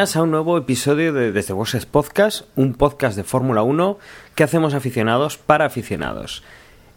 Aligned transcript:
a 0.00 0.22
un 0.22 0.30
nuevo 0.30 0.56
episodio 0.56 1.12
de 1.12 1.30
Desde 1.30 1.52
Boxes 1.52 1.84
Podcast, 1.84 2.46
un 2.56 2.72
podcast 2.72 3.18
de 3.18 3.22
Fórmula 3.22 3.60
1 3.60 3.98
que 4.34 4.44
hacemos 4.44 4.72
aficionados 4.72 5.36
para 5.36 5.66
aficionados. 5.66 6.42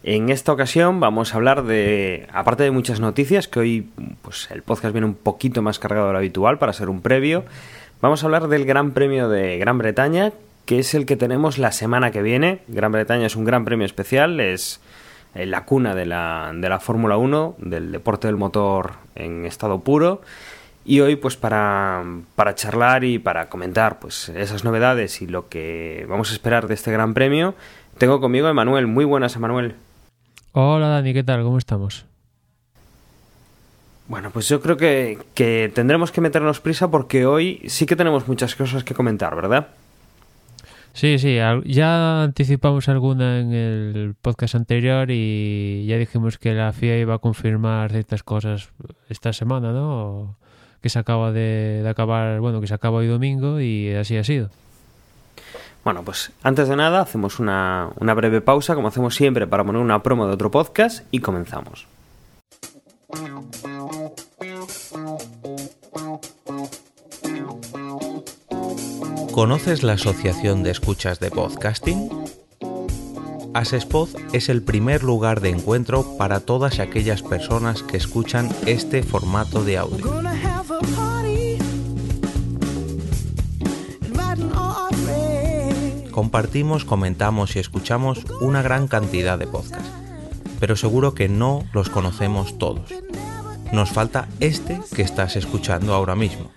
En 0.02 0.30
esta 0.30 0.52
ocasión 0.52 1.00
vamos 1.00 1.34
a 1.34 1.36
hablar 1.36 1.64
de, 1.64 2.26
aparte 2.32 2.62
de 2.62 2.70
muchas 2.70 3.00
noticias, 3.00 3.46
que 3.46 3.58
hoy 3.58 3.90
pues, 4.22 4.48
el 4.50 4.62
podcast 4.62 4.94
viene 4.94 5.06
un 5.06 5.16
poquito 5.16 5.60
más 5.60 5.78
cargado 5.78 6.06
de 6.06 6.12
lo 6.14 6.18
habitual 6.18 6.56
para 6.56 6.72
ser 6.72 6.88
un 6.88 7.02
previo, 7.02 7.44
vamos 8.00 8.22
a 8.22 8.26
hablar 8.26 8.48
del 8.48 8.64
Gran 8.64 8.92
Premio 8.92 9.28
de 9.28 9.58
Gran 9.58 9.76
Bretaña, 9.76 10.32
que 10.64 10.78
es 10.78 10.94
el 10.94 11.04
que 11.04 11.16
tenemos 11.16 11.58
la 11.58 11.72
semana 11.72 12.10
que 12.10 12.22
viene. 12.22 12.60
Gran 12.68 12.90
Bretaña 12.90 13.26
es 13.26 13.36
un 13.36 13.44
gran 13.44 13.66
premio 13.66 13.84
especial, 13.84 14.40
es 14.40 14.80
eh, 15.34 15.44
la 15.44 15.66
cuna 15.66 15.94
de 15.94 16.06
la, 16.06 16.52
de 16.54 16.70
la 16.70 16.80
Fórmula 16.80 17.18
1, 17.18 17.56
del 17.58 17.92
deporte 17.92 18.28
del 18.28 18.38
motor 18.38 18.92
en 19.14 19.44
estado 19.44 19.80
puro. 19.80 20.22
Y 20.86 21.00
hoy, 21.00 21.16
pues 21.16 21.36
para, 21.36 22.04
para, 22.36 22.54
charlar 22.54 23.04
y 23.04 23.18
para 23.18 23.48
comentar 23.48 23.98
pues 23.98 24.28
esas 24.28 24.64
novedades 24.64 25.22
y 25.22 25.26
lo 25.26 25.48
que 25.48 26.06
vamos 26.08 26.30
a 26.30 26.34
esperar 26.34 26.68
de 26.68 26.74
este 26.74 26.92
gran 26.92 27.14
premio, 27.14 27.54
tengo 27.96 28.20
conmigo 28.20 28.48
a 28.48 28.50
Emanuel. 28.50 28.86
Muy 28.86 29.06
buenas, 29.06 29.34
Emanuel. 29.34 29.76
Hola 30.52 30.88
Dani, 30.88 31.14
¿qué 31.14 31.24
tal? 31.24 31.42
¿Cómo 31.42 31.56
estamos? 31.56 32.04
Bueno, 34.08 34.30
pues 34.30 34.46
yo 34.48 34.60
creo 34.60 34.76
que, 34.76 35.18
que 35.34 35.72
tendremos 35.74 36.12
que 36.12 36.20
meternos 36.20 36.60
prisa 36.60 36.90
porque 36.90 37.24
hoy 37.24 37.62
sí 37.66 37.86
que 37.86 37.96
tenemos 37.96 38.28
muchas 38.28 38.54
cosas 38.54 38.84
que 38.84 38.94
comentar, 38.94 39.34
¿verdad? 39.34 39.68
Sí, 40.92 41.18
sí, 41.18 41.38
ya 41.64 42.22
anticipamos 42.22 42.88
alguna 42.88 43.40
en 43.40 43.52
el 43.52 44.14
podcast 44.14 44.54
anterior 44.54 45.10
y 45.10 45.86
ya 45.88 45.96
dijimos 45.96 46.38
que 46.38 46.52
la 46.52 46.72
FIA 46.72 46.98
iba 46.98 47.14
a 47.14 47.18
confirmar 47.18 47.90
ciertas 47.90 48.22
cosas 48.22 48.70
esta 49.08 49.32
semana, 49.32 49.72
¿no? 49.72 50.36
Que 50.84 50.90
se 50.90 50.98
acaba 50.98 51.32
de, 51.32 51.82
acabar, 51.88 52.40
bueno, 52.40 52.60
que 52.60 52.66
se 52.66 52.74
acaba 52.74 52.98
hoy 52.98 53.06
domingo 53.06 53.58
y 53.58 53.94
así 53.94 54.18
ha 54.18 54.22
sido. 54.22 54.50
Bueno, 55.82 56.02
pues 56.02 56.30
antes 56.42 56.68
de 56.68 56.76
nada 56.76 57.00
hacemos 57.00 57.38
una, 57.38 57.88
una 58.00 58.12
breve 58.12 58.42
pausa, 58.42 58.74
como 58.74 58.88
hacemos 58.88 59.14
siempre, 59.14 59.46
para 59.46 59.64
poner 59.64 59.80
una 59.80 60.02
promo 60.02 60.26
de 60.26 60.34
otro 60.34 60.50
podcast 60.50 61.06
y 61.10 61.20
comenzamos. 61.20 61.86
¿Conoces 69.32 69.82
la 69.82 69.94
Asociación 69.94 70.62
de 70.62 70.70
Escuchas 70.70 71.18
de 71.18 71.30
Podcasting? 71.30 72.10
Asespod 73.54 74.10
es 74.34 74.50
el 74.50 74.62
primer 74.62 75.02
lugar 75.02 75.40
de 75.40 75.48
encuentro 75.48 76.18
para 76.18 76.40
todas 76.40 76.78
aquellas 76.80 77.22
personas 77.22 77.82
que 77.84 77.96
escuchan 77.96 78.50
este 78.66 79.02
formato 79.02 79.64
de 79.64 79.78
audio. 79.78 80.12
Compartimos, 86.14 86.84
comentamos 86.84 87.56
y 87.56 87.58
escuchamos 87.58 88.20
una 88.40 88.62
gran 88.62 88.86
cantidad 88.86 89.36
de 89.36 89.48
podcasts, 89.48 89.90
pero 90.60 90.76
seguro 90.76 91.12
que 91.12 91.28
no 91.28 91.64
los 91.72 91.90
conocemos 91.90 92.56
todos. 92.56 92.88
Nos 93.72 93.90
falta 93.90 94.28
este 94.38 94.80
que 94.94 95.02
estás 95.02 95.34
escuchando 95.34 95.92
ahora 95.92 96.14
mismo. 96.14 96.52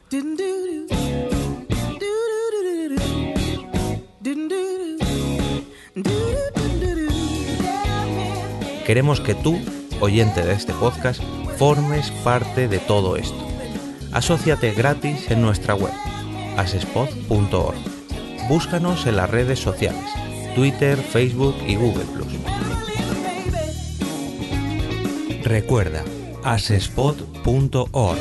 Queremos 8.85 9.22
que 9.22 9.34
tú, 9.34 9.57
oyente 10.00 10.44
de 10.44 10.53
este 10.53 10.73
podcast, 10.73 11.19
formes 11.57 12.12
parte 12.23 12.67
de 12.67 12.78
todo 12.78 13.16
esto. 13.16 13.44
Asociate 14.12 14.72
gratis 14.73 15.31
en 15.31 15.41
nuestra 15.41 15.73
web, 15.73 15.94
asespod.org 16.57 17.97
búscanos 18.47 19.06
en 19.08 19.18
las 19.18 19.30
redes 19.30 19.59
sociales, 19.59 20.06
Twitter, 20.56 20.97
Facebook 20.97 21.56
y 21.68 21.75
Google⁇ 21.75 22.06
Recuerda, 25.44 26.03
asespot.org. 26.44 28.18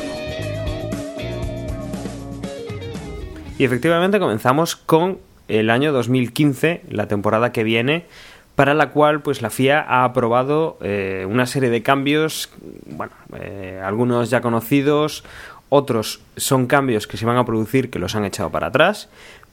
Y 3.58 3.64
efectivamente 3.64 4.18
comenzamos 4.18 4.74
con 4.74 5.18
el 5.48 5.70
año 5.70 5.92
2015, 5.92 6.82
la 6.90 7.06
temporada 7.06 7.52
que 7.52 7.62
viene, 7.62 8.06
para 8.56 8.74
la 8.74 8.90
cual 8.90 9.22
pues 9.22 9.42
la 9.42 9.50
FIA 9.50 9.80
ha 9.80 10.04
aprobado 10.04 10.76
eh, 10.82 11.24
una 11.28 11.46
serie 11.46 11.70
de 11.70 11.82
cambios, 11.82 12.50
bueno, 12.86 13.12
eh, 13.38 13.80
algunos 13.84 14.30
ya 14.30 14.40
conocidos, 14.40 15.24
otros 15.68 16.20
son 16.36 16.66
cambios 16.66 17.06
que 17.06 17.16
se 17.16 17.26
van 17.26 17.36
a 17.36 17.44
producir 17.44 17.90
que 17.90 17.98
los 17.98 18.14
han 18.14 18.24
echado 18.24 18.50
para 18.50 18.68
atrás, 18.68 19.08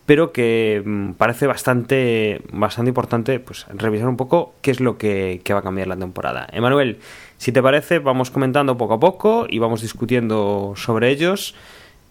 pero 0.05 0.31
que 0.31 0.81
mm, 0.83 1.11
parece 1.13 1.47
bastante, 1.47 2.41
bastante 2.51 2.89
importante 2.89 3.39
pues, 3.39 3.65
revisar 3.73 4.07
un 4.07 4.17
poco 4.17 4.53
qué 4.61 4.71
es 4.71 4.79
lo 4.79 4.97
que, 4.97 5.41
va 5.51 5.59
a 5.59 5.63
cambiar 5.63 5.87
la 5.87 5.97
temporada. 5.97 6.47
Emanuel, 6.51 6.99
si 7.37 7.51
te 7.51 7.61
parece, 7.61 7.99
vamos 7.99 8.31
comentando 8.31 8.77
poco 8.77 8.95
a 8.95 8.99
poco 8.99 9.45
y 9.49 9.59
vamos 9.59 9.81
discutiendo 9.81 10.73
sobre 10.75 11.09
ellos. 11.09 11.55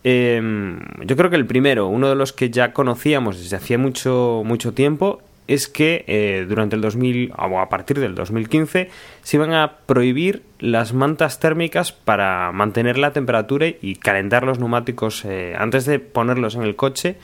Em, 0.05 0.81
yo 1.05 1.17
creo 1.17 1.31
que 1.31 1.37
el 1.37 1.47
primero, 1.47 1.87
uno 1.87 2.09
de 2.09 2.15
los 2.15 2.33
que 2.33 2.51
ya 2.51 2.73
conocíamos 2.73 3.39
desde 3.39 3.57
hacía 3.57 3.79
mucho, 3.79 4.43
mucho 4.45 4.73
tiempo, 4.73 5.21
es 5.49 5.69
que 5.69 6.05
eh, 6.07 6.47
durante 6.49 6.77
el 6.77 6.83
2000 6.83 7.33
o 7.37 7.61
a 7.61 7.69
partir 7.69 7.99
del 7.99 8.15
2015 8.15 8.91
se 9.23 9.37
iban 9.37 9.53
a 9.53 9.77
prohibir 9.87 10.43
las 10.61 10.95
mantas 10.95 11.41
térmicas 11.41 11.93
para 11.93 12.53
mantener 12.53 12.97
la 12.97 13.13
temperatura 13.13 13.67
y 13.67 13.97
calentar 13.97 14.45
los 14.45 14.61
neumáticos 14.61 15.25
eh, 15.25 15.55
antes 15.59 15.85
de 15.85 15.99
ponerlos 15.99 16.55
en 16.55 16.63
el 16.63 16.77
coche 16.77 17.17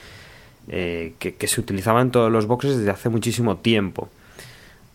eh, 0.68 1.14
que, 1.18 1.46
se 1.46 1.60
utilizaba 1.60 2.02
en 2.02 2.10
todos 2.10 2.30
los 2.30 2.46
boxes 2.46 2.76
desde 2.76 2.90
hace 2.90 3.08
muchísimo 3.08 3.56
tiempo. 3.56 4.08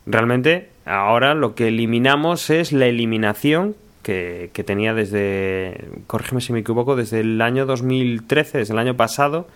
Realmente, 0.05 0.69
ahora 0.85 1.33
lo 1.33 1.55
que 1.55 1.69
eliminamos 1.69 2.49
es 2.49 2.71
la 2.71 2.85
eliminación 2.85 3.75
que, 4.03 4.51
tenía 4.65 4.93
desde, 4.93 5.87
corrígeme 6.07 6.41
si 6.41 6.53
me 6.53 6.59
equivoco, 6.59 6.95
desde 6.95 7.21
el 7.21 7.41
año 7.41 7.65
2013, 7.65 8.59
desde 8.59 8.73
el 8.73 8.79
año 8.79 8.95
pasado, 8.95 9.47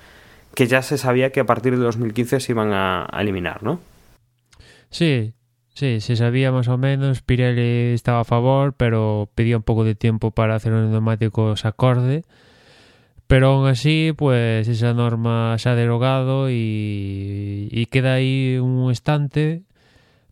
que 0.55 0.67
ya 0.67 0.81
se 0.81 0.97
sabía 0.97 1.31
que 1.31 1.41
a 1.41 1.45
partir 1.45 1.77
de 1.77 1.83
2015 1.83 2.39
se 2.39 2.51
iban 2.51 2.71
a, 2.73 3.07
eliminar, 3.19 3.63
¿no? 3.63 3.79
Sí, 4.89 5.33
Sí, 5.73 6.01
se 6.01 6.15
sabía 6.15 6.51
más 6.51 6.67
o 6.69 6.77
menos, 6.79 7.21
Pirelli 7.21 7.93
estaba 7.93 8.21
a 8.21 8.23
favor, 8.23 8.73
pero 8.73 9.29
pedía 9.35 9.57
un 9.57 9.61
poco 9.61 9.83
de 9.83 9.93
tiempo 9.93 10.31
para 10.31 10.55
hacer 10.55 10.73
unos 10.73 10.89
neumáticos 10.89 11.65
acorde 11.65 12.23
pero 13.27 13.49
aún 13.49 13.67
así, 13.67 14.13
pues 14.17 14.67
esa 14.67 14.93
norma 14.93 15.57
se 15.57 15.69
ha 15.69 15.75
derogado 15.75 16.49
y, 16.49 17.87
queda 17.91 18.15
ahí 18.15 18.57
un 18.57 18.91
estante 18.91 19.63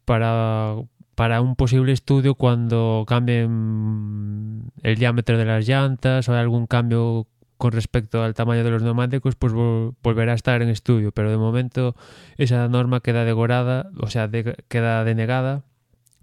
para, 0.05 0.75
para 1.15 1.41
un 1.41 1.55
posible 1.55 1.91
estudio 1.93 2.35
cuando 2.35 3.05
cambien 3.07 4.71
el 4.83 4.95
diámetro 4.97 5.37
de 5.37 5.45
las 5.45 5.67
llantas 5.67 6.27
o 6.29 6.33
hay 6.33 6.39
algún 6.39 6.67
cambio 6.67 7.27
con 7.57 7.71
respecto 7.71 8.23
al 8.23 8.33
tamaño 8.33 8.63
de 8.63 8.71
los 8.71 8.83
neumáticos, 8.83 9.35
pues 9.35 9.53
volverá 9.53 10.33
a 10.33 10.35
estar 10.35 10.61
en 10.61 10.69
estudio. 10.69 11.11
Pero 11.11 11.31
de 11.31 11.37
momento 11.37 11.95
esa 12.37 12.67
norma 12.67 12.99
queda 12.99 13.25
degorada, 13.25 13.89
o 13.99 14.07
sea, 14.07 14.29
queda 14.67 15.03
denegada 15.03 15.63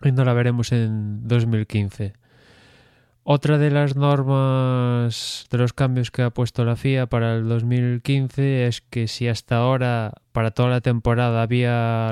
y 0.02 0.12
no 0.12 0.24
la 0.24 0.34
veremos 0.34 0.72
en 0.72 1.26
2015. 1.26 2.21
Otra 3.24 3.56
de 3.56 3.70
las 3.70 3.94
normas 3.94 5.46
de 5.48 5.58
los 5.58 5.72
cambios 5.72 6.10
que 6.10 6.22
ha 6.22 6.30
puesto 6.30 6.64
la 6.64 6.74
FIA 6.74 7.06
para 7.06 7.36
el 7.36 7.48
2015 7.48 8.66
es 8.66 8.80
que 8.80 9.06
si 9.06 9.28
hasta 9.28 9.58
ahora 9.58 10.12
para 10.32 10.50
toda 10.50 10.70
la 10.70 10.80
temporada 10.80 11.40
había 11.40 12.10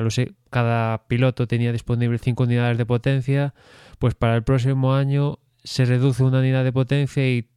cada 0.51 1.09
piloto 1.09 1.49
tenía 1.49 1.73
disponible 1.73 2.19
5 2.19 2.45
unidades 2.45 2.79
de 2.79 2.87
potencia, 2.87 3.55
pues 3.99 4.15
para 4.15 4.37
el 4.37 4.45
próximo 4.45 4.95
año 4.95 5.41
se 5.65 5.85
reduce 5.85 6.23
una 6.23 6.39
unidad 6.39 6.63
de 6.63 6.73
potencia 6.73 7.29
y 7.29 7.49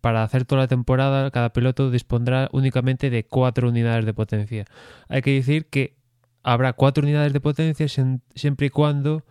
para 0.00 0.22
hacer 0.22 0.46
toda 0.46 0.62
la 0.62 0.68
temporada 0.68 1.30
cada 1.30 1.52
piloto 1.52 1.90
dispondrá 1.90 2.48
únicamente 2.52 3.10
de 3.10 3.24
4 3.24 3.68
unidades 3.68 4.06
de 4.06 4.14
potencia. 4.14 4.64
Hay 5.08 5.20
que 5.20 5.32
decir 5.32 5.66
que 5.66 5.96
habrá 6.42 6.72
4 6.72 7.04
unidades 7.04 7.34
de 7.34 7.40
potencia 7.40 7.86
siempre 8.34 8.68
y 8.68 8.70
cuando 8.70 9.22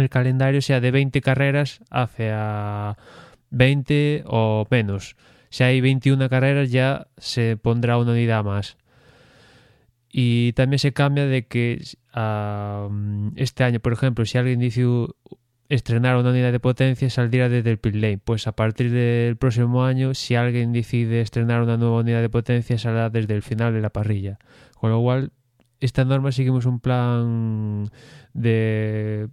el 0.00 0.10
calendario 0.10 0.62
sea 0.62 0.80
de 0.80 0.90
20 0.90 1.20
carreras 1.20 1.80
hacia 1.90 2.96
20 3.50 4.24
o 4.26 4.66
menos. 4.70 5.16
Si 5.50 5.64
hay 5.64 5.80
21 5.80 6.28
carreras 6.28 6.70
ya 6.70 7.06
se 7.16 7.56
pondrá 7.56 7.98
una 7.98 8.12
unidad 8.12 8.44
más. 8.44 8.76
Y 10.10 10.52
también 10.52 10.78
se 10.78 10.92
cambia 10.92 11.26
de 11.26 11.46
que 11.46 11.82
este 13.36 13.64
año, 13.64 13.80
por 13.80 13.92
ejemplo, 13.92 14.24
si 14.24 14.38
alguien 14.38 14.58
dice 14.58 14.84
estrenar 15.68 16.16
una 16.16 16.30
unidad 16.30 16.50
de 16.50 16.60
potencia 16.60 17.10
saldría 17.10 17.48
desde 17.48 17.70
el 17.70 17.78
pit 17.78 17.94
lane. 17.94 18.18
Pues 18.18 18.46
a 18.46 18.52
partir 18.52 18.90
del 18.90 19.36
próximo 19.36 19.84
año, 19.84 20.14
si 20.14 20.34
alguien 20.34 20.72
decide 20.72 21.20
estrenar 21.20 21.62
una 21.62 21.76
nueva 21.76 22.00
unidad 22.00 22.22
de 22.22 22.30
potencia, 22.30 22.78
saldrá 22.78 23.10
desde 23.10 23.34
el 23.34 23.42
final 23.42 23.74
de 23.74 23.80
la 23.80 23.90
parrilla. 23.90 24.38
Con 24.78 24.90
lo 24.90 25.00
cual, 25.00 25.32
esta 25.80 26.04
norma 26.04 26.32
seguimos 26.32 26.66
un 26.66 26.80
plan 26.80 27.90
de, 28.32 29.28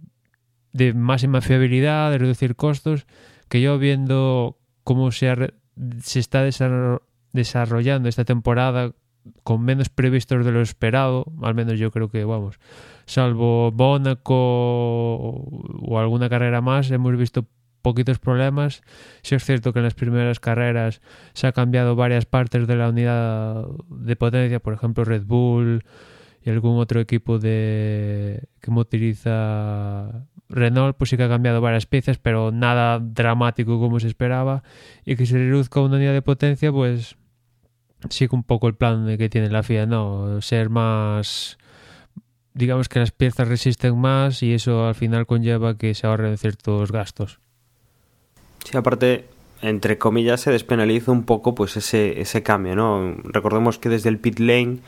de 0.76 0.92
máxima 0.92 1.40
fiabilidad, 1.40 2.10
de 2.10 2.18
reducir 2.18 2.56
costos, 2.56 3.06
que 3.48 3.60
yo 3.60 3.78
viendo 3.78 4.58
cómo 4.84 5.10
se, 5.10 5.52
se 6.02 6.20
está 6.20 6.42
desarrollando 7.32 8.08
esta 8.08 8.24
temporada 8.24 8.92
con 9.42 9.62
menos 9.62 9.88
previstos 9.88 10.44
de 10.44 10.52
lo 10.52 10.60
esperado, 10.60 11.32
al 11.42 11.54
menos 11.54 11.78
yo 11.78 11.90
creo 11.90 12.08
que, 12.08 12.24
vamos, 12.24 12.58
salvo 13.06 13.72
Mónaco 13.72 14.34
o 14.36 15.98
alguna 15.98 16.28
carrera 16.28 16.60
más, 16.60 16.90
hemos 16.90 17.16
visto 17.16 17.46
poquitos 17.82 18.18
problemas. 18.18 18.82
Sí 19.22 19.34
es 19.34 19.44
cierto 19.44 19.72
que 19.72 19.78
en 19.78 19.84
las 19.84 19.94
primeras 19.94 20.40
carreras 20.40 21.00
se 21.34 21.46
ha 21.46 21.52
cambiado 21.52 21.96
varias 21.96 22.26
partes 22.26 22.66
de 22.66 22.76
la 22.76 22.88
unidad 22.88 23.64
de 23.88 24.16
potencia, 24.16 24.60
por 24.60 24.74
ejemplo 24.74 25.04
Red 25.04 25.24
Bull 25.24 25.84
y 26.44 26.50
algún 26.50 26.78
otro 26.78 27.00
equipo 27.00 27.38
de 27.38 28.48
que 28.60 28.70
utiliza 28.70 30.26
Renault, 30.48 30.96
pues 30.96 31.10
sí 31.10 31.16
que 31.16 31.24
ha 31.24 31.28
cambiado 31.28 31.60
varias 31.60 31.86
piezas, 31.86 32.18
pero 32.18 32.52
nada 32.52 32.98
dramático 33.00 33.80
como 33.80 34.00
se 34.00 34.06
esperaba. 34.06 34.62
Y 35.04 35.16
que 35.16 35.26
se 35.26 35.38
reduzca 35.38 35.80
una 35.80 35.96
unidad 35.96 36.12
de 36.12 36.22
potencia, 36.22 36.72
pues 36.72 37.16
sigue 38.10 38.34
un 38.34 38.44
poco 38.44 38.68
el 38.68 38.74
plan 38.74 39.16
que 39.16 39.28
tiene 39.28 39.50
la 39.50 39.62
FIA, 39.62 39.86
¿no? 39.86 40.40
Ser 40.40 40.70
más 40.70 41.58
digamos 42.56 42.88
que 42.88 42.98
las 42.98 43.10
piezas 43.10 43.46
resisten 43.46 43.98
más 43.98 44.42
y 44.42 44.54
eso 44.54 44.86
al 44.86 44.94
final 44.94 45.26
conlleva 45.26 45.76
que 45.76 45.94
se 45.94 46.06
ahorren 46.06 46.38
ciertos 46.38 46.90
gastos. 46.90 47.38
Sí, 48.64 48.76
aparte, 48.76 49.26
entre 49.60 49.98
comillas, 49.98 50.40
se 50.40 50.50
despenaliza 50.50 51.12
un 51.12 51.24
poco 51.24 51.54
pues 51.54 51.76
ese, 51.76 52.20
ese 52.20 52.42
cambio, 52.42 52.74
¿no? 52.74 53.14
Recordemos 53.24 53.78
que 53.78 53.90
desde 53.90 54.08
el 54.08 54.18
pit 54.18 54.38
lane 54.38 54.78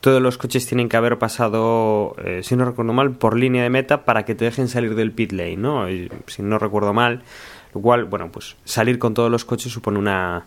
todos 0.00 0.22
los 0.22 0.38
coches 0.38 0.66
tienen 0.66 0.88
que 0.88 0.96
haber 0.96 1.18
pasado, 1.18 2.14
eh, 2.24 2.40
si 2.42 2.56
no 2.56 2.64
recuerdo 2.64 2.92
mal, 2.92 3.12
por 3.12 3.36
línea 3.36 3.62
de 3.62 3.70
meta 3.70 4.04
para 4.04 4.24
que 4.24 4.34
te 4.34 4.44
dejen 4.44 4.68
salir 4.68 4.94
del 4.94 5.12
pit 5.12 5.32
lane, 5.32 5.56
¿no? 5.56 5.86
si 6.26 6.42
no 6.42 6.58
recuerdo 6.58 6.92
mal, 6.92 7.22
lo 7.74 7.80
cual, 7.80 8.04
bueno, 8.04 8.30
pues 8.30 8.56
salir 8.64 8.98
con 8.98 9.14
todos 9.14 9.30
los 9.30 9.44
coches 9.44 9.72
supone 9.72 9.98
una, 9.98 10.44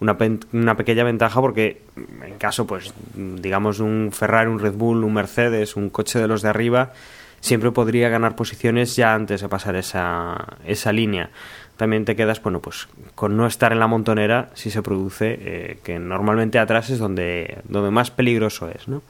una, 0.00 0.16
una, 0.52 0.76
pequeña 0.76 1.04
ventaja 1.04 1.40
porque 1.40 1.82
en 2.24 2.38
caso, 2.38 2.66
pues, 2.66 2.92
digamos, 3.14 3.80
un 3.80 4.10
Ferrari, 4.12 4.50
un 4.50 4.58
Red 4.58 4.74
Bull, 4.74 5.04
un 5.04 5.12
Mercedes, 5.12 5.76
un 5.76 5.90
coche 5.90 6.18
de 6.18 6.28
los 6.28 6.42
de 6.42 6.48
arriba, 6.48 6.92
siempre 7.40 7.70
podría 7.72 8.08
ganar 8.08 8.34
posiciones 8.34 8.96
ya 8.96 9.14
antes 9.14 9.42
de 9.42 9.48
pasar 9.48 9.76
esa, 9.76 10.56
esa 10.66 10.92
línea. 10.92 11.30
También 11.76 12.04
te 12.04 12.16
quedas, 12.16 12.42
bueno, 12.42 12.60
pues 12.60 12.88
con 13.14 13.36
no 13.36 13.46
estar 13.46 13.72
en 13.72 13.80
la 13.80 13.86
montonera 13.86 14.50
si 14.54 14.70
se 14.70 14.82
produce, 14.82 15.38
eh, 15.40 15.78
que 15.82 15.98
normalmente 15.98 16.58
atrás 16.58 16.90
es 16.90 16.98
donde, 16.98 17.58
donde 17.68 17.90
más 17.90 18.10
peligroso 18.10 18.70
es, 18.70 18.88
¿no? 18.88 19.02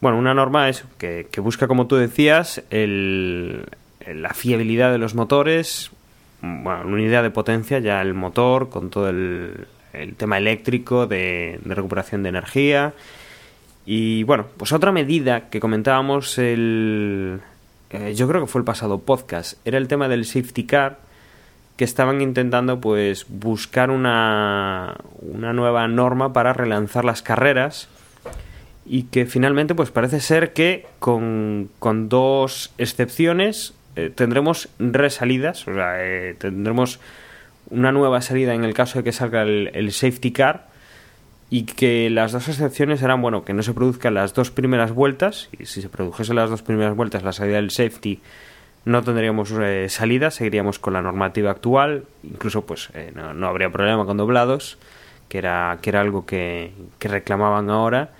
Bueno, 0.00 0.18
una 0.18 0.34
norma 0.34 0.68
es 0.68 0.84
que, 0.98 1.26
que 1.30 1.40
busca, 1.40 1.68
como 1.68 1.86
tú 1.86 1.96
decías, 1.96 2.62
el, 2.70 3.66
la 4.06 4.34
fiabilidad 4.34 4.92
de 4.92 4.98
los 4.98 5.14
motores, 5.14 5.90
bueno, 6.40 6.82
una 6.84 6.94
unidad 6.94 7.22
de 7.22 7.30
potencia, 7.30 7.78
ya 7.78 8.00
el 8.02 8.14
motor, 8.14 8.68
con 8.68 8.90
todo 8.90 9.08
el, 9.08 9.66
tema 10.16 10.36
eléctrico 10.38 11.06
de, 11.06 11.58
recuperación 11.64 12.22
de 12.22 12.28
energía. 12.28 12.92
Y 13.86 14.24
bueno, 14.24 14.46
pues 14.56 14.72
otra 14.72 14.92
medida 14.92 15.48
que 15.48 15.60
comentábamos 15.60 16.38
el... 16.38 17.40
Eh, 17.90 18.14
yo 18.14 18.28
creo 18.28 18.42
que 18.42 18.46
fue 18.46 18.60
el 18.60 18.64
pasado 18.64 18.98
podcast, 19.00 19.58
era 19.64 19.78
el 19.78 19.88
tema 19.88 20.08
del 20.08 20.24
safety 20.24 20.64
car, 20.64 20.98
que 21.76 21.84
estaban 21.84 22.20
intentando 22.20 22.80
pues 22.80 23.26
buscar 23.28 23.90
una, 23.90 24.96
una 25.20 25.52
nueva 25.52 25.86
norma 25.88 26.32
para 26.32 26.52
relanzar 26.52 27.04
las 27.04 27.22
carreras 27.22 27.88
y 28.86 29.04
que 29.04 29.26
finalmente 29.26 29.74
pues 29.74 29.90
parece 29.90 30.20
ser 30.20 30.52
que 30.52 30.86
con, 30.98 31.68
con 31.78 32.08
dos 32.08 32.72
excepciones 32.78 33.74
eh, 33.96 34.10
tendremos 34.14 34.68
resalidas, 34.78 35.66
o 35.66 35.74
sea, 35.74 36.04
eh, 36.04 36.34
tendremos 36.38 37.00
una 37.70 37.92
nueva 37.92 38.20
salida 38.20 38.54
en 38.54 38.64
el 38.64 38.74
caso 38.74 38.98
de 38.98 39.04
que 39.04 39.12
salga 39.12 39.42
el, 39.42 39.92
safety 39.92 40.32
car 40.32 40.68
y 41.50 41.64
que 41.64 42.10
las 42.10 42.32
dos 42.32 42.48
excepciones 42.48 43.00
serán, 43.00 43.22
bueno, 43.22 43.44
que 43.44 43.54
no 43.54 43.62
se 43.62 43.74
produzcan 43.74 44.14
las 44.14 44.34
dos 44.34 44.50
primeras 44.50 44.92
vueltas 44.92 45.48
y 45.58 45.66
si 45.66 45.82
se 45.82 45.88
produjesen 45.88 46.36
las 46.36 46.50
dos 46.50 46.62
primeras 46.62 46.94
vueltas 46.94 47.22
la 47.22 47.32
salida 47.32 47.56
del 47.56 47.70
safety 47.70 48.20
no 48.86 49.02
tendríamos 49.02 49.52
eh, 49.60 49.88
salida, 49.90 50.30
seguiríamos 50.30 50.78
con 50.78 50.94
la 50.94 51.02
normativa 51.02 51.50
actual, 51.50 52.04
incluso 52.22 52.64
pues 52.64 52.88
no, 53.14 53.46
habría 53.46 53.70
problema 53.70 54.06
con 54.06 54.16
doblados, 54.16 54.78
que 55.28 55.38
era, 55.38 55.78
que 55.82 55.90
era 55.90 56.00
algo 56.00 56.24
que, 56.24 56.72
que 56.98 57.08
reclamaban 57.08 57.68
ahora 57.68 58.12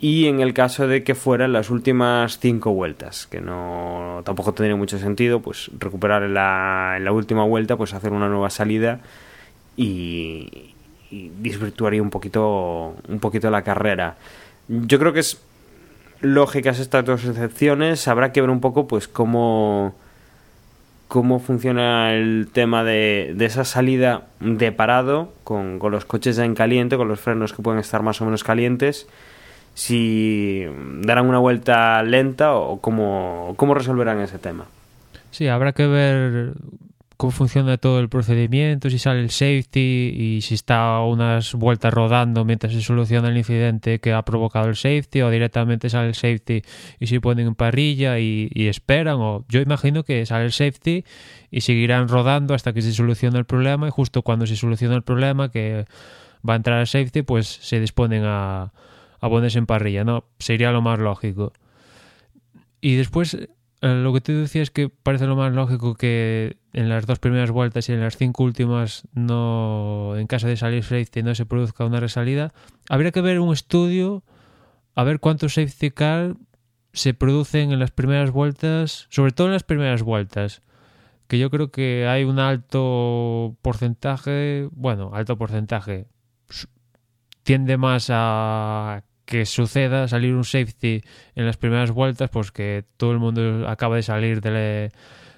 y 0.00 0.26
en 0.26 0.40
el 0.40 0.54
caso 0.54 0.86
de 0.86 1.02
que 1.02 1.16
fueran 1.16 1.52
las 1.52 1.70
últimas 1.70 2.38
cinco 2.38 2.72
vueltas, 2.72 3.26
que 3.26 3.40
no 3.40 4.22
tampoco 4.24 4.54
tendría 4.54 4.76
mucho 4.76 4.98
sentido, 4.98 5.40
pues 5.40 5.70
recuperar 5.76 6.22
en 6.22 6.34
la, 6.34 6.94
en 6.96 7.04
la 7.04 7.10
última 7.10 7.44
vuelta, 7.44 7.76
pues 7.76 7.94
hacer 7.94 8.12
una 8.12 8.28
nueva 8.28 8.50
salida 8.50 9.00
y, 9.76 10.74
y 11.10 11.32
disvirtuaría 11.40 12.00
un 12.00 12.10
poquito, 12.10 12.94
un 13.08 13.18
poquito 13.18 13.50
la 13.50 13.62
carrera. 13.62 14.16
Yo 14.68 15.00
creo 15.00 15.12
que 15.12 15.20
es 15.20 15.40
lógicas 16.20 16.78
estas 16.78 17.04
dos 17.04 17.24
excepciones, 17.24 18.08
habrá 18.08 18.32
que 18.32 18.40
ver 18.40 18.50
un 18.50 18.60
poco 18.60 18.86
pues 18.86 19.08
cómo 19.08 19.94
cómo 21.08 21.40
funciona 21.40 22.12
el 22.12 22.48
tema 22.52 22.84
de, 22.84 23.32
de 23.34 23.46
esa 23.46 23.64
salida 23.64 24.24
de 24.40 24.72
parado 24.72 25.32
con, 25.42 25.78
con 25.78 25.90
los 25.90 26.04
coches 26.04 26.36
ya 26.36 26.44
en 26.44 26.54
caliente, 26.54 26.98
con 26.98 27.08
los 27.08 27.18
frenos 27.18 27.54
que 27.54 27.62
pueden 27.62 27.80
estar 27.80 28.02
más 28.02 28.20
o 28.20 28.26
menos 28.26 28.44
calientes 28.44 29.06
si 29.78 30.66
darán 31.02 31.26
una 31.26 31.38
vuelta 31.38 32.02
lenta 32.02 32.54
o 32.54 32.80
cómo, 32.80 33.54
cómo 33.56 33.74
resolverán 33.74 34.18
ese 34.20 34.36
tema. 34.38 34.66
Sí, 35.30 35.46
habrá 35.46 35.72
que 35.72 35.86
ver 35.86 36.52
cómo 37.18 37.32
funciona 37.32 37.78
todo 37.78 37.98
el 37.98 38.08
procedimiento, 38.08 38.88
si 38.90 39.00
sale 39.00 39.18
el 39.20 39.30
safety 39.30 40.14
y 40.16 40.40
si 40.40 40.54
está 40.54 41.00
unas 41.00 41.52
vueltas 41.54 41.92
rodando 41.92 42.44
mientras 42.44 42.72
se 42.72 42.80
soluciona 42.80 43.28
el 43.28 43.36
incidente 43.36 43.98
que 43.98 44.12
ha 44.12 44.22
provocado 44.22 44.68
el 44.68 44.76
safety 44.76 45.22
o 45.22 45.30
directamente 45.30 45.90
sale 45.90 46.06
el 46.06 46.14
safety 46.14 46.62
y 47.00 47.06
se 47.08 47.20
ponen 47.20 47.48
en 47.48 47.54
parrilla 47.56 48.20
y, 48.20 48.48
esperan 48.68 49.16
o 49.18 49.44
yo 49.48 49.60
imagino 49.60 50.04
que 50.04 50.24
sale 50.26 50.44
el 50.44 50.52
safety 50.52 51.04
y 51.50 51.60
seguirán 51.62 52.06
rodando 52.06 52.54
hasta 52.54 52.72
que 52.72 52.82
se 52.82 52.92
solucione 52.92 53.36
el 53.36 53.46
problema 53.46 53.88
y 53.88 53.90
justo 53.90 54.22
cuando 54.22 54.46
se 54.46 54.54
soluciona 54.54 54.94
el 54.94 55.02
problema 55.02 55.50
que 55.50 55.86
va 56.48 56.52
a 56.52 56.56
entrar 56.56 56.78
el 56.78 56.86
safety 56.86 57.22
pues 57.22 57.48
se 57.48 57.80
disponen 57.80 58.22
a, 58.26 58.72
ponerse 59.20 59.58
en 59.58 59.66
parrilla, 59.66 60.04
¿no? 60.04 60.22
Sería 60.38 60.70
lo 60.70 60.82
más 60.82 61.00
lógico. 61.00 61.52
Y 62.80 62.94
después, 62.94 63.36
lo 63.80 64.12
que 64.12 64.20
tú 64.20 64.32
decías 64.32 64.64
es 64.64 64.70
que 64.70 64.88
parece 64.88 65.26
lo 65.26 65.36
más 65.36 65.52
lógico 65.52 65.94
que 65.94 66.58
en 66.72 66.88
las 66.88 67.06
dos 67.06 67.18
primeras 67.18 67.50
vueltas 67.50 67.88
y 67.88 67.92
en 67.92 68.00
las 68.00 68.16
cinco 68.16 68.44
últimas, 68.44 69.04
no, 69.12 70.14
en 70.16 70.26
caso 70.26 70.48
de 70.48 70.56
salir 70.56 70.82
safety, 70.82 71.22
no 71.22 71.34
se 71.34 71.46
produzca 71.46 71.84
una 71.84 72.00
resalida. 72.00 72.52
Habría 72.88 73.12
que 73.12 73.20
ver 73.20 73.40
un 73.40 73.52
estudio 73.52 74.24
a 74.94 75.04
ver 75.04 75.20
cuántos 75.20 75.54
safety 75.54 75.90
car 75.90 76.36
se 76.92 77.14
producen 77.14 77.72
en 77.72 77.78
las 77.78 77.90
primeras 77.90 78.30
vueltas, 78.30 79.06
sobre 79.10 79.32
todo 79.32 79.46
en 79.46 79.52
las 79.52 79.62
primeras 79.62 80.02
vueltas 80.02 80.62
que 81.28 81.38
yo 81.38 81.50
creo 81.50 81.70
que 81.70 82.08
hay 82.08 82.24
un 82.24 82.38
alto 82.38 83.56
porcentaje, 83.62 84.68
bueno, 84.72 85.10
alto 85.12 85.36
porcentaje, 85.36 86.06
tiende 87.42 87.76
más 87.76 88.08
a 88.10 89.04
que 89.28 89.44
suceda 89.44 90.08
salir 90.08 90.34
un 90.34 90.44
safety 90.44 91.02
en 91.34 91.44
las 91.44 91.58
primeras 91.58 91.90
vueltas, 91.90 92.30
pues 92.30 92.50
que 92.50 92.86
todo 92.96 93.12
el 93.12 93.18
mundo 93.18 93.68
acaba 93.68 93.96
de 93.96 94.02
salir 94.02 94.40
de, 94.40 94.90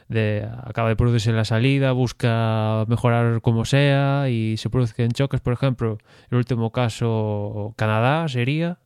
de 0.06 0.48
acaba 0.62 0.90
de 0.90 0.94
producirse 0.94 1.32
la 1.32 1.44
salida, 1.44 1.90
busca 1.90 2.84
mejorar 2.86 3.40
como 3.40 3.64
sea 3.64 4.28
y 4.28 4.56
se 4.58 4.70
producen 4.70 5.10
choques, 5.10 5.40
por 5.40 5.54
ejemplo, 5.54 5.98
el 6.30 6.38
último 6.38 6.70
caso 6.70 7.74
Canadá 7.76 8.28
sería. 8.28 8.78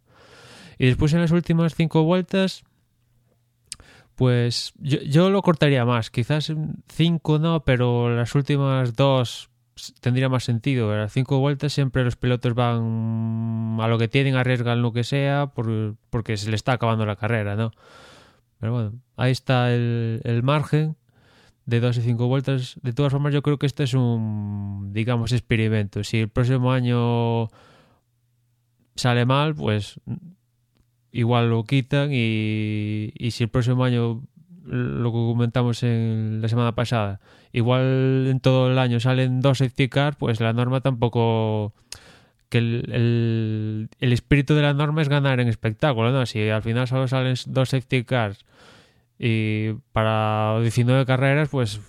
Y 0.79 0.87
después 0.87 1.13
en 1.13 1.21
las 1.21 1.33
últimas 1.33 1.75
cinco 1.75 2.03
vueltas, 2.05 2.65
pues 4.15 4.73
yo, 4.79 5.03
yo 5.03 5.29
lo 5.29 5.43
cortaría 5.43 5.85
más, 5.85 6.11
quizás 6.11 6.51
cinco 6.89 7.39
no, 7.39 7.63
pero 7.63 8.09
las 8.09 8.35
últimas 8.35 8.97
dos 8.97 9.51
tendría 10.01 10.29
más 10.29 10.45
sentido. 10.45 10.93
A 10.93 10.97
las 10.97 11.13
cinco 11.13 11.39
vueltas 11.39 11.73
siempre 11.73 12.05
los 12.05 12.17
pilotos 12.17 12.55
van 12.55 13.79
a 13.81 13.89
lo 13.89 13.99
que 13.99 14.09
tienen, 14.09 14.37
arriesgan 14.37 14.83
lo 14.83 14.93
que 14.93 15.05
sea, 15.05 15.49
por, 15.49 15.97
porque 16.11 16.37
se 16.37 16.51
le 16.51 16.57
está 16.57 16.73
acabando 16.73 17.07
la 17.07 17.17
carrera, 17.17 17.57
¿no? 17.57 17.73
Pero 18.59 18.73
bueno, 18.73 18.93
ahí 19.17 19.33
está 19.33 19.75
el, 19.75 20.21
el 20.25 20.43
margen 20.43 20.97
de 21.67 21.81
dos 21.81 21.97
y 21.99 22.03
cinco 22.03 22.29
vueltas. 22.29 22.79
De 22.83 22.93
todas 22.93 23.13
formas, 23.13 23.33
yo 23.33 23.43
creo 23.43 23.59
que 23.59 23.67
este 23.67 23.85
es 23.85 23.95
un, 23.95 24.91
digamos, 24.93 25.33
experimento. 25.33 26.05
Si 26.05 26.19
el 26.19 26.29
próximo 26.29 26.73
año 26.73 27.49
sale 28.95 29.27
mal, 29.27 29.55
pues 29.55 30.01
igual 31.11 31.51
lo 31.51 31.65
quitan 31.65 32.11
y, 32.13 33.13
y 33.15 33.31
si 33.33 33.45
el 33.45 33.51
próximo 33.51 33.85
año 33.85 34.23
lo 34.65 35.11
que 35.13 35.19
comentamos 35.19 35.83
en 35.83 36.41
la 36.41 36.49
semana 36.49 36.75
pasada. 36.75 37.21
Igual 37.53 38.27
en 38.29 38.41
todo 38.41 38.71
el 38.71 38.79
año 38.79 39.01
salen 39.01 39.41
dos 39.41 39.59
safety 39.59 39.89
cars, 39.89 40.17
pues 40.19 40.41
la 40.41 40.53
norma 40.53 40.81
tampoco 40.81 41.73
que 42.49 42.59
el, 42.59 42.91
el, 42.93 43.89
el, 44.01 44.13
espíritu 44.13 44.55
de 44.55 44.63
la 44.63 44.75
norma 44.75 45.03
es 45.03 45.09
ganar 45.09 45.41
en 45.41 45.49
espectáculo, 45.49 46.13
¿no? 46.13 46.27
Si 46.27 46.49
al 46.49 46.63
final 46.63 46.87
solo 46.87 47.09
salen 47.09 47.35
dos 47.47 47.71
safety 47.71 48.05
cars 48.05 48.45
y 49.19 49.75
para 49.93 50.59
19 50.61 51.07
carreras, 51.07 51.49
pues 51.49 51.81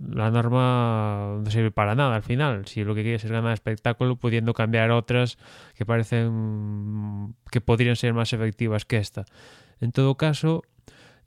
la 0.00 0.30
norma 0.30 1.40
no 1.44 1.50
sirve 1.50 1.70
para 1.70 1.94
nada 1.94 2.16
al 2.16 2.22
final. 2.22 2.66
Si 2.66 2.84
lo 2.84 2.94
que 2.94 3.02
quieres 3.02 3.24
es 3.24 3.30
ganar 3.30 3.52
espectáculo, 3.52 4.16
pudiendo 4.16 4.54
cambiar 4.54 4.90
otras 4.90 5.38
que 5.74 5.84
parecen 5.84 7.34
que 7.50 7.60
podrían 7.60 7.96
ser 7.96 8.14
más 8.14 8.32
efectivas 8.32 8.86
que 8.86 8.96
esta. 8.96 9.26
En 9.80 9.92
todo 9.92 10.16
caso, 10.16 10.62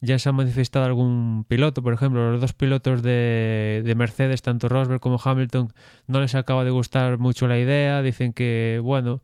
ya 0.01 0.19
se 0.19 0.29
ha 0.29 0.31
manifestado 0.31 0.85
algún 0.85 1.45
piloto, 1.47 1.81
por 1.81 1.93
ejemplo, 1.93 2.31
los 2.31 2.41
dos 2.41 2.53
pilotos 2.53 3.01
de, 3.01 3.81
de, 3.85 3.95
Mercedes, 3.95 4.41
tanto 4.41 4.69
Rosberg 4.69 4.99
como 4.99 5.19
Hamilton, 5.23 5.73
no 6.07 6.21
les 6.21 6.35
acaba 6.35 6.63
de 6.63 6.71
gustar 6.71 7.17
mucho 7.17 7.47
la 7.47 7.59
idea, 7.59 8.01
dicen 8.01 8.33
que, 8.33 8.79
bueno, 8.83 9.21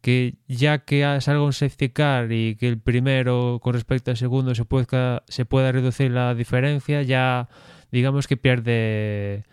que 0.00 0.36
ya 0.48 0.78
que 0.84 1.02
salga 1.20 1.42
un 1.42 1.52
safety 1.52 1.88
car 1.90 2.30
y 2.32 2.56
que 2.56 2.68
el 2.68 2.78
primero 2.78 3.58
con 3.62 3.74
respecto 3.74 4.10
al 4.10 4.16
segundo 4.16 4.54
se 4.54 4.64
pueda, 4.64 5.24
se 5.28 5.44
pueda 5.44 5.72
reducir 5.72 6.10
la 6.12 6.34
diferencia, 6.34 7.02
ya 7.02 7.48
digamos 7.90 8.26
que 8.26 8.36
pierde 8.36 9.44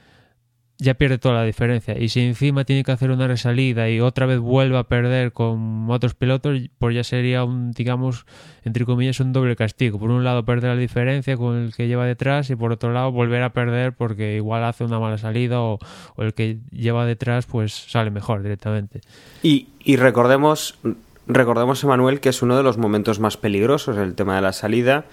ya 0.80 0.96
pierde 0.96 1.18
toda 1.18 1.36
la 1.36 1.44
diferencia. 1.44 1.98
Y 1.98 2.10
si 2.10 2.22
encima 2.22 2.66
tiene 2.66 2.84
que 2.84 2.92
hacer 2.92 3.12
una 3.12 3.28
resalida 3.28 3.90
y 3.90 4.00
otra 4.00 4.26
vez 4.26 4.40
vuelve 4.40 4.78
a 4.78 4.84
perder 4.84 5.32
con 5.32 5.90
otros 5.90 6.16
pilotos, 6.16 6.60
pues 6.80 6.96
ya 6.96 7.04
sería 7.04 7.44
un, 7.44 7.72
digamos, 7.72 8.26
entre 8.64 8.86
comillas, 8.86 9.20
un 9.20 9.34
doble 9.34 9.56
castigo. 9.56 10.00
Por 10.00 10.10
un 10.10 10.24
lado 10.24 10.44
perder 10.44 10.76
la 10.76 10.82
diferencia 10.82 11.38
con 11.38 11.58
el 11.58 11.76
que 11.76 11.88
lleva 11.88 12.06
detrás 12.06 12.50
y 12.50 12.56
por 12.56 12.72
otro 12.72 12.92
lado 12.92 13.12
volver 13.12 13.44
a 13.44 13.54
perder 13.54 13.94
porque 13.94 14.36
igual 14.36 14.64
hace 14.64 14.84
una 14.84 15.00
mala 15.00 15.18
salida 15.18 15.62
o, 15.62 15.80
el 16.18 16.34
que 16.34 16.60
lleva 16.72 17.06
detrás 17.06 17.46
pues 17.46 17.74
sale 17.74 18.10
mejor 18.10 18.42
directamente. 18.42 19.02
Y, 19.42 19.68
y 19.84 19.96
recordemos, 19.98 20.80
recordemos, 21.28 21.84
Emanuel, 21.84 22.20
que 22.20 22.30
es 22.30 22.42
uno 22.42 22.58
de 22.58 22.64
los 22.64 22.78
momentos 22.78 23.20
más 23.20 23.38
peligrosos 23.38 23.98
el 23.98 24.16
tema 24.16 24.36
de 24.36 24.42
la 24.42 24.54
salida, 24.54 25.06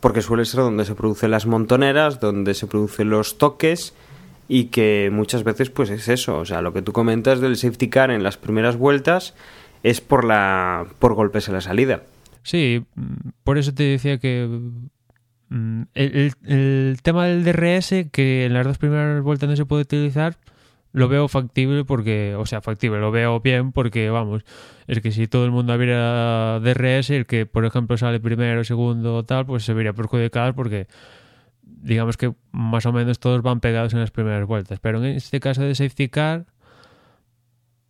porque 0.00 0.22
suele 0.22 0.44
ser 0.46 0.60
donde 0.60 0.84
se 0.84 0.94
producen 0.94 1.30
las 1.30 1.46
montoneras, 1.46 2.18
donde 2.18 2.54
se 2.54 2.66
producen 2.66 3.10
los 3.10 3.38
toques 3.38 3.94
y 4.54 4.66
que 4.66 5.08
muchas 5.10 5.44
veces 5.44 5.70
pues 5.70 5.88
es 5.88 6.08
eso, 6.08 6.36
o 6.36 6.44
sea, 6.44 6.60
lo 6.60 6.74
que 6.74 6.82
tú 6.82 6.92
comentas 6.92 7.40
del 7.40 7.56
safety 7.56 7.88
car 7.88 8.10
en 8.10 8.22
las 8.22 8.36
primeras 8.36 8.76
vueltas 8.76 9.34
es 9.82 10.02
por 10.02 10.26
la 10.26 10.84
por 10.98 11.14
golpes 11.14 11.48
en 11.48 11.54
la 11.54 11.62
salida. 11.62 12.02
Sí, 12.42 12.84
por 13.44 13.56
eso 13.56 13.72
te 13.72 13.84
decía 13.84 14.18
que 14.18 14.42
el, 14.42 15.88
el, 15.94 16.32
el, 16.44 16.98
tema 17.02 17.28
del 17.28 17.44
DRS 17.44 18.10
que 18.12 18.44
en 18.44 18.52
las 18.52 18.66
dos 18.66 18.76
primeras 18.76 19.22
vueltas 19.22 19.48
no 19.48 19.56
se 19.56 19.64
puede 19.64 19.84
utilizar 19.84 20.36
lo 20.92 21.08
veo 21.08 21.28
factible 21.28 21.86
porque, 21.86 22.34
o 22.36 22.44
sea, 22.44 22.60
factible, 22.60 23.00
lo 23.00 23.10
veo 23.10 23.40
bien 23.40 23.72
porque, 23.72 24.10
vamos, 24.10 24.44
es 24.86 25.00
que 25.00 25.12
si 25.12 25.28
todo 25.28 25.46
el 25.46 25.50
mundo 25.50 25.74
hubiera 25.74 26.60
DRS, 26.60 27.08
el 27.08 27.24
que, 27.24 27.46
por 27.46 27.64
ejemplo, 27.64 27.96
sale 27.96 28.20
primero, 28.20 28.62
segundo, 28.64 29.24
tal, 29.24 29.46
pues 29.46 29.64
se 29.64 29.72
vería 29.72 29.94
perjudicado 29.94 30.54
porque 30.54 30.88
digamos 31.82 32.16
que 32.16 32.32
más 32.52 32.86
o 32.86 32.92
menos 32.92 33.18
todos 33.18 33.42
van 33.42 33.60
pegados 33.60 33.92
en 33.92 34.00
las 34.00 34.10
primeras 34.10 34.46
vueltas. 34.46 34.78
Pero 34.80 35.04
en 35.04 35.16
este 35.16 35.40
caso 35.40 35.62
de 35.62 35.74
safety 35.74 36.08
car, 36.08 36.46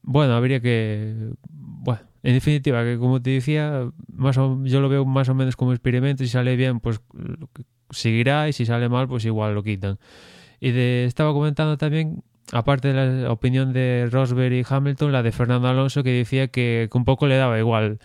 bueno, 0.03 0.35
habría 0.35 0.61
que. 0.61 1.33
Bueno, 1.51 2.01
en 2.23 2.35
definitiva, 2.35 2.83
que 2.85 2.99
como 2.99 3.21
te 3.23 3.31
decía, 3.31 3.91
más 4.13 4.39
o, 4.39 4.61
yo 4.65 4.81
lo 4.81 4.89
veo 4.89 5.05
más 5.05 5.29
o 5.29 5.35
menos 5.35 5.57
como 5.57 5.73
experimento. 5.73 6.25
Si 6.25 6.31
sale 6.31 6.57
bien, 6.57 6.81
pues 6.81 7.01
seguirá, 7.91 8.49
y 8.49 8.53
si 8.53 8.67
sale 8.67 8.89
mal, 8.89 9.07
pues 9.09 9.25
igual 9.25 9.55
lo 9.55 9.63
quitan. 9.63 9.99
Y 10.59 10.71
estaba 10.71 11.33
comentando 11.33 11.77
también, 11.77 12.23
aparte 12.53 12.93
de 12.93 13.23
la 13.23 13.33
opinión 13.33 13.73
de 13.73 14.09
Rosberg 14.11 14.53
y 14.55 14.65
Hamilton, 14.69 15.13
la 15.13 15.23
de 15.23 15.33
Fernando 15.33 15.69
Alonso, 15.69 16.03
que 16.03 16.11
decía 16.13 16.49
que, 16.49 16.89
que 16.91 16.99
un 16.99 17.05
poco 17.05 17.27
le 17.27 17.37
daba 17.37 17.59
igual. 17.59 17.99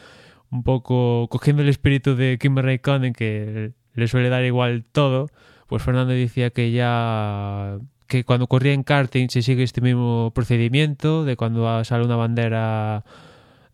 Un 0.50 0.64
poco 0.64 1.28
cogiendo 1.30 1.62
el 1.62 1.70
espíritu 1.70 2.16
de 2.16 2.38
Kim 2.40 2.58
Raikkonen, 2.58 3.14
que 3.14 3.74
le 3.94 4.08
suele 4.08 4.30
dar 4.30 4.44
igual 4.46 4.86
todo 4.92 5.28
pues 5.68 5.84
Fernando 5.84 6.14
decía 6.14 6.50
que 6.50 6.72
ya 6.72 7.78
que 8.08 8.24
cuando 8.24 8.48
corría 8.48 8.74
en 8.74 8.84
karting 8.84 9.28
se 9.30 9.42
sigue 9.42 9.64
este 9.64 9.82
mismo 9.82 10.32
procedimiento 10.34 11.26
de 11.26 11.36
cuando 11.36 11.84
sale 11.84 12.06
una 12.06 12.16
bandera 12.16 13.04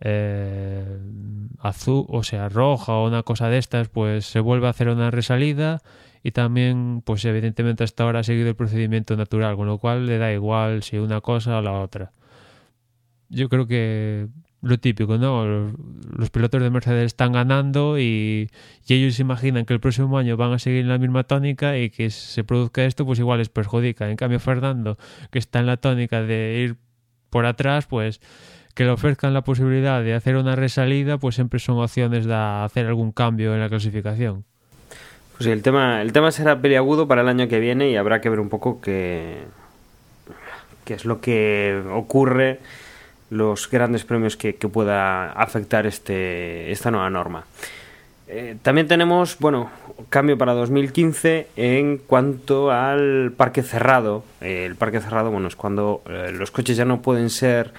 eh, 0.02 0.98
azul, 1.60 2.06
o 2.10 2.24
sea, 2.24 2.50
roja 2.50 2.94
o 2.94 3.08
una 3.08 3.24
cosa 3.24 3.50
de 3.50 3.60
estas, 3.60 3.90
pues 3.90 4.26
se 4.26 4.40
vuelve 4.40 4.68
a 4.68 4.72
hacer 4.72 4.90
una 4.90 5.12
resalida 5.12 5.82
y 6.24 6.32
también, 6.32 7.02
pues 7.06 7.24
evidentemente 7.26 7.84
hasta 7.84 8.04
ahora 8.04 8.20
ha 8.20 8.24
seguido 8.24 8.50
el 8.50 8.56
procedimiento 8.56 9.16
natural, 9.16 9.56
con 9.56 9.68
lo 9.68 9.78
cual 9.78 10.06
le 10.08 10.18
da 10.18 10.32
igual 10.34 10.84
si 10.84 10.98
una 10.98 11.22
cosa 11.22 11.58
o 11.58 11.62
la 11.62 11.74
otra. 11.74 12.12
Yo 13.30 13.50
creo 13.50 13.68
que 13.68 14.28
lo 14.64 14.80
típico, 14.80 15.18
¿no? 15.18 15.46
Los, 16.18 16.30
pilotos 16.30 16.62
de 16.62 16.70
Mercedes 16.70 17.08
están 17.08 17.34
ganando 17.34 18.00
y, 18.00 18.50
ellos 18.88 19.20
imaginan 19.20 19.66
que 19.66 19.74
el 19.74 19.80
próximo 19.80 20.18
año 20.18 20.38
van 20.38 20.54
a 20.54 20.60
seguir 20.60 20.80
en 20.82 20.88
la 20.88 20.98
misma 20.98 21.24
tónica 21.26 21.78
y 21.78 21.90
que 21.90 22.10
se 22.10 22.44
produzca 22.44 22.86
esto, 22.86 23.06
pues 23.06 23.20
igual 23.20 23.40
les 23.40 23.50
perjudica. 23.50 24.10
En 24.10 24.16
cambio, 24.16 24.40
Fernando, 24.40 24.98
que 25.32 25.40
está 25.40 25.60
en 25.60 25.66
la 25.66 25.78
tónica 25.78 26.22
de 26.22 26.62
ir 26.64 26.78
por 27.30 27.46
atrás, 27.46 27.88
pues 27.88 28.22
que 28.74 28.86
le 28.86 28.92
ofrezcan 28.92 29.34
la 29.34 29.44
posibilidad 29.44 30.02
de 30.02 30.16
hacer 30.16 30.38
una 30.38 30.56
resalida, 30.56 31.18
pues 31.18 31.36
siempre 31.36 31.60
son 31.60 31.78
opciones 31.80 32.26
de 32.26 32.34
hacer 32.34 32.88
algún 32.88 33.12
cambio 33.12 33.54
en 33.54 33.60
la 33.60 33.70
clasificación. 33.70 34.46
Pues 35.34 35.46
sí, 35.46 35.52
el 35.52 35.62
tema, 35.62 36.02
el 36.02 36.14
tema 36.14 36.32
será 36.32 36.62
peliagudo 36.62 37.08
para 37.08 37.22
el 37.22 37.28
año 37.28 37.48
que 37.48 37.60
viene 37.60 37.90
y 37.90 37.98
habrá 37.98 38.22
que 38.22 38.30
ver 38.30 38.40
un 38.40 38.50
poco 38.50 38.80
qué, 38.80 39.44
qué 40.86 40.94
es 40.94 41.06
lo 41.06 41.20
que 41.22 41.84
ocurre 41.92 42.60
los 43.34 43.70
grandes 43.70 44.06
premios 44.06 44.38
que, 44.38 44.54
pueda 44.54 45.32
afectar 45.32 45.86
este, 45.86 46.72
esta 46.72 46.92
nueva 46.92 47.10
norma. 47.10 47.46
Eh, 48.28 48.56
también 48.62 48.88
tenemos, 48.88 49.38
bueno, 49.40 49.70
cambio 50.10 50.38
para 50.38 50.54
2015 50.54 51.48
en 51.56 51.98
cuanto 51.98 52.72
al 52.72 53.34
parque 53.36 53.64
cerrado. 53.64 54.24
Eh, 54.40 54.66
el 54.66 54.76
parque 54.76 55.02
cerrado, 55.02 55.32
bueno, 55.32 55.48
es 55.48 55.56
cuando 55.56 56.02
eh, 56.08 56.32
los 56.32 56.52
coches 56.52 56.78
ya 56.78 56.86
no 56.86 57.02
pueden 57.02 57.30
ser 57.30 57.74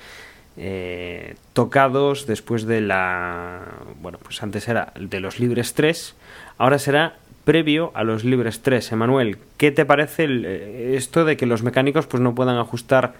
tocados 1.52 2.28
después 2.28 2.64
de 2.64 2.80
la, 2.80 3.62
bueno, 4.00 4.18
pues 4.23 4.40
antes 4.40 4.68
era 4.68 4.92
de 4.94 5.18
los 5.18 5.40
libres 5.40 5.75
3, 5.75 6.14
ahora 6.58 6.78
será 6.78 7.16
previo 7.44 7.90
a 7.94 8.04
los 8.04 8.23
libres 8.23 8.62
3. 8.62 8.92
Emanuel, 8.92 9.38
¿qué 9.56 9.73
te 9.73 9.84
parece 9.84 10.94
esto 10.96 11.25
de 11.25 11.37
que 11.37 11.46
los 11.46 11.64
mecánicos 11.64 12.06
pues 12.06 12.23
no 12.23 12.37
puedan 12.37 12.56
ajustar 12.56 13.14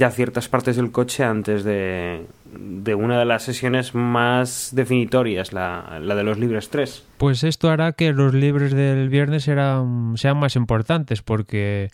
ya 0.00 0.10
ciertas 0.10 0.48
partes 0.48 0.76
del 0.76 0.90
coche 0.90 1.22
antes 1.24 1.62
de, 1.62 2.24
de 2.54 2.94
una 2.94 3.18
de 3.18 3.26
las 3.26 3.42
sesiones 3.42 3.94
más 3.94 4.70
definitorias, 4.72 5.52
la, 5.52 6.00
la, 6.00 6.14
de 6.14 6.24
los 6.24 6.38
libres 6.38 6.70
3. 6.70 7.04
Pues 7.18 7.44
esto 7.44 7.68
hará 7.68 7.92
que 7.92 8.12
los 8.12 8.32
libres 8.32 8.72
del 8.72 9.10
viernes 9.10 9.46
eran, 9.46 10.14
sean 10.16 10.38
más 10.38 10.56
importantes 10.56 11.20
porque 11.20 11.90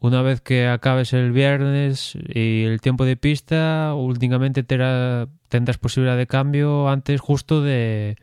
una 0.00 0.20
vez 0.22 0.40
que 0.40 0.66
acabes 0.66 1.12
el 1.12 1.30
viernes 1.30 2.18
y 2.28 2.64
el 2.64 2.80
tiempo 2.80 3.04
de 3.04 3.16
pista, 3.16 3.94
últimamente 3.94 4.64
tendrás 4.64 5.78
posibilidad 5.78 6.16
de 6.16 6.26
cambio 6.26 6.88
antes 6.88 7.20
justo 7.20 7.62
de, 7.62 8.16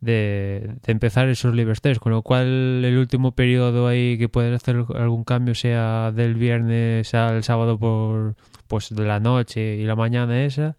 de, 0.00 0.76
empezar 0.86 1.28
esos 1.28 1.54
libres 1.54 1.80
test, 1.80 2.00
con 2.00 2.12
lo 2.12 2.22
cual 2.22 2.84
el 2.84 2.98
último 2.98 3.32
periodo 3.32 3.88
ahí 3.88 4.18
que 4.18 4.28
puedes 4.28 4.54
hacer 4.54 4.84
algún 4.94 5.24
cambio 5.24 5.54
sea 5.54 6.12
del 6.12 6.34
viernes 6.34 7.14
al 7.14 7.42
sábado 7.44 7.78
por 7.78 8.36
pues 8.66 8.90
de 8.90 9.04
la 9.04 9.18
noche 9.18 9.76
y 9.76 9.84
la 9.84 9.96
mañana 9.96 10.44
esa, 10.44 10.76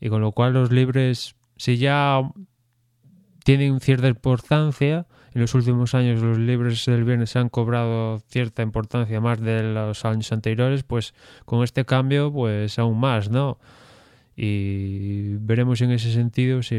y 0.00 0.08
con 0.08 0.20
lo 0.20 0.32
cual 0.32 0.54
los 0.54 0.70
libres, 0.70 1.34
si 1.56 1.76
ya 1.76 2.22
tienen 3.44 3.80
cierta 3.80 4.08
importancia, 4.08 5.06
en 5.34 5.40
los 5.40 5.54
últimos 5.54 5.94
años 5.94 6.22
los 6.22 6.38
libres 6.38 6.84
del 6.86 7.04
viernes 7.04 7.36
han 7.36 7.48
cobrado 7.48 8.18
cierta 8.28 8.62
importancia 8.62 9.20
más 9.20 9.40
de 9.40 9.62
los 9.62 10.04
años 10.04 10.32
anteriores, 10.32 10.82
pues 10.82 11.14
con 11.44 11.62
este 11.62 11.84
cambio 11.84 12.32
pues 12.32 12.78
aún 12.78 12.98
más, 12.98 13.30
¿no? 13.30 13.58
Y 14.36 15.34
veremos 15.36 15.80
en 15.82 15.90
ese 15.92 16.12
sentido 16.12 16.62
si 16.62 16.76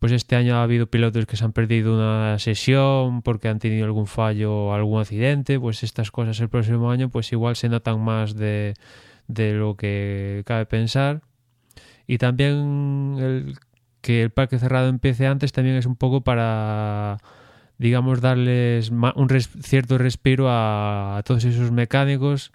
pues 0.00 0.12
este 0.12 0.34
año 0.34 0.56
ha 0.56 0.62
habido 0.62 0.86
pilotos 0.86 1.26
que 1.26 1.36
se 1.36 1.44
han 1.44 1.52
perdido 1.52 1.94
una 1.94 2.38
sesión 2.38 3.20
porque 3.20 3.48
han 3.48 3.58
tenido 3.58 3.84
algún 3.84 4.06
fallo 4.06 4.52
o 4.52 4.74
algún 4.74 4.98
accidente, 4.98 5.60
pues 5.60 5.82
estas 5.82 6.10
cosas 6.10 6.40
el 6.40 6.48
próximo 6.48 6.90
año 6.90 7.10
pues 7.10 7.30
igual 7.32 7.54
se 7.54 7.68
notan 7.68 8.00
más 8.00 8.34
de, 8.34 8.74
de 9.28 9.52
lo 9.52 9.76
que 9.76 10.42
cabe 10.46 10.64
pensar. 10.64 11.20
Y 12.06 12.16
también 12.16 13.54
que 14.00 14.22
el 14.22 14.30
parque 14.30 14.58
cerrado 14.58 14.88
empiece 14.88 15.26
antes 15.26 15.52
también 15.52 15.76
es 15.76 15.84
un 15.84 15.96
poco 15.96 16.22
para 16.22 17.18
digamos 17.76 18.22
darles 18.22 18.90
un 18.90 19.28
cierto 19.62 19.98
respiro 19.98 20.48
a, 20.48 21.18
a 21.18 21.22
todos 21.24 21.44
esos 21.44 21.72
mecánicos 21.72 22.52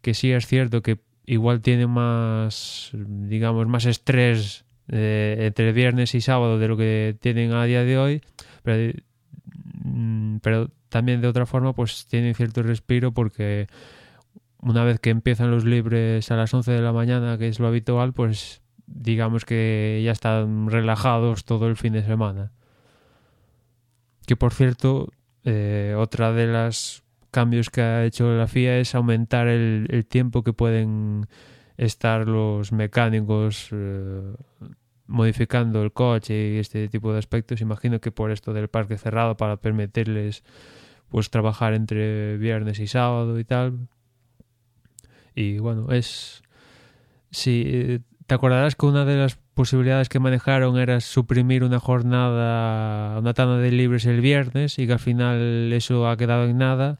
que 0.00 0.14
sí 0.14 0.32
es 0.32 0.46
cierto 0.46 0.82
que 0.82 1.00
igual 1.26 1.60
tienen 1.60 1.90
más 1.90 2.90
digamos 2.94 3.66
más 3.66 3.84
estrés 3.84 4.64
eh, 4.88 5.36
entre 5.40 5.72
viernes 5.72 6.14
y 6.14 6.20
sábado 6.20 6.58
de 6.58 6.68
lo 6.68 6.76
que 6.76 7.16
tienen 7.20 7.52
a 7.52 7.64
día 7.64 7.84
de 7.84 7.98
hoy, 7.98 8.22
pero 8.62 8.92
mm, 9.84 10.38
pero 10.38 10.70
también 10.88 11.20
de 11.20 11.28
otra 11.28 11.46
forma 11.46 11.72
pues 11.72 12.06
tienen 12.06 12.34
cierto 12.34 12.62
respiro 12.62 13.12
porque 13.12 13.66
una 14.58 14.84
vez 14.84 15.00
que 15.00 15.10
empiezan 15.10 15.50
los 15.50 15.64
libres 15.64 16.30
a 16.30 16.36
las 16.36 16.52
11 16.52 16.72
de 16.72 16.82
la 16.82 16.92
mañana, 16.92 17.38
que 17.38 17.48
es 17.48 17.58
lo 17.58 17.68
habitual, 17.68 18.12
pues 18.12 18.62
digamos 18.86 19.44
que 19.44 20.02
ya 20.04 20.12
están 20.12 20.68
relajados 20.68 21.44
todo 21.44 21.68
el 21.68 21.76
fin 21.76 21.94
de 21.94 22.04
semana. 22.04 22.52
Que 24.26 24.36
por 24.36 24.52
cierto, 24.52 25.12
eh, 25.44 25.94
otra 25.98 26.32
de 26.32 26.46
las 26.46 27.02
cambios 27.30 27.70
que 27.70 27.80
ha 27.80 28.04
hecho 28.04 28.30
la 28.34 28.46
FIA 28.46 28.78
es 28.78 28.94
aumentar 28.94 29.48
el 29.48 30.06
tiempo 30.06 30.42
que 30.42 30.52
pueden 30.52 31.26
estar 31.76 32.28
los 32.28 32.72
mecánicos 32.72 33.68
eh, 33.72 34.34
modificando 35.06 35.82
el 35.82 35.92
coche 35.92 36.54
y 36.54 36.58
este 36.58 36.88
tipo 36.88 37.12
de 37.12 37.18
aspectos. 37.18 37.60
Imagino 37.60 38.00
que 38.00 38.12
por 38.12 38.30
esto 38.30 38.52
del 38.52 38.68
parque 38.68 38.98
cerrado 38.98 39.36
para 39.36 39.56
permitirles 39.56 40.44
pues 41.08 41.30
trabajar 41.30 41.74
entre 41.74 42.38
viernes 42.38 42.78
y 42.80 42.86
sábado 42.86 43.38
y 43.38 43.44
tal. 43.44 43.88
Y 45.34 45.58
bueno, 45.58 45.92
es 45.92 46.42
si 47.30 48.00
te 48.26 48.34
acordarás 48.34 48.76
que 48.76 48.86
una 48.86 49.04
de 49.04 49.16
las 49.16 49.36
posibilidades 49.54 50.08
que 50.08 50.18
manejaron 50.18 50.78
era 50.78 51.00
suprimir 51.00 51.64
una 51.64 51.80
jornada, 51.80 53.18
una 53.18 53.34
tanda 53.34 53.58
de 53.58 53.70
libres 53.70 54.06
el 54.06 54.20
viernes 54.20 54.78
y 54.78 54.86
que 54.86 54.94
al 54.94 54.98
final 54.98 55.70
eso 55.72 56.08
ha 56.08 56.16
quedado 56.16 56.44
en 56.44 56.58
nada 56.58 56.96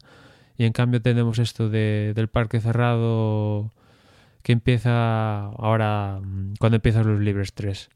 y 0.57 0.65
en 0.65 0.73
cambio 0.73 1.01
tenemos 1.01 1.39
esto 1.39 1.69
de, 1.69 2.13
del 2.15 2.27
parque 2.27 2.59
cerrado 2.59 3.71
que 4.43 4.51
empieza 4.51 5.45
ahora 5.45 6.21
cuando 6.59 6.75
empiezan 6.75 7.07
los 7.07 7.19
libres 7.19 7.53
3. 7.53 7.89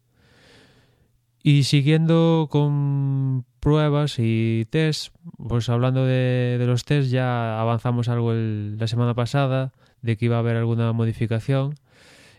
Y 1.43 1.63
siguiendo 1.63 2.47
con 2.49 3.45
pruebas 3.59 4.15
y 4.17 4.65
test, 4.69 5.13
pues 5.37 5.69
hablando 5.69 6.05
de, 6.05 6.57
de 6.57 6.65
los 6.65 6.83
test 6.83 7.09
ya 7.09 7.59
avanzamos 7.61 8.09
algo 8.09 8.31
el, 8.31 8.77
la 8.77 8.87
semana 8.87 9.13
pasada 9.13 9.73
de 10.01 10.17
que 10.17 10.25
iba 10.25 10.37
a 10.37 10.39
haber 10.39 10.55
alguna 10.57 10.91
modificación 10.93 11.75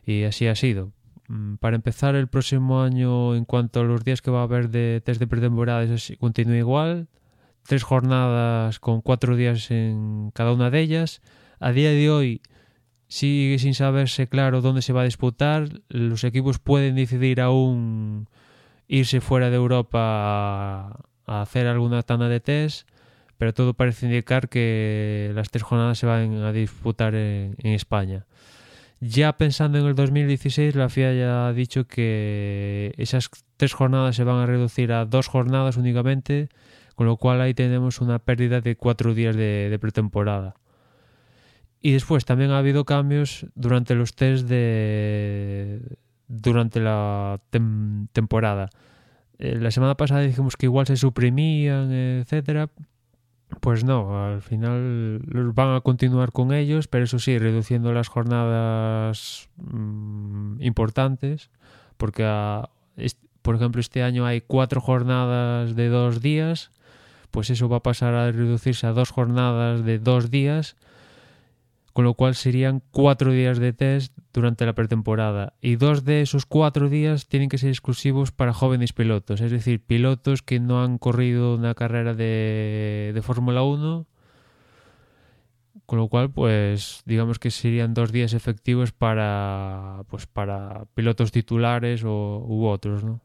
y 0.05 0.25
así 0.25 0.47
ha 0.47 0.55
sido. 0.55 0.93
Mm, 1.29 1.57
para 1.57 1.77
empezar 1.77 2.15
el 2.17 2.29
próximo 2.29 2.83
año 2.83 3.35
en 3.35 3.45
cuanto 3.45 3.81
a 3.81 3.85
los 3.85 4.05
días 4.05 4.23
que 4.23 4.31
va 4.31 4.41
a 4.41 4.45
haber 4.45 4.71
de 4.71 5.03
test 5.05 5.21
de 5.21 5.27
pretemporada 5.27 5.83
eso 5.83 6.15
continúa 6.19 6.57
igual. 6.57 7.09
Tres 7.65 7.83
jornadas 7.83 8.79
con 8.79 9.03
cuatro 9.03 9.37
días 9.37 9.71
en 9.71 10.31
cada 10.35 10.53
una 10.53 10.71
de 10.71 10.81
ellas. 10.81 11.21
A 11.61 11.73
día 11.73 11.91
de 11.91 12.11
hoy 12.11 12.41
sigue 13.09 13.59
sin 13.59 13.75
saberse 13.75 14.29
claro 14.29 14.61
dónde 14.61 14.83
se 14.83 14.93
va 14.93 15.03
a 15.03 15.05
disputar. 15.05 15.69
Los 15.89 16.25
equipos 16.25 16.59
pueden 16.59 16.95
decidir 16.95 17.41
aún 17.41 18.29
irse 18.87 19.21
fuera 19.21 19.51
de 19.51 19.57
Europa 19.57 19.99
a, 21.27 21.43
hacer 21.43 21.67
alguna 21.67 22.03
tanda 22.03 22.29
de 22.29 22.41
test, 22.41 22.89
pero 23.39 23.53
todo 23.55 23.75
parece 23.75 24.07
indicar 24.07 24.49
que 24.49 25.33
las 25.35 25.51
tres 25.51 25.63
jornadas 25.63 25.99
se 25.99 26.07
van 26.07 26.43
a 26.43 26.53
disputar 26.53 27.15
en, 27.15 27.57
España. 27.63 28.27
Ya 29.01 29.37
pensando 29.37 29.79
en 29.79 29.87
el 29.87 29.95
2016, 29.95 30.75
la 30.75 30.89
FIA 30.89 31.13
ya 31.15 31.49
ha 31.49 31.53
dicho 31.53 31.87
que 31.87 32.95
esas 32.99 33.31
tres 33.57 33.73
jornadas 33.73 34.17
se 34.17 34.25
van 34.25 34.37
a 34.37 34.47
reducir 34.47 34.93
a 34.93 35.05
dos 35.05 35.29
jornadas 35.29 35.77
únicamente, 35.77 36.49
con 36.95 37.07
lo 37.07 37.17
cual 37.17 37.41
ahí 37.41 37.55
tenemos 37.55 38.01
una 38.01 38.19
pérdida 38.19 38.61
de 38.61 38.77
cuatro 38.77 39.15
días 39.15 39.37
de 39.37 39.79
pretemporada. 39.81 40.57
Y 41.81 41.93
después 41.93 42.25
también 42.25 42.51
ha 42.51 42.59
habido 42.59 42.85
cambios 42.85 43.47
durante 43.55 43.95
los 43.95 44.15
test 44.15 44.47
de 44.49 45.81
durante 46.29 46.81
la 46.81 47.41
tem 47.51 48.09
temporada. 48.13 48.69
Eh, 49.39 49.57
la 49.61 49.71
semana 49.71 49.97
pasada 49.97 50.21
dijimos 50.21 50.57
que 50.57 50.67
igual 50.67 50.87
se 50.87 50.97
suprimían, 50.97 51.91
etcétera. 51.93 52.69
Pues 53.61 53.83
no, 53.83 54.27
al 54.27 54.43
final 54.43 55.21
van 55.55 55.75
a 55.75 55.81
continuar 55.81 56.33
con 56.33 56.53
ellos, 56.53 56.87
pero 56.87 57.05
eso 57.05 57.19
sí, 57.19 57.39
reduciendo 57.39 57.95
las 57.95 58.09
jornadas 58.09 59.49
mmm, 59.57 60.61
importantes, 60.61 61.51
porque 61.97 62.25
a, 62.27 62.69
por 63.41 63.55
ejemplo 63.55 63.81
este 63.81 64.03
año 64.03 64.27
hay 64.27 64.43
cuatro 64.43 64.83
jornadas 64.83 65.75
de 65.77 65.89
dos 65.89 66.21
días, 66.21 66.73
pues 67.31 67.49
eso 67.49 67.71
va 67.71 67.79
a 67.79 67.83
pasar 67.83 68.13
a 68.15 68.31
reducirse 68.31 68.87
a 68.87 68.93
dos 68.93 69.11
jornadas 69.11 69.83
de 69.83 69.99
dos 69.99 70.31
días 70.31 70.77
con 71.93 72.05
lo 72.05 72.15
cual 72.15 72.35
serían 72.35 72.83
cuatro 72.91 73.33
días 73.33 73.59
de 73.59 73.73
test 73.73 74.17
durante 74.33 74.67
la 74.67 74.75
pretemporada 74.75 75.55
y 75.61 75.77
dos 75.77 76.05
de 76.05 76.23
esos 76.23 76.47
cuatro 76.47 76.89
días 76.89 77.29
tienen 77.29 77.49
que 77.49 77.59
ser 77.59 77.71
exclusivos 77.71 78.31
para 78.33 78.53
jóvenes 78.53 78.93
pilotos, 78.93 79.41
es 79.41 79.51
decir, 79.51 79.85
pilotos 79.85 80.43
que 80.43 80.61
no 80.61 80.83
han 80.83 80.99
corrido 80.99 81.55
una 81.55 81.75
carrera 81.75 82.15
de, 82.15 83.13
de 83.15 83.23
Fórmula 83.23 83.63
1, 83.63 84.07
con 85.87 85.99
lo 85.99 86.09
cual 86.09 86.31
pues 86.31 87.03
digamos 87.07 87.39
que 87.39 87.51
serían 87.51 87.95
dos 87.95 88.13
días 88.13 88.35
efectivos 88.35 88.93
para 88.93 90.05
pues 90.09 90.27
para 90.27 90.85
pilotos 90.95 91.33
titulares 91.33 92.05
o, 92.05 92.45
u 92.47 92.67
otros, 92.67 93.05
¿no? 93.05 93.21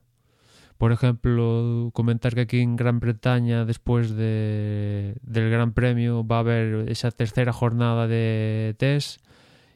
Por 0.84 0.91
ejemplo, 0.91 1.91
comentar 1.93 2.36
que 2.36 2.41
aquí 2.41 2.60
en 2.60 2.76
Gran 2.76 3.00
Bretaña, 3.00 3.63
después 3.63 4.17
de, 4.17 5.15
del 5.22 5.50
Gran 5.50 5.72
Premio, 5.72 6.28
va 6.28 6.36
a 6.36 6.39
haber 6.39 6.89
esa 6.89 7.10
tercera 7.10 7.54
jornada 7.54 8.06
de 8.06 8.76
test. 8.78 9.22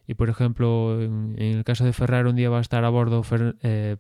Y 0.06 0.16
por 0.16 0.28
ejemplo, 0.28 1.02
en, 1.02 1.38
el 1.38 1.64
caso 1.64 1.86
de 1.86 1.94
Ferrari, 1.94 2.28
un 2.28 2.36
día 2.36 2.50
va 2.50 2.58
a 2.58 2.62
estar 2.62 2.84
a 2.84 2.90
bordo 2.90 3.24
eh, 3.64 3.96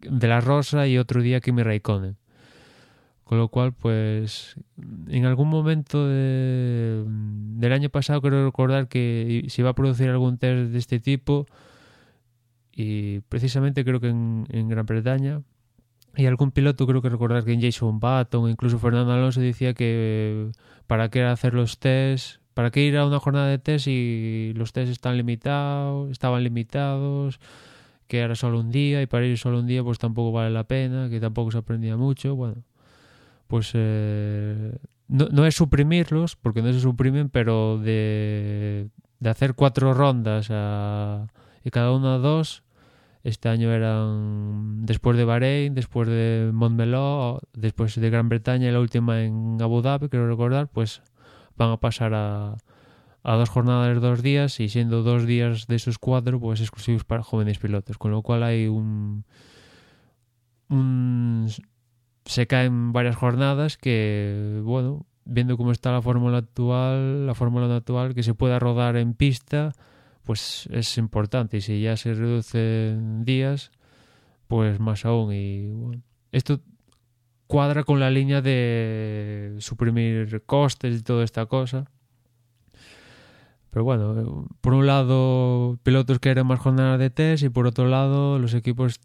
de 0.00 0.26
la 0.26 0.40
Rosa 0.40 0.88
y 0.88 0.98
otro 0.98 1.22
día 1.22 1.40
Kimi 1.40 1.62
Raikkonen. 1.62 2.16
Con 3.22 3.38
lo 3.38 3.46
cual, 3.46 3.72
pues, 3.72 4.56
en 5.06 5.24
algún 5.24 5.50
momento 5.50 6.08
de, 6.08 7.04
del 7.06 7.72
año 7.72 7.90
pasado, 7.90 8.20
creo 8.20 8.44
recordar 8.44 8.88
que 8.88 9.44
se 9.46 9.62
iba 9.62 9.70
a 9.70 9.74
producir 9.74 10.10
algún 10.10 10.38
test 10.38 10.72
de 10.72 10.78
este 10.78 10.98
tipo. 10.98 11.46
Y 12.72 13.20
precisamente 13.28 13.84
creo 13.84 14.00
que 14.00 14.08
en 14.08 14.68
Gran 14.68 14.84
Bretaña 14.84 15.42
y 16.16 16.26
algún 16.26 16.50
piloto 16.50 16.86
creo 16.86 17.00
que 17.00 17.08
recordar 17.08 17.44
que 17.44 17.52
en 17.52 17.62
Jason 17.62 17.98
Button, 17.98 18.50
incluso 18.50 18.78
Fernando 18.78 19.12
Alonso 19.12 19.40
decía 19.40 19.74
que 19.74 20.50
para 20.86 21.08
qué 21.10 21.22
hacer 21.24 21.54
los 21.54 21.78
tests, 21.78 22.40
para 22.54 22.70
qué 22.70 22.82
ir 22.82 22.96
a 22.96 23.06
una 23.06 23.18
jornada 23.18 23.46
de 23.46 23.58
test 23.58 23.86
y 23.88 24.52
los 24.54 24.72
tests 24.72 24.92
están 24.92 25.16
limitados, 25.16 26.10
estaban 26.10 26.44
limitados, 26.44 27.40
que 28.08 28.18
era 28.18 28.34
solo 28.34 28.60
un 28.60 28.70
día 28.70 29.00
y 29.00 29.06
para 29.06 29.24
ir 29.26 29.38
solo 29.38 29.60
un 29.60 29.66
día 29.66 29.82
pues 29.82 29.98
tampoco 29.98 30.32
vale 30.32 30.50
la 30.50 30.64
pena, 30.64 31.08
que 31.08 31.20
tampoco 31.20 31.50
se 31.50 31.58
aprendía 31.58 31.96
mucho, 31.96 32.36
bueno, 32.36 32.62
pues 33.46 33.70
eh, 33.74 34.76
no, 35.08 35.28
no 35.30 35.46
es 35.46 35.54
suprimirlos, 35.54 36.36
porque 36.36 36.62
no 36.62 36.72
se 36.72 36.80
suprimen, 36.80 37.30
pero 37.30 37.78
de, 37.78 38.88
de 39.18 39.30
hacer 39.30 39.54
cuatro 39.54 39.94
rondas 39.94 40.46
y 41.64 41.70
cada 41.70 41.92
una 41.92 42.18
dos, 42.18 42.64
este 43.24 43.48
año 43.48 43.72
eran 43.72 44.84
después 44.84 45.16
de 45.16 45.24
Bahrein, 45.24 45.74
después 45.74 46.08
de 46.08 46.50
Montmeló, 46.52 47.40
después 47.52 47.94
de 47.94 48.10
Gran 48.10 48.28
Bretaña 48.28 48.68
y 48.68 48.72
la 48.72 48.80
última 48.80 49.22
en 49.22 49.58
Abu 49.60 49.80
Dhabi, 49.80 50.08
quiero 50.08 50.28
recordar, 50.28 50.68
pues 50.68 51.02
van 51.56 51.70
a 51.70 51.76
pasar 51.76 52.14
a, 52.14 52.56
a 53.22 53.34
dos 53.34 53.48
jornadas 53.48 53.94
de 53.94 54.00
dos 54.00 54.22
días 54.22 54.58
y 54.58 54.68
siendo 54.68 55.02
dos 55.02 55.26
días 55.26 55.66
de 55.68 55.76
esos 55.76 55.98
cuatro 55.98 56.40
pues 56.40 56.60
exclusivos 56.60 57.04
para 57.04 57.22
jóvenes 57.22 57.58
pilotos, 57.58 57.98
con 57.98 58.10
lo 58.10 58.22
cual 58.22 58.42
hay 58.42 58.66
un, 58.66 59.24
un 60.68 61.48
se 62.24 62.46
caen 62.46 62.92
varias 62.92 63.16
jornadas 63.16 63.76
que 63.76 64.60
bueno, 64.64 65.06
viendo 65.24 65.56
cómo 65.56 65.70
está 65.70 65.92
la 65.92 66.02
fórmula 66.02 66.38
actual, 66.38 67.26
la 67.26 67.34
fórmula 67.34 67.74
actual 67.74 68.14
que 68.14 68.24
se 68.24 68.34
pueda 68.34 68.58
rodar 68.58 68.96
en 68.96 69.14
pista 69.14 69.72
pues 70.24 70.68
es 70.70 70.98
importante. 70.98 71.58
Y 71.58 71.60
si 71.60 71.80
ya 71.82 71.96
se 71.96 72.14
reducen 72.14 73.24
días 73.24 73.70
pues 74.46 74.80
más 74.80 75.04
aún. 75.04 75.32
Y 75.32 75.70
bueno, 75.70 76.02
esto 76.30 76.60
cuadra 77.46 77.84
con 77.84 78.00
la 78.00 78.10
línea 78.10 78.42
de 78.42 79.56
suprimir 79.58 80.42
costes 80.44 81.00
y 81.00 81.02
toda 81.02 81.24
esta 81.24 81.46
cosa. 81.46 81.90
Pero 83.70 83.84
bueno, 83.84 84.46
por 84.60 84.74
un 84.74 84.86
lado 84.86 85.78
pilotos 85.82 86.18
quieren 86.18 86.46
más 86.46 86.60
jornadas 86.60 86.98
de 86.98 87.08
test 87.08 87.44
y 87.44 87.48
por 87.48 87.66
otro 87.66 87.88
lado 87.88 88.38
los 88.38 88.52
equipos 88.52 89.00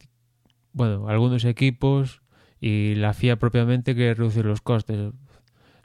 bueno, 0.73 1.07
algunos 1.07 1.43
equipos 1.45 2.21
y 2.61 2.95
la 2.95 3.13
FIA 3.13 3.37
propiamente 3.37 3.95
quiere 3.95 4.13
reducir 4.13 4.45
los 4.45 4.61
costes 4.61 5.11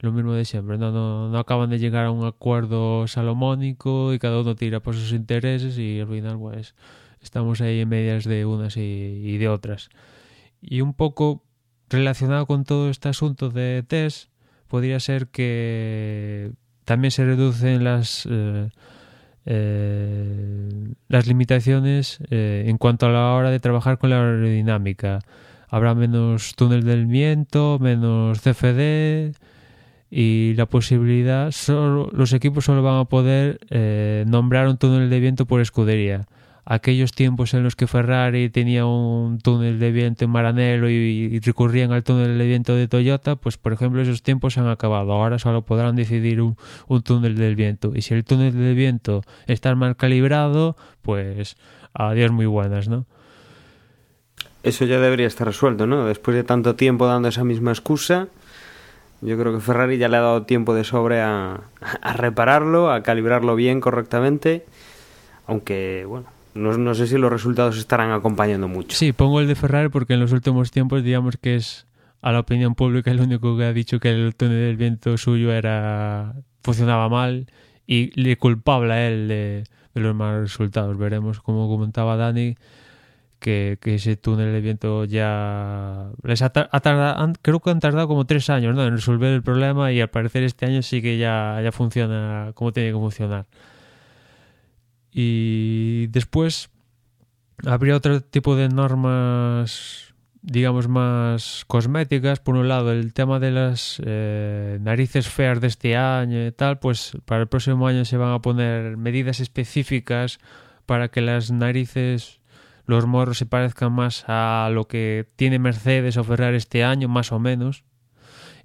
lo 0.02 0.10
mismo 0.10 0.32
de 0.32 0.44
siempre, 0.44 0.78
no, 0.78 0.90
no, 0.90 1.28
no, 1.28 1.38
acaban 1.38 1.70
de 1.70 1.78
llegar 1.78 2.06
a 2.06 2.10
un 2.10 2.26
acuerdo 2.26 3.06
salomónico 3.06 4.12
y 4.12 4.18
cada 4.18 4.40
uno 4.40 4.56
tira 4.56 4.80
por 4.80 4.96
sus 4.96 5.12
intereses 5.12 5.78
y 5.78 6.00
al 6.00 6.08
final 6.08 6.38
pues 6.40 6.74
estamos 7.22 7.60
ahí 7.60 7.80
en 7.80 7.88
medias 7.88 8.24
de 8.24 8.44
unas 8.44 8.76
y, 8.76 9.38
de 9.38 9.48
otras. 9.48 9.90
Y 10.60 10.80
un 10.80 10.92
poco 10.92 11.44
relacionado 11.88 12.46
con 12.46 12.64
todo 12.64 12.90
este 12.90 13.08
asunto 13.10 13.48
de 13.48 13.84
test, 13.86 14.28
podría 14.66 14.98
ser 14.98 15.28
que 15.28 16.50
también 16.84 17.12
se 17.12 17.24
reducen 17.24 17.84
las 17.84 18.26
eh, 18.28 18.70
eh, 19.46 20.68
las 21.06 21.28
limitaciones 21.28 22.18
eh, 22.30 22.64
en 22.66 22.76
cuanto 22.76 23.06
a 23.06 23.10
la 23.10 23.34
hora 23.34 23.50
de 23.50 23.60
trabajar 23.60 23.98
con 23.98 24.10
la 24.10 24.16
aerodinámica 24.16 25.20
habrá 25.68 25.94
menos 25.94 26.54
túnel 26.56 26.84
del 26.84 27.06
viento, 27.06 27.78
menos 27.80 28.40
CFD 28.40 29.32
y 30.14 30.52
la 30.56 30.66
posibilidad, 30.66 31.50
solo, 31.52 32.10
los 32.12 32.34
equipos 32.34 32.66
solo 32.66 32.82
van 32.82 32.98
a 32.98 33.06
poder 33.06 33.58
eh, 33.70 34.26
nombrar 34.28 34.68
un 34.68 34.76
túnel 34.76 35.08
de 35.08 35.20
viento 35.20 35.46
por 35.46 35.62
escudería. 35.62 36.26
Aquellos 36.66 37.12
tiempos 37.12 37.54
en 37.54 37.62
los 37.62 37.76
que 37.76 37.86
Ferrari 37.86 38.50
tenía 38.50 38.84
un 38.84 39.38
túnel 39.38 39.78
de 39.78 39.90
viento 39.90 40.26
en 40.26 40.30
Maranello 40.30 40.90
y, 40.90 41.40
recurrían 41.40 41.92
al 41.92 42.04
túnel 42.04 42.36
de 42.36 42.46
viento 42.46 42.74
de 42.76 42.88
Toyota, 42.88 43.36
pues 43.36 43.56
por 43.56 43.72
ejemplo 43.72 44.02
esos 44.02 44.22
tiempos 44.22 44.52
se 44.52 44.60
han 44.60 44.68
acabado. 44.68 45.12
Ahora 45.12 45.38
solo 45.38 45.62
podrán 45.62 45.96
decidir 45.96 46.42
un, 46.42 46.58
un 46.88 47.02
túnel 47.02 47.34
del 47.34 47.56
viento. 47.56 47.92
Y 47.94 48.02
si 48.02 48.12
el 48.12 48.22
túnel 48.22 48.52
del 48.52 48.74
viento 48.74 49.22
está 49.46 49.74
mal 49.74 49.96
calibrado, 49.96 50.76
pues 51.00 51.56
adiós 51.94 52.30
muy 52.32 52.46
buenas, 52.46 52.86
¿no? 52.86 53.06
Eso 54.62 54.84
ya 54.84 55.00
debería 55.00 55.26
estar 55.26 55.46
resuelto, 55.46 55.86
¿no? 55.86 56.04
Después 56.04 56.36
de 56.36 56.44
tanto 56.44 56.74
tiempo 56.74 57.06
dando 57.06 57.28
esa 57.28 57.44
misma 57.44 57.72
excusa, 57.72 58.28
yo 59.22 59.38
creo 59.38 59.54
que 59.54 59.60
Ferrari 59.60 59.98
ya 59.98 60.08
le 60.08 60.16
ha 60.16 60.20
dado 60.20 60.42
tiempo 60.42 60.74
de 60.74 60.84
sobre 60.84 61.20
a, 61.20 61.60
repararlo, 62.14 62.90
a 62.90 63.02
calibrarlo 63.02 63.54
bien, 63.54 63.80
correctamente. 63.80 64.66
Aunque, 65.46 66.04
bueno, 66.06 66.26
no, 66.54 66.76
no, 66.76 66.94
sé 66.94 67.06
si 67.06 67.16
los 67.16 67.30
resultados 67.30 67.78
estarán 67.78 68.10
acompañando 68.10 68.68
mucho. 68.68 68.96
Sí, 68.96 69.12
pongo 69.12 69.40
el 69.40 69.46
de 69.46 69.54
Ferrari 69.54 69.88
porque 69.88 70.14
en 70.14 70.20
los 70.20 70.32
últimos 70.32 70.70
tiempos, 70.72 71.02
digamos 71.04 71.36
que 71.36 71.56
es 71.56 71.86
a 72.20 72.32
la 72.32 72.40
opinión 72.40 72.74
pública 72.74 73.10
el 73.10 73.20
único 73.20 73.56
que 73.56 73.64
ha 73.64 73.72
dicho 73.72 74.00
que 74.00 74.10
el 74.10 74.34
túnel 74.34 74.58
del 74.58 74.76
viento 74.76 75.16
suyo 75.16 75.52
era 75.52 76.34
funcionaba 76.62 77.08
mal 77.08 77.46
y 77.86 78.10
le 78.20 78.36
culpable 78.36 78.92
a 78.92 79.08
él 79.08 79.28
de, 79.28 79.64
de 79.94 80.00
los 80.00 80.14
malos 80.14 80.42
resultados. 80.42 80.96
Veremos, 80.98 81.40
como 81.40 81.68
comentaba 81.68 82.16
Dani, 82.16 82.56
que, 83.42 83.78
ese 83.84 84.16
túnel 84.16 84.52
de 84.52 84.60
viento 84.62 85.04
ya 85.04 86.10
les 86.22 86.40
ha, 86.40 86.46
ha 86.46 86.80
tardado, 86.80 87.32
creo 87.42 87.60
que 87.60 87.70
han 87.70 87.80
tardado 87.80 88.08
como 88.08 88.24
tres 88.24 88.48
años 88.48 88.74
¿no? 88.74 88.86
en 88.86 88.94
resolver 88.94 89.32
el 89.32 89.42
problema 89.42 89.92
y 89.92 90.00
al 90.00 90.08
parecer 90.08 90.44
este 90.44 90.64
año 90.64 90.80
sí 90.80 91.02
que 91.02 91.18
ya, 91.18 91.60
ya 91.62 91.72
funciona 91.72 92.52
como 92.54 92.72
tiene 92.72 92.90
que 92.90 92.96
funcionar 92.96 93.46
y 95.10 96.06
después 96.06 96.70
habría 97.66 97.96
otro 97.96 98.20
tipo 98.22 98.56
de 98.56 98.68
normas 98.68 100.14
digamos 100.40 100.88
más 100.88 101.64
cosméticas 101.66 102.40
por 102.40 102.56
un 102.56 102.68
lado 102.68 102.92
el 102.92 103.12
tema 103.12 103.40
de 103.40 103.50
las 103.50 104.00
eh, 104.04 104.78
narices 104.80 105.28
feas 105.28 105.60
de 105.60 105.66
este 105.66 105.96
año 105.96 106.46
y 106.46 106.52
tal 106.52 106.78
pues 106.78 107.12
para 107.24 107.42
el 107.42 107.48
próximo 107.48 107.86
año 107.86 108.04
se 108.04 108.16
van 108.16 108.32
a 108.32 108.40
poner 108.40 108.96
medidas 108.96 109.40
específicas 109.40 110.38
para 110.86 111.08
que 111.08 111.20
las 111.20 111.50
narices 111.50 112.41
los 112.92 113.06
morros 113.06 113.38
se 113.38 113.46
parezcan 113.46 113.92
más 113.92 114.24
a 114.28 114.68
lo 114.70 114.86
que 114.86 115.26
tiene 115.36 115.58
Mercedes 115.58 116.16
o 116.18 116.34
este 116.34 116.84
año, 116.84 117.08
más 117.08 117.32
o 117.32 117.38
menos, 117.38 117.84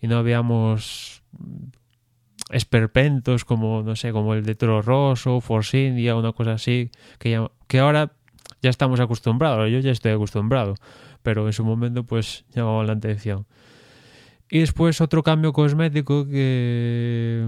y 0.01 0.07
no 0.07 0.21
veamos 0.21 1.23
esperpentos 2.51 3.45
como, 3.45 3.83
no 3.83 3.95
sé, 3.95 4.11
como 4.11 4.33
el 4.33 4.43
de 4.43 4.55
Toro 4.55 4.81
Rosso, 4.81 5.39
Force 5.39 5.87
India, 5.87 6.15
una 6.15 6.33
cosa 6.33 6.53
así, 6.53 6.91
que, 7.19 7.31
ya, 7.31 7.49
que 7.67 7.79
ahora 7.79 8.11
ya 8.61 8.69
estamos 8.69 8.99
acostumbrados, 8.99 9.71
yo 9.71 9.79
ya 9.79 9.91
estoy 9.91 10.11
acostumbrado, 10.11 10.75
pero 11.23 11.47
en 11.47 11.53
su 11.53 11.63
momento 11.63 12.03
pues 12.03 12.45
llamaba 12.53 12.83
la 12.83 12.93
atención. 12.93 13.45
Y 14.49 14.59
después 14.59 14.99
otro 15.01 15.23
cambio 15.23 15.53
cosmético 15.53 16.27
que 16.27 17.45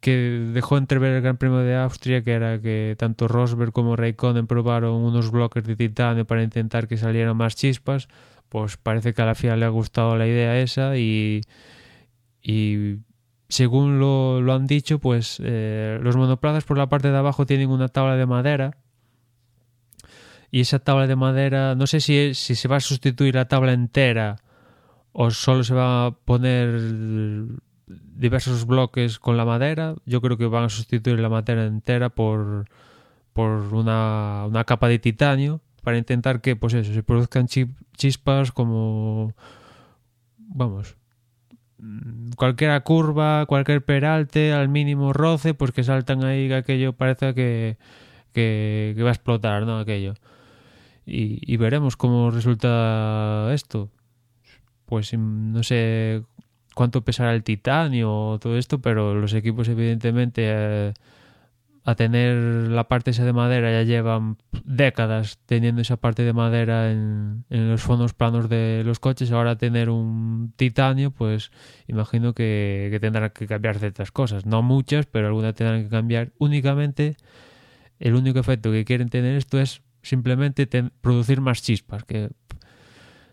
que 0.00 0.50
dejó 0.52 0.78
entrever 0.78 1.12
el 1.14 1.22
Gran 1.22 1.36
Premio 1.36 1.58
de 1.58 1.76
Austria, 1.76 2.22
que 2.22 2.32
era 2.32 2.60
que 2.60 2.94
tanto 2.98 3.28
Rosberg 3.28 3.72
como 3.72 3.96
Raikkonen 3.96 4.46
probaron 4.46 4.94
unos 4.94 5.30
bloques 5.30 5.64
de 5.64 5.76
titanio 5.76 6.24
para 6.26 6.42
intentar 6.42 6.86
que 6.86 6.96
salieran 6.96 7.36
más 7.36 7.56
chispas, 7.56 8.08
pues 8.48 8.76
parece 8.76 9.12
que 9.12 9.22
a 9.22 9.26
la 9.26 9.34
FIA 9.34 9.56
le 9.56 9.64
ha 9.64 9.70
gustado 9.70 10.16
la 10.16 10.26
idea 10.26 10.58
esa 10.58 10.96
y, 10.96 11.42
y 12.42 12.98
según 13.48 13.98
lo, 13.98 14.40
lo, 14.40 14.52
han 14.54 14.66
dicho, 14.66 14.98
pues 14.98 15.40
eh, 15.42 15.98
los 16.02 16.16
monoplazas 16.16 16.64
por 16.64 16.78
la 16.78 16.88
parte 16.88 17.10
de 17.10 17.18
abajo 17.18 17.46
tienen 17.46 17.70
una 17.70 17.88
tabla 17.88 18.16
de 18.16 18.26
madera 18.26 18.76
y 20.50 20.60
esa 20.60 20.78
tabla 20.78 21.06
de 21.06 21.16
madera, 21.16 21.74
no 21.74 21.86
sé 21.86 22.00
si, 22.00 22.34
si 22.34 22.54
se 22.54 22.68
va 22.68 22.76
a 22.76 22.80
sustituir 22.80 23.34
la 23.34 23.48
tabla 23.48 23.72
entera 23.72 24.36
o 25.12 25.30
solo 25.30 25.64
se 25.64 25.74
va 25.74 26.06
a 26.06 26.10
poner 26.12 26.80
diversos 27.88 28.66
bloques 28.66 29.18
con 29.18 29.36
la 29.36 29.44
madera. 29.44 29.94
Yo 30.04 30.20
creo 30.20 30.36
que 30.36 30.46
van 30.46 30.64
a 30.64 30.68
sustituir 30.68 31.20
la 31.20 31.28
madera 31.28 31.66
entera 31.66 32.10
por, 32.10 32.66
por 33.32 33.74
una, 33.74 34.44
una 34.46 34.64
capa 34.64 34.88
de 34.88 34.98
titanio 34.98 35.60
para 35.82 35.98
intentar 35.98 36.40
que, 36.40 36.56
pues 36.56 36.74
eso, 36.74 36.92
se 36.92 37.02
produzcan 37.02 37.46
chispas 37.46 38.52
como, 38.52 39.34
vamos, 40.36 40.96
cualquier 42.36 42.82
curva, 42.82 43.46
cualquier 43.46 43.84
peralte, 43.84 44.52
al 44.52 44.68
mínimo 44.68 45.12
roce, 45.12 45.54
pues 45.54 45.72
que 45.72 45.84
saltan 45.84 46.24
ahí 46.24 46.48
que 46.48 46.56
aquello 46.56 46.92
parece 46.92 47.34
que, 47.34 47.78
que, 48.32 48.94
que 48.96 49.02
va 49.02 49.10
a 49.10 49.12
explotar, 49.12 49.64
¿no? 49.64 49.78
Aquello. 49.78 50.14
Y, 51.06 51.40
y 51.50 51.56
veremos 51.56 51.96
cómo 51.96 52.30
resulta 52.30 53.48
esto. 53.54 53.90
Pues 54.84 55.12
no 55.16 55.62
sé 55.62 56.22
cuánto 56.78 57.02
pesará 57.02 57.34
el 57.34 57.42
titanio 57.42 58.38
todo 58.40 58.56
esto, 58.56 58.78
pero 58.80 59.12
los 59.12 59.34
equipos 59.34 59.66
evidentemente 59.66 60.44
eh, 60.46 60.94
a 61.82 61.96
tener 61.96 62.36
la 62.70 62.86
parte 62.86 63.10
esa 63.10 63.24
de 63.24 63.32
madera 63.32 63.72
ya 63.72 63.82
llevan 63.82 64.36
décadas 64.62 65.40
teniendo 65.46 65.80
esa 65.82 65.96
parte 65.96 66.22
de 66.22 66.32
madera 66.32 66.92
en, 66.92 67.44
los 67.50 67.82
fondos 67.82 68.14
planos 68.14 68.48
de 68.48 68.82
los 68.84 69.00
coches, 69.00 69.32
ahora 69.32 69.58
tener 69.58 69.90
un 69.90 70.52
titanio, 70.54 71.10
pues 71.10 71.50
imagino 71.88 72.32
que, 72.32 72.86
que 72.92 73.00
tendrán 73.00 73.30
que 73.30 73.48
cambiar 73.48 73.80
ciertas 73.80 74.12
cosas, 74.12 74.46
no 74.46 74.62
muchas, 74.62 75.06
pero 75.06 75.26
algunas 75.26 75.56
tendrán 75.56 75.82
que 75.82 75.88
cambiar. 75.88 76.30
Únicamente 76.38 77.16
el 77.98 78.14
único 78.14 78.38
efecto 78.38 78.70
que 78.70 78.84
quieren 78.84 79.08
tener 79.08 79.34
esto 79.34 79.58
es 79.58 79.82
simplemente 80.02 80.68
producir 81.00 81.40
más 81.40 81.60
chispas, 81.60 82.04
que 82.04 82.30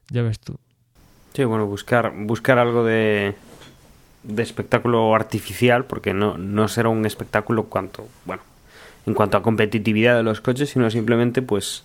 ya 0.09 0.23
ves 0.23 0.39
tú. 0.39 0.57
Sí, 1.35 1.43
bueno, 1.43 1.65
buscar, 1.65 2.13
buscar 2.15 2.59
algo 2.59 2.85
de, 2.85 3.35
de 4.23 4.41
espectáculo 4.41 5.13
artificial, 5.13 5.83
porque 5.83 6.13
no, 6.13 6.37
no 6.37 6.69
será 6.69 6.87
un 6.87 7.05
espectáculo 7.05 7.63
cuanto, 7.63 8.07
bueno, 8.23 8.41
en 9.05 9.13
cuanto 9.13 9.35
a 9.35 9.43
competitividad 9.43 10.15
de 10.15 10.23
los 10.23 10.39
coches, 10.39 10.69
sino 10.69 10.89
simplemente 10.89 11.41
pues 11.41 11.83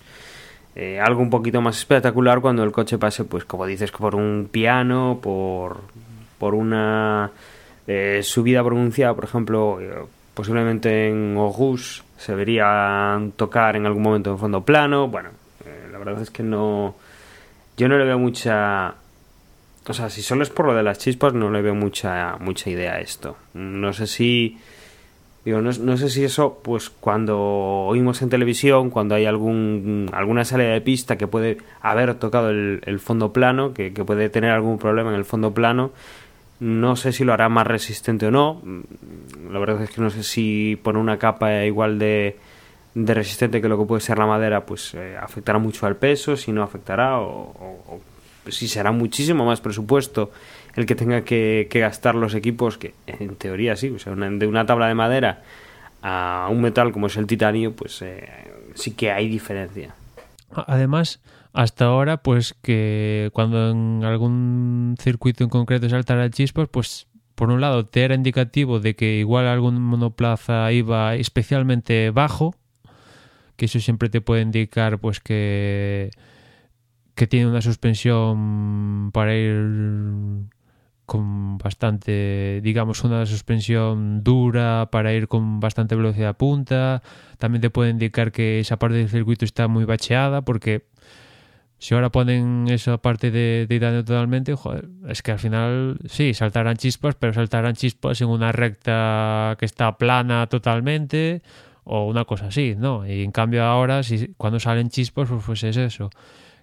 eh, 0.73 1.01
algo 1.01 1.21
un 1.21 1.29
poquito 1.29 1.59
más 1.59 1.77
espectacular 1.77 2.39
cuando 2.39 2.63
el 2.63 2.71
coche 2.71 2.97
pase, 2.97 3.25
pues 3.25 3.43
como 3.43 3.65
dices, 3.65 3.91
por 3.91 4.15
un 4.15 4.47
piano, 4.49 5.19
por, 5.21 5.81
por 6.39 6.55
una 6.55 7.31
eh, 7.87 8.21
subida 8.23 8.63
pronunciada, 8.63 9.13
por 9.13 9.25
ejemplo, 9.25 9.81
eh, 9.81 9.93
posiblemente 10.33 11.09
en 11.09 11.35
August 11.35 12.05
se 12.17 12.33
verían 12.35 13.33
tocar 13.33 13.75
en 13.75 13.85
algún 13.85 14.03
momento 14.03 14.31
en 14.31 14.39
fondo 14.39 14.63
plano, 14.63 15.09
bueno, 15.09 15.31
la 15.91 15.97
verdad 15.97 16.21
es 16.21 16.31
que 16.31 16.41
no, 16.41 16.95
yo 17.75 17.89
no 17.89 17.97
le 17.97 18.05
veo 18.05 18.17
mucha 18.17 18.95
o 19.87 19.93
sea, 19.93 20.09
si 20.09 20.21
solo 20.21 20.43
es 20.43 20.49
por 20.49 20.65
lo 20.65 20.75
de 20.75 20.83
las 20.83 20.99
chispas, 20.99 21.33
no 21.33 21.49
le 21.49 21.61
veo 21.61 21.75
mucha, 21.75 22.37
mucha 22.39 22.69
idea 22.69 22.93
a 22.93 22.99
esto. 22.99 23.37
No 23.53 23.93
sé 23.93 24.07
si. 24.07 24.57
Digo, 25.43 25.59
no, 25.59 25.71
no, 25.71 25.97
sé 25.97 26.09
si 26.09 26.23
eso, 26.23 26.59
pues 26.61 26.91
cuando 26.91 27.39
oímos 27.39 28.21
en 28.21 28.29
televisión, 28.29 28.91
cuando 28.91 29.15
hay 29.15 29.25
algún, 29.25 30.07
alguna 30.13 30.45
salida 30.45 30.69
de 30.69 30.81
pista 30.81 31.17
que 31.17 31.25
puede 31.25 31.57
haber 31.81 32.13
tocado 32.15 32.51
el, 32.51 32.81
el 32.85 32.99
fondo 32.99 33.33
plano, 33.33 33.73
que, 33.73 33.91
que, 33.91 34.05
puede 34.05 34.29
tener 34.29 34.51
algún 34.51 34.77
problema 34.77 35.09
en 35.09 35.15
el 35.15 35.25
fondo 35.25 35.51
plano, 35.51 35.91
no 36.59 36.95
sé 36.95 37.11
si 37.11 37.23
lo 37.23 37.33
hará 37.33 37.49
más 37.49 37.65
resistente 37.65 38.27
o 38.27 38.31
no. 38.31 38.61
La 39.51 39.57
verdad 39.57 39.81
es 39.81 39.89
que 39.89 39.99
no 39.99 40.11
sé 40.11 40.21
si 40.21 40.79
poner 40.83 41.01
una 41.01 41.17
capa 41.17 41.65
igual 41.65 41.97
de, 41.97 42.37
de 42.93 43.13
resistente 43.13 43.61
que 43.61 43.67
lo 43.67 43.79
que 43.79 43.85
puede 43.85 44.01
ser 44.01 44.19
la 44.19 44.25
madera, 44.25 44.65
pues 44.65 44.93
eh, 44.93 45.17
afectará 45.19 45.59
mucho 45.59 45.87
al 45.87 45.95
peso, 45.95 46.35
si 46.37 46.51
no 46.51 46.61
afectará, 46.61 47.19
o, 47.19 47.99
sí 48.49 48.67
será 48.67 48.91
muchísimo 48.91 49.45
más 49.45 49.61
presupuesto 49.61 50.31
el 50.75 50.85
que 50.85 50.95
tenga 50.95 51.21
que, 51.21 51.67
gastar 51.71 52.15
los 52.15 52.33
equipos, 52.33 52.77
que 52.77 52.93
en 53.07 53.35
teoría 53.35 53.75
sí, 53.75 53.89
o 53.89 53.99
sea, 53.99 54.15
de 54.15 54.47
una 54.47 54.65
tabla 54.65 54.87
de 54.87 54.95
madera 54.95 55.43
a 56.01 56.47
un 56.49 56.61
metal 56.61 56.91
como 56.91 57.07
es 57.07 57.17
el 57.17 57.27
titanio, 57.27 57.75
pues 57.75 58.01
eh, 58.01 58.27
sí 58.73 58.91
que 58.91 59.11
hay 59.11 59.27
diferencia. 59.27 59.93
Además, 60.53 61.21
hasta 61.53 61.85
ahora, 61.85 62.23
pues 62.23 62.55
que 62.61 63.29
cuando 63.33 63.71
en 63.71 64.03
algún 64.03 64.95
circuito 64.99 65.43
en 65.43 65.49
concreto 65.49 65.89
saltara 65.89 66.29
chispas, 66.29 66.67
pues 66.69 67.07
por 67.35 67.49
un 67.49 67.61
lado 67.61 67.85
te 67.85 68.03
era 68.03 68.15
indicativo 68.15 68.79
de 68.79 68.95
que 68.95 69.15
igual 69.15 69.47
algún 69.47 69.81
monoplaza 69.81 70.71
iba 70.71 71.15
especialmente 71.15 72.09
bajo, 72.11 72.55
que 73.55 73.65
eso 73.65 73.79
siempre 73.79 74.09
te 74.09 74.21
puede 74.21 74.41
indicar 74.41 74.99
pues 74.99 75.19
que 75.19 76.11
que 77.21 77.27
tiene 77.27 77.45
una 77.45 77.61
suspensión 77.61 79.11
para 79.13 79.35
ir 79.35 80.49
con 81.05 81.59
bastante, 81.59 82.61
digamos, 82.63 83.03
una 83.03 83.27
suspensión 83.27 84.23
dura 84.23 84.89
para 84.91 85.13
ir 85.13 85.27
con 85.27 85.59
bastante 85.59 85.95
velocidad 85.95 86.35
punta. 86.35 87.03
También 87.37 87.61
te 87.61 87.69
puede 87.69 87.91
indicar 87.91 88.31
que 88.31 88.59
esa 88.59 88.79
parte 88.79 88.97
del 88.97 89.07
circuito 89.07 89.45
está 89.45 89.67
muy 89.67 89.85
bacheada 89.85 90.41
porque 90.41 90.87
si 91.77 91.93
ahora 91.93 92.09
ponen 92.09 92.65
esa 92.69 92.97
parte 92.97 93.29
de 93.29 93.67
titanio 93.69 94.03
totalmente, 94.03 94.55
joder, 94.55 94.89
es 95.07 95.21
que 95.21 95.33
al 95.33 95.37
final 95.37 95.99
sí, 96.05 96.33
saltarán 96.33 96.77
chispas, 96.77 97.13
pero 97.13 97.33
saltarán 97.33 97.75
chispas 97.75 98.19
en 98.21 98.29
una 98.29 98.51
recta 98.51 99.55
que 99.59 99.65
está 99.65 99.95
plana 99.99 100.47
totalmente 100.47 101.43
o 101.83 102.07
una 102.07 102.25
cosa 102.25 102.47
así, 102.47 102.73
¿no? 102.75 103.07
Y 103.07 103.23
en 103.23 103.31
cambio 103.31 103.63
ahora, 103.63 104.01
si, 104.01 104.33
cuando 104.37 104.59
salen 104.59 104.89
chispas, 104.89 105.29
pues, 105.29 105.43
pues 105.45 105.63
es 105.65 105.77
eso. 105.77 106.09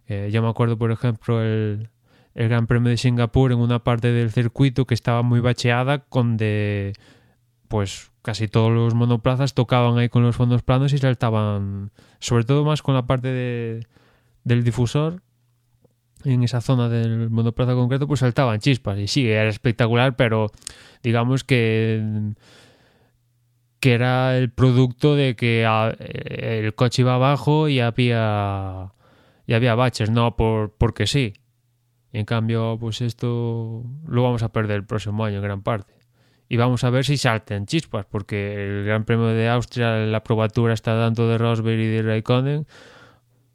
Eh, 0.09 0.31
yo 0.33 0.43
me 0.43 0.49
acuerdo, 0.49 0.79
por 0.79 0.91
ejemplo, 0.91 1.43
el, 1.43 1.91
el 2.35 2.49
Gran 2.49 2.67
Premio 2.67 2.91
de 2.91 2.97
Singapur 2.97 3.53
en 3.53 3.59
una 3.59 3.85
parte 3.85 4.13
del 4.13 4.31
circuito 4.31 4.87
que 4.87 4.95
estaba 4.95 5.23
muy 5.23 5.41
bacheada 5.41 5.99
con 5.99 6.37
de 6.37 6.93
pues 7.69 8.11
casi 8.23 8.49
todos 8.49 8.73
los 8.73 8.95
monoplazas 8.95 9.55
tocaban 9.55 9.99
ahí 9.99 10.09
con 10.09 10.23
los 10.23 10.37
fondos 10.37 10.63
planos 10.63 10.93
y 10.93 10.99
saltaban 10.99 11.91
sobre 12.19 12.45
todo 12.45 12.65
más 12.65 12.81
con 12.81 12.95
la 12.95 13.07
parte 13.07 13.29
de, 13.29 13.87
del 14.45 14.65
difusor 14.65 15.23
en 16.25 16.43
esa 16.43 16.61
zona 16.61 16.89
del 16.89 17.29
monoplaza 17.31 17.75
concreto 17.75 18.07
pues 18.07 18.21
saltaban 18.21 18.61
chispas. 18.61 18.99
Y 18.99 19.07
sí 19.07 19.29
era 19.29 19.49
espectacular 19.49 20.17
pero 20.17 20.51
digamos 21.03 21.45
que 21.45 22.35
que 23.81 23.95
era 23.95 24.37
el 24.37 24.51
producto 24.51 25.15
de 25.15 25.37
que 25.37 25.67
a, 25.67 25.95
el 25.99 26.75
coche 26.75 27.03
iba 27.03 27.15
abajo 27.15 27.69
y 27.69 27.81
había 27.81 28.93
y 29.49 29.55
había 29.55 29.75
baches 29.75 30.11
no 30.11 30.37
por 30.37 30.77
porque 30.79 31.09
sí 31.09 31.33
en 32.13 32.25
cambio, 32.25 32.77
pues 32.81 33.01
esto 33.01 33.85
lo 34.07 34.23
vamos 34.23 34.43
a 34.43 34.51
perder 34.51 34.77
el 34.77 34.85
próximo 34.85 35.25
año 35.25 35.37
en 35.37 35.43
gran 35.43 35.63
parte. 35.63 35.95
Y 36.49 36.57
vamos 36.57 36.83
a 36.85 36.91
ver 36.91 37.05
si 37.05 37.19
salten 37.19 37.67
chispas, 37.67 38.07
porque 38.07 38.55
el 38.55 38.85
Gran 38.85 39.05
Premio 39.05 39.27
de 39.27 39.49
Austria, 39.49 39.99
la 40.07 40.25
probatura 40.25 40.73
está 40.73 40.95
dando 40.95 41.29
de 41.29 41.37
Rosberg 41.37 41.79
y 41.79 41.87
de 41.87 42.03
Raikkonen. 42.03 42.67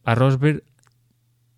A 0.04 0.14
Rosberg 0.14 0.64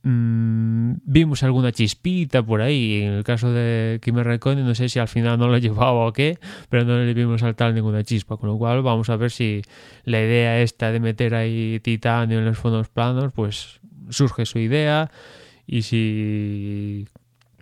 mmm, 0.04 0.94
vimos 1.04 1.44
alguna 1.44 1.74
chispita 1.74 2.42
por 2.42 2.62
ahí. 2.62 3.02
En 3.04 3.12
el 3.12 3.24
caso 3.26 3.52
de 3.52 4.00
Kimi 4.02 4.24
Raikkonen, 4.24 4.66
no 4.66 4.76
sé 4.76 4.88
si 4.88 5.00
al 5.00 5.10
final 5.10 5.38
no 5.38 5.50
lo 5.50 5.58
llevaba 5.60 6.08
o 6.08 6.14
qué, 6.14 6.40
pero 6.70 6.86
no 6.86 6.98
le 6.98 7.14
vimos 7.14 7.42
saltar 7.42 7.74
ninguna 7.74 8.06
chispa. 8.06 8.38
Con 8.38 8.48
lo 8.48 8.58
cual, 8.58 8.82
vamos 8.82 9.10
a 9.10 9.18
ver 9.18 9.32
si 9.32 9.62
la 10.06 10.22
idea 10.22 10.62
esta 10.62 10.94
de 10.94 11.02
meter 11.02 11.36
ahí 11.36 11.82
titanio 11.82 12.40
en 12.40 12.46
los 12.46 12.58
fondos 12.58 12.88
planos, 12.88 13.34
pues 13.34 13.82
surge 14.10 14.46
su 14.46 14.60
idea 14.60 15.12
y 15.68 15.82
si 15.84 17.08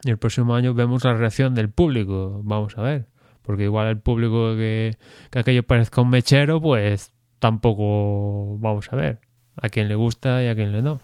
el 0.05 0.17
próximo 0.17 0.55
año 0.55 0.73
vemos 0.73 1.03
la 1.03 1.13
reacción 1.13 1.55
del 1.55 1.69
público, 1.69 2.41
vamos 2.43 2.77
a 2.77 2.81
ver. 2.81 3.05
Porque 3.41 3.63
igual 3.63 3.87
el 3.87 3.97
público 3.97 4.55
que, 4.55 4.97
que 5.29 5.39
aquello 5.39 5.63
parezca 5.63 6.01
un 6.01 6.09
mechero, 6.09 6.61
pues 6.61 7.11
tampoco 7.39 8.57
vamos 8.59 8.91
a 8.91 8.95
ver. 8.95 9.19
A 9.61 9.69
quien 9.69 9.87
le 9.87 9.95
gusta 9.95 10.41
y 10.43 10.47
a 10.47 10.55
quien 10.55 10.71
le 10.71 10.81
no. 10.81 10.99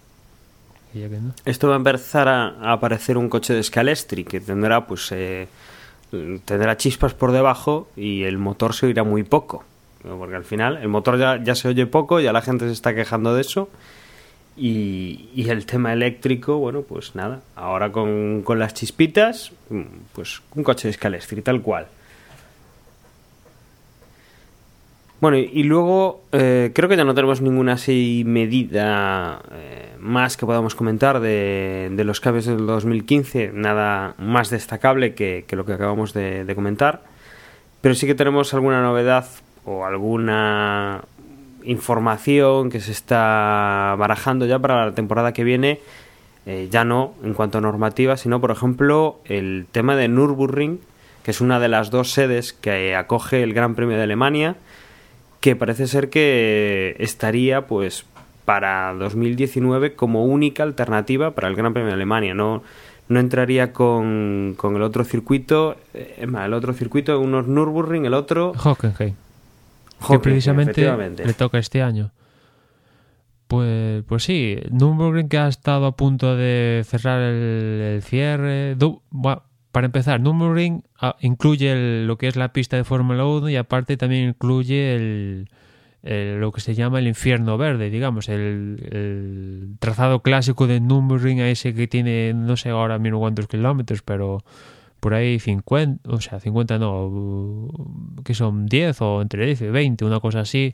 A. 0.93 1.33
Esto 1.45 1.67
va 1.67 1.75
a 1.75 1.77
empezar 1.77 2.27
a, 2.27 2.47
a 2.47 2.73
aparecer 2.73 3.17
un 3.17 3.29
coche 3.29 3.53
de 3.53 3.61
Scalestri 3.61 4.23
que 4.23 4.39
tendrá 4.39 4.87
pues 4.87 5.11
eh, 5.11 5.47
tendrá 6.45 6.77
chispas 6.77 7.13
por 7.13 7.31
debajo 7.31 7.89
y 7.95 8.23
el 8.23 8.37
motor 8.37 8.73
se 8.73 8.87
oirá 8.87 9.03
muy 9.03 9.23
poco. 9.23 9.63
Porque 10.01 10.35
al 10.35 10.45
final 10.45 10.77
el 10.77 10.87
motor 10.87 11.19
ya, 11.19 11.43
ya 11.43 11.55
se 11.55 11.67
oye 11.67 11.85
poco, 11.85 12.19
ya 12.19 12.31
la 12.31 12.41
gente 12.41 12.65
se 12.65 12.71
está 12.71 12.95
quejando 12.95 13.35
de 13.35 13.41
eso 13.41 13.69
y, 14.59 15.29
y, 15.33 15.49
el 15.49 15.65
tema 15.65 15.93
eléctrico, 15.93 16.57
bueno, 16.57 16.81
pues 16.81 17.15
nada, 17.15 17.41
ahora 17.55 17.91
con, 17.91 18.41
con 18.43 18.59
las 18.59 18.73
chispitas, 18.73 19.51
pues 20.13 20.41
un 20.55 20.63
coche 20.63 20.87
de 20.87 20.93
Scalestri, 20.93 21.41
tal 21.41 21.61
cual. 21.61 21.87
Bueno, 25.21 25.37
y, 25.37 25.63
luego 25.63 26.23
eh, 26.31 26.71
creo 26.73 26.87
que 26.87 26.95
ya 26.95 27.03
no 27.03 27.13
tenemos 27.13 27.41
ninguna 27.41 27.73
así 27.73 28.23
medida 28.25 29.41
eh, 29.51 29.95
más 29.99 30.37
que 30.37 30.45
podamos 30.45 30.75
comentar 30.75 31.19
de, 31.19 31.89
de, 31.91 32.03
los 32.05 32.21
cambios 32.21 32.45
del 32.45 32.65
2015, 32.65 33.51
nada 33.53 34.15
más 34.17 34.49
destacable 34.49 35.13
que, 35.15 35.43
que 35.45 35.55
lo 35.57 35.65
que 35.65 35.73
acabamos 35.73 36.13
de 36.13 36.51
comentar, 36.55 37.01
pero 37.81 37.95
sí 37.95 38.07
que 38.07 38.15
tenemos 38.15 38.53
alguna 38.53 38.81
novedad 38.81 39.27
o 39.65 39.85
alguna 39.85 41.01
información 41.69 42.69
que 42.69 42.79
se 42.79 42.91
está 42.91 43.95
barajando 43.97 44.45
ya 44.45 44.57
para 44.57 44.87
la 44.87 44.95
temporada 44.95 45.33
que 45.33 45.43
viene, 45.43 45.79
eh, 46.45 46.67
ya 46.71 46.83
no 46.83 47.13
en 47.23 47.33
cuanto 47.33 47.59
a 47.59 47.61
normativa, 47.61 48.17
sino 48.17 48.41
por 48.41 48.51
ejemplo 48.51 49.19
el 49.25 49.67
tema 49.71 49.95
de 49.95 50.07
Nürburgring, 50.07 50.79
que 51.23 51.31
es 51.31 51.41
una 51.41 51.59
de 51.59 51.67
las 51.67 51.91
dos 51.91 52.11
sedes 52.11 52.53
que 52.53 52.95
acoge 52.95 53.43
el 53.43 53.53
Gran 53.53 53.75
Premio 53.75 53.97
de 53.97 54.03
Alemania, 54.03 54.55
que 55.41 55.55
parece 55.55 55.87
ser 55.87 56.09
que 56.09 56.95
estaría 56.97 57.67
pues 57.67 58.05
para 58.45 58.93
2019 58.95 59.93
como 59.93 60.25
única 60.25 60.63
alternativa 60.63 61.31
para 61.31 61.49
el 61.49 61.55
Gran 61.55 61.73
Premio 61.73 61.89
de 61.89 61.95
Alemania, 61.95 62.33
no 62.33 62.63
no 63.09 63.19
entraría 63.19 63.73
con, 63.73 64.53
con 64.55 64.75
el 64.75 64.83
otro 64.83 65.03
circuito, 65.03 65.77
eh, 65.95 66.15
el 66.19 66.53
otro 66.53 66.73
circuito, 66.73 67.19
uno 67.19 67.39
es 67.39 67.47
Nürburgring, 67.47 68.05
el 68.05 68.13
otro 68.13 68.53
Hockenheim 68.53 69.15
que 70.09 70.19
precisamente 70.19 70.91
le 71.25 71.33
toca 71.33 71.57
este 71.57 71.81
año. 71.81 72.11
Pues, 73.47 74.03
pues 74.03 74.23
sí, 74.23 74.57
Nürburgring 74.69 75.27
que 75.27 75.39
ha 75.39 75.47
estado 75.47 75.87
a 75.87 75.95
punto 75.95 76.35
de 76.35 76.83
cerrar 76.85 77.19
el, 77.19 77.81
el 77.95 78.03
cierre. 78.03 78.75
Du, 78.75 79.01
bueno, 79.09 79.41
para 79.71 79.85
empezar, 79.85 80.19
Nürburgring 80.19 80.83
ah, 80.99 81.15
incluye 81.21 81.71
el, 81.71 82.07
lo 82.07 82.17
que 82.17 82.27
es 82.27 82.35
la 82.35 82.53
pista 82.53 82.77
de 82.77 82.83
Fórmula 82.83 83.25
1 83.25 83.49
y 83.49 83.55
aparte 83.55 83.97
también 83.97 84.29
incluye 84.29 84.95
el, 84.95 85.49
el, 86.03 86.39
lo 86.39 86.51
que 86.51 86.61
se 86.61 86.75
llama 86.75 86.99
el 86.99 87.07
infierno 87.07 87.57
verde, 87.57 87.89
digamos, 87.89 88.29
el, 88.29 88.87
el 88.91 89.75
trazado 89.79 90.21
clásico 90.21 90.67
de 90.67 90.79
Nürburgring, 90.79 91.39
ese 91.39 91.73
que 91.73 91.87
tiene, 91.87 92.33
no 92.33 92.55
sé 92.55 92.69
ahora 92.69 92.99
mismo 92.99 93.19
cuántos 93.19 93.47
kilómetros, 93.47 94.01
pero 94.03 94.43
por 94.99 95.13
ahí 95.13 95.39
50, 95.39 96.09
o 96.09 96.21
sea, 96.21 96.39
50 96.39 96.77
no, 96.79 97.67
que 98.23 98.33
son 98.33 98.65
10 98.65 99.01
o 99.01 99.21
entre 99.21 99.45
10 99.45 99.61
y 99.61 99.67
20, 99.67 100.05
una 100.05 100.19
cosa 100.19 100.41
así. 100.41 100.73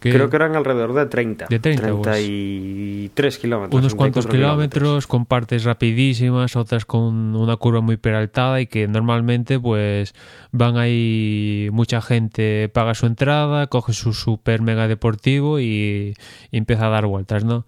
Que 0.00 0.10
Creo 0.12 0.28
que 0.28 0.34
eran 0.34 0.56
alrededor 0.56 0.94
de 0.94 1.06
30. 1.06 1.46
De 1.48 1.60
30 1.60 1.82
33 2.02 3.10
pues, 3.14 3.38
kilómetros. 3.38 3.80
Unos 3.80 3.94
cuantos 3.94 4.26
kilómetros, 4.26 4.82
kilómetros, 4.82 5.06
con 5.06 5.26
partes 5.26 5.62
rapidísimas, 5.62 6.56
otras 6.56 6.84
con 6.84 7.36
una 7.36 7.56
curva 7.56 7.82
muy 7.82 7.98
peraltada 7.98 8.60
y 8.60 8.66
que 8.66 8.88
normalmente 8.88 9.60
pues 9.60 10.12
van 10.50 10.76
ahí 10.76 11.68
mucha 11.72 12.02
gente, 12.02 12.68
paga 12.68 12.94
su 12.94 13.06
entrada, 13.06 13.68
coge 13.68 13.92
su 13.92 14.12
super 14.12 14.60
mega 14.60 14.88
deportivo 14.88 15.60
y, 15.60 16.16
y 16.50 16.56
empieza 16.56 16.86
a 16.86 16.90
dar 16.90 17.06
vueltas, 17.06 17.44
¿no? 17.44 17.64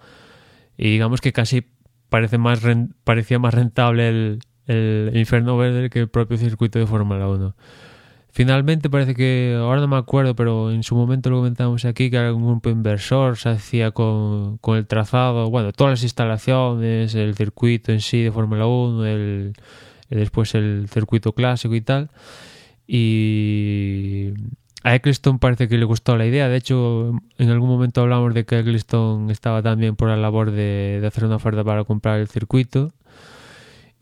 Y 0.76 0.90
digamos 0.90 1.20
que 1.20 1.32
casi 1.32 1.64
parece 2.08 2.38
más 2.38 2.60
parecía 3.04 3.38
más 3.38 3.54
rentable 3.54 4.08
el, 4.08 4.40
el 4.66 5.10
Inferno 5.14 5.56
Verde 5.56 5.90
que 5.90 6.00
el 6.00 6.08
propio 6.08 6.36
circuito 6.36 6.78
de 6.78 6.86
Fórmula 6.86 7.28
1. 7.28 7.54
Finalmente 8.34 8.90
parece 8.90 9.14
que, 9.14 9.56
ahora 9.56 9.80
no 9.80 9.86
me 9.86 9.96
acuerdo, 9.96 10.34
pero 10.34 10.72
en 10.72 10.82
su 10.82 10.96
momento 10.96 11.30
lo 11.30 11.36
comentamos 11.36 11.84
aquí, 11.84 12.10
que 12.10 12.18
algún 12.18 12.44
grupo 12.44 12.68
inversor 12.68 13.36
se 13.36 13.50
hacía 13.50 13.92
con, 13.92 14.58
con 14.58 14.76
el 14.76 14.88
trazado, 14.88 15.50
bueno, 15.50 15.72
todas 15.72 15.92
las 15.92 16.02
instalaciones, 16.02 17.14
el 17.14 17.36
circuito 17.36 17.92
en 17.92 18.00
sí 18.00 18.22
de 18.22 18.32
Fórmula 18.32 18.66
1, 18.66 19.06
el, 19.06 19.52
después 20.10 20.54
el 20.56 20.88
circuito 20.88 21.32
clásico 21.32 21.76
y 21.76 21.80
tal. 21.80 22.10
Y 22.88 24.32
a 24.82 24.96
Eccleston 24.96 25.38
parece 25.38 25.68
que 25.68 25.78
le 25.78 25.84
gustó 25.84 26.16
la 26.16 26.26
idea. 26.26 26.48
De 26.48 26.56
hecho, 26.56 27.12
en 27.38 27.50
algún 27.50 27.68
momento 27.68 28.00
hablamos 28.00 28.34
de 28.34 28.44
que 28.44 28.58
Eccleston 28.58 29.30
estaba 29.30 29.62
también 29.62 29.94
por 29.94 30.08
la 30.08 30.16
labor 30.16 30.50
de 30.50 31.00
hacer 31.06 31.24
una 31.24 31.36
oferta 31.36 31.62
para 31.62 31.84
comprar 31.84 32.18
el 32.18 32.26
circuito. 32.26 32.92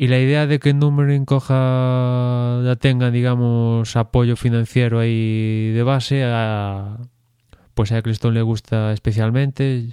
Y 0.02 0.08
la 0.08 0.18
idea 0.18 0.48
de 0.48 0.58
que 0.58 0.74
Numbering 0.74 1.24
coja, 1.24 2.60
ya 2.64 2.74
tenga, 2.74 3.12
digamos, 3.12 3.94
apoyo 3.94 4.34
financiero 4.34 4.98
ahí 4.98 5.70
de 5.70 5.82
base, 5.84 6.24
a, 6.24 6.98
pues 7.74 7.92
a 7.92 7.98
Eccleston 7.98 8.34
le 8.34 8.42
gusta 8.42 8.92
especialmente. 8.92 9.90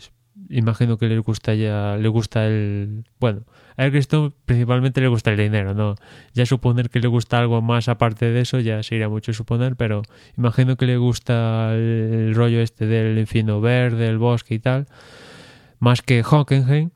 Imagino 0.49 0.97
que 0.97 1.09
le 1.09 1.19
gusta 1.19 1.53
ya, 1.53 1.95
le 1.95 2.07
gusta 2.07 2.47
el, 2.47 3.05
bueno, 3.19 3.41
a 3.77 3.85
Eccleston 3.85 4.33
principalmente 4.47 4.99
le 4.99 5.09
gusta 5.09 5.29
el 5.29 5.37
dinero, 5.37 5.75
¿no? 5.75 5.93
Ya 6.33 6.47
suponer 6.47 6.89
que 6.89 6.99
le 6.99 7.07
gusta 7.07 7.37
algo 7.37 7.61
más 7.61 7.87
aparte 7.87 8.31
de 8.31 8.41
eso 8.41 8.59
ya 8.59 8.81
sería 8.81 9.09
mucho 9.09 9.31
suponer, 9.31 9.75
pero 9.75 10.01
imagino 10.35 10.75
que 10.75 10.87
le 10.87 10.97
gusta 10.97 11.75
el, 11.75 12.29
el 12.29 12.33
rollo 12.33 12.61
este 12.61 12.87
del 12.87 13.19
infino 13.19 13.61
verde, 13.61 14.07
el 14.07 14.17
bosque 14.17 14.55
y 14.55 14.59
tal, 14.59 14.87
más 15.77 16.01
que 16.01 16.23
Hockenheim 16.23 16.89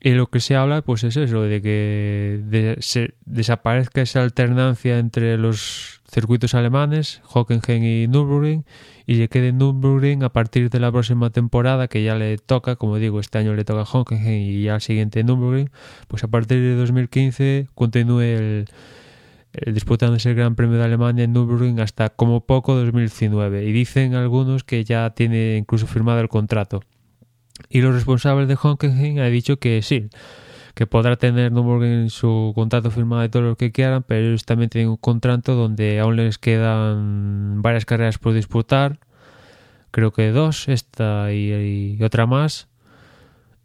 y 0.00 0.10
lo 0.10 0.28
que 0.28 0.40
se 0.40 0.54
habla, 0.54 0.82
pues 0.82 1.02
es 1.02 1.16
eso, 1.16 1.42
de 1.42 1.60
que 1.60 2.76
se, 2.80 3.14
desaparezca 3.24 4.00
esa 4.00 4.22
alternancia 4.22 4.98
entre 4.98 5.36
los 5.38 6.00
circuitos 6.08 6.54
alemanes, 6.54 7.20
Hockenheim 7.24 7.82
y 7.82 8.06
Nürburgring, 8.06 8.64
y 9.06 9.16
se 9.16 9.28
quede 9.28 9.52
Nürburgring 9.52 10.22
a 10.22 10.28
partir 10.28 10.70
de 10.70 10.78
la 10.78 10.92
próxima 10.92 11.30
temporada, 11.30 11.88
que 11.88 12.04
ya 12.04 12.14
le 12.14 12.38
toca, 12.38 12.76
como 12.76 12.96
digo, 12.98 13.18
este 13.18 13.38
año 13.38 13.54
le 13.54 13.64
toca 13.64 13.84
Hockenheim 13.84 14.42
y 14.42 14.62
ya 14.62 14.74
al 14.74 14.80
siguiente 14.80 15.24
Nürburgring, 15.24 15.70
pues 16.06 16.22
a 16.22 16.28
partir 16.28 16.60
de 16.60 16.76
2015 16.76 17.68
continúe 17.74 18.20
el, 18.20 18.68
el 19.52 19.74
disputándose 19.74 20.30
el 20.30 20.36
Gran 20.36 20.54
Premio 20.54 20.78
de 20.78 20.84
Alemania 20.84 21.24
en 21.24 21.32
Nürburgring 21.32 21.80
hasta 21.80 22.10
como 22.10 22.46
poco 22.46 22.76
2019. 22.76 23.64
Y 23.64 23.72
dicen 23.72 24.14
algunos 24.14 24.62
que 24.62 24.84
ya 24.84 25.10
tiene 25.10 25.56
incluso 25.56 25.86
firmado 25.86 26.20
el 26.20 26.28
contrato. 26.28 26.82
Y 27.68 27.80
los 27.80 27.94
responsables 27.94 28.48
de 28.48 28.56
Hockenheim 28.60 29.18
han 29.18 29.32
dicho 29.32 29.58
que 29.58 29.82
sí, 29.82 30.08
que 30.74 30.86
podrá 30.86 31.16
tener 31.16 31.52
Nürburgring 31.52 32.10
su 32.10 32.52
contrato 32.54 32.90
firmado 32.90 33.24
y 33.24 33.28
todo 33.28 33.42
lo 33.42 33.56
que 33.56 33.72
quieran, 33.72 34.02
pero 34.02 34.26
ellos 34.26 34.44
también 34.44 34.70
tienen 34.70 34.90
un 34.90 34.96
contrato 34.96 35.54
donde 35.54 36.00
aún 36.00 36.16
les 36.16 36.38
quedan 36.38 37.62
varias 37.62 37.84
carreras 37.84 38.18
por 38.18 38.32
disputar. 38.32 38.98
Creo 39.90 40.12
que 40.12 40.30
dos, 40.30 40.68
esta 40.68 41.32
y 41.32 41.98
otra 42.02 42.26
más. 42.26 42.68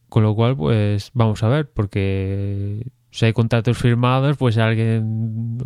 Con 0.09 0.23
lo 0.23 0.35
cual, 0.35 0.55
pues 0.55 1.09
vamos 1.13 1.41
a 1.41 1.47
ver, 1.47 1.69
porque 1.71 2.85
si 3.13 3.25
hay 3.25 3.33
contratos 3.33 3.77
firmados, 3.77 4.37
pues 4.37 4.57
alguien 4.57 5.59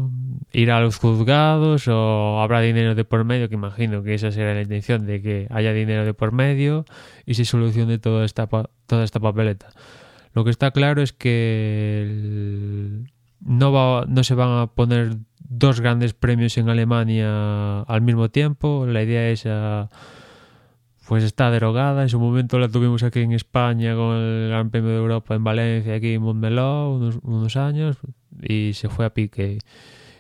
irá 0.52 0.78
a 0.78 0.82
los 0.82 0.98
juzgados 0.98 1.88
o 1.88 2.42
habrá 2.42 2.60
dinero 2.60 2.94
de 2.94 3.06
por 3.06 3.24
medio, 3.24 3.48
que 3.48 3.56
imagino 3.56 4.04
que 4.04 4.16
esa 4.16 4.34
será 4.34 4.54
la 4.54 4.64
intención 4.64 5.06
de 5.06 5.22
que 5.22 5.48
haya 5.50 5.72
dinero 5.72 6.04
de 6.04 6.14
por 6.14 6.34
medio 6.34 6.84
y 7.26 7.36
se 7.36 7.46
solucione 7.46 8.00
toda 8.00 8.26
esta, 8.26 8.50
toda 8.86 9.06
esta 9.06 9.22
papeleta. 9.22 9.70
Lo 10.34 10.44
que 10.44 10.50
está 10.50 10.72
claro 10.72 11.02
es 11.02 11.14
que 11.14 13.06
no, 13.40 13.72
va, 13.72 14.04
no 14.10 14.26
se 14.26 14.36
van 14.36 14.60
a 14.60 14.68
poner 14.68 15.16
dos 15.40 15.80
grandes 15.80 16.14
premios 16.14 16.58
en 16.58 16.68
Alemania 16.68 17.80
al 17.84 18.02
mismo 18.02 18.30
tiempo. 18.30 18.86
La 18.86 19.04
idea 19.04 19.30
es 19.30 19.48
pues 21.08 21.24
está 21.24 21.50
derogada. 21.50 22.04
En 22.04 22.10
su 22.10 22.20
momento 22.20 22.60
la 22.60 22.68
tuvimos 22.68 23.02
aquí 23.04 23.22
en 23.22 23.32
España 23.32 23.96
con 23.96 24.18
el 24.18 24.50
Gran 24.50 24.70
Premio 24.70 24.92
de 24.92 24.98
Europa 24.98 25.36
en 25.36 25.44
Valencia, 25.44 25.96
aquí 25.96 26.14
en 26.14 26.22
Montmeló, 26.22 26.96
unos, 27.24 27.56
años, 27.56 27.98
y 28.42 28.74
se 28.74 28.90
fue 28.90 29.06
a 29.06 29.14
pique. 29.14 29.60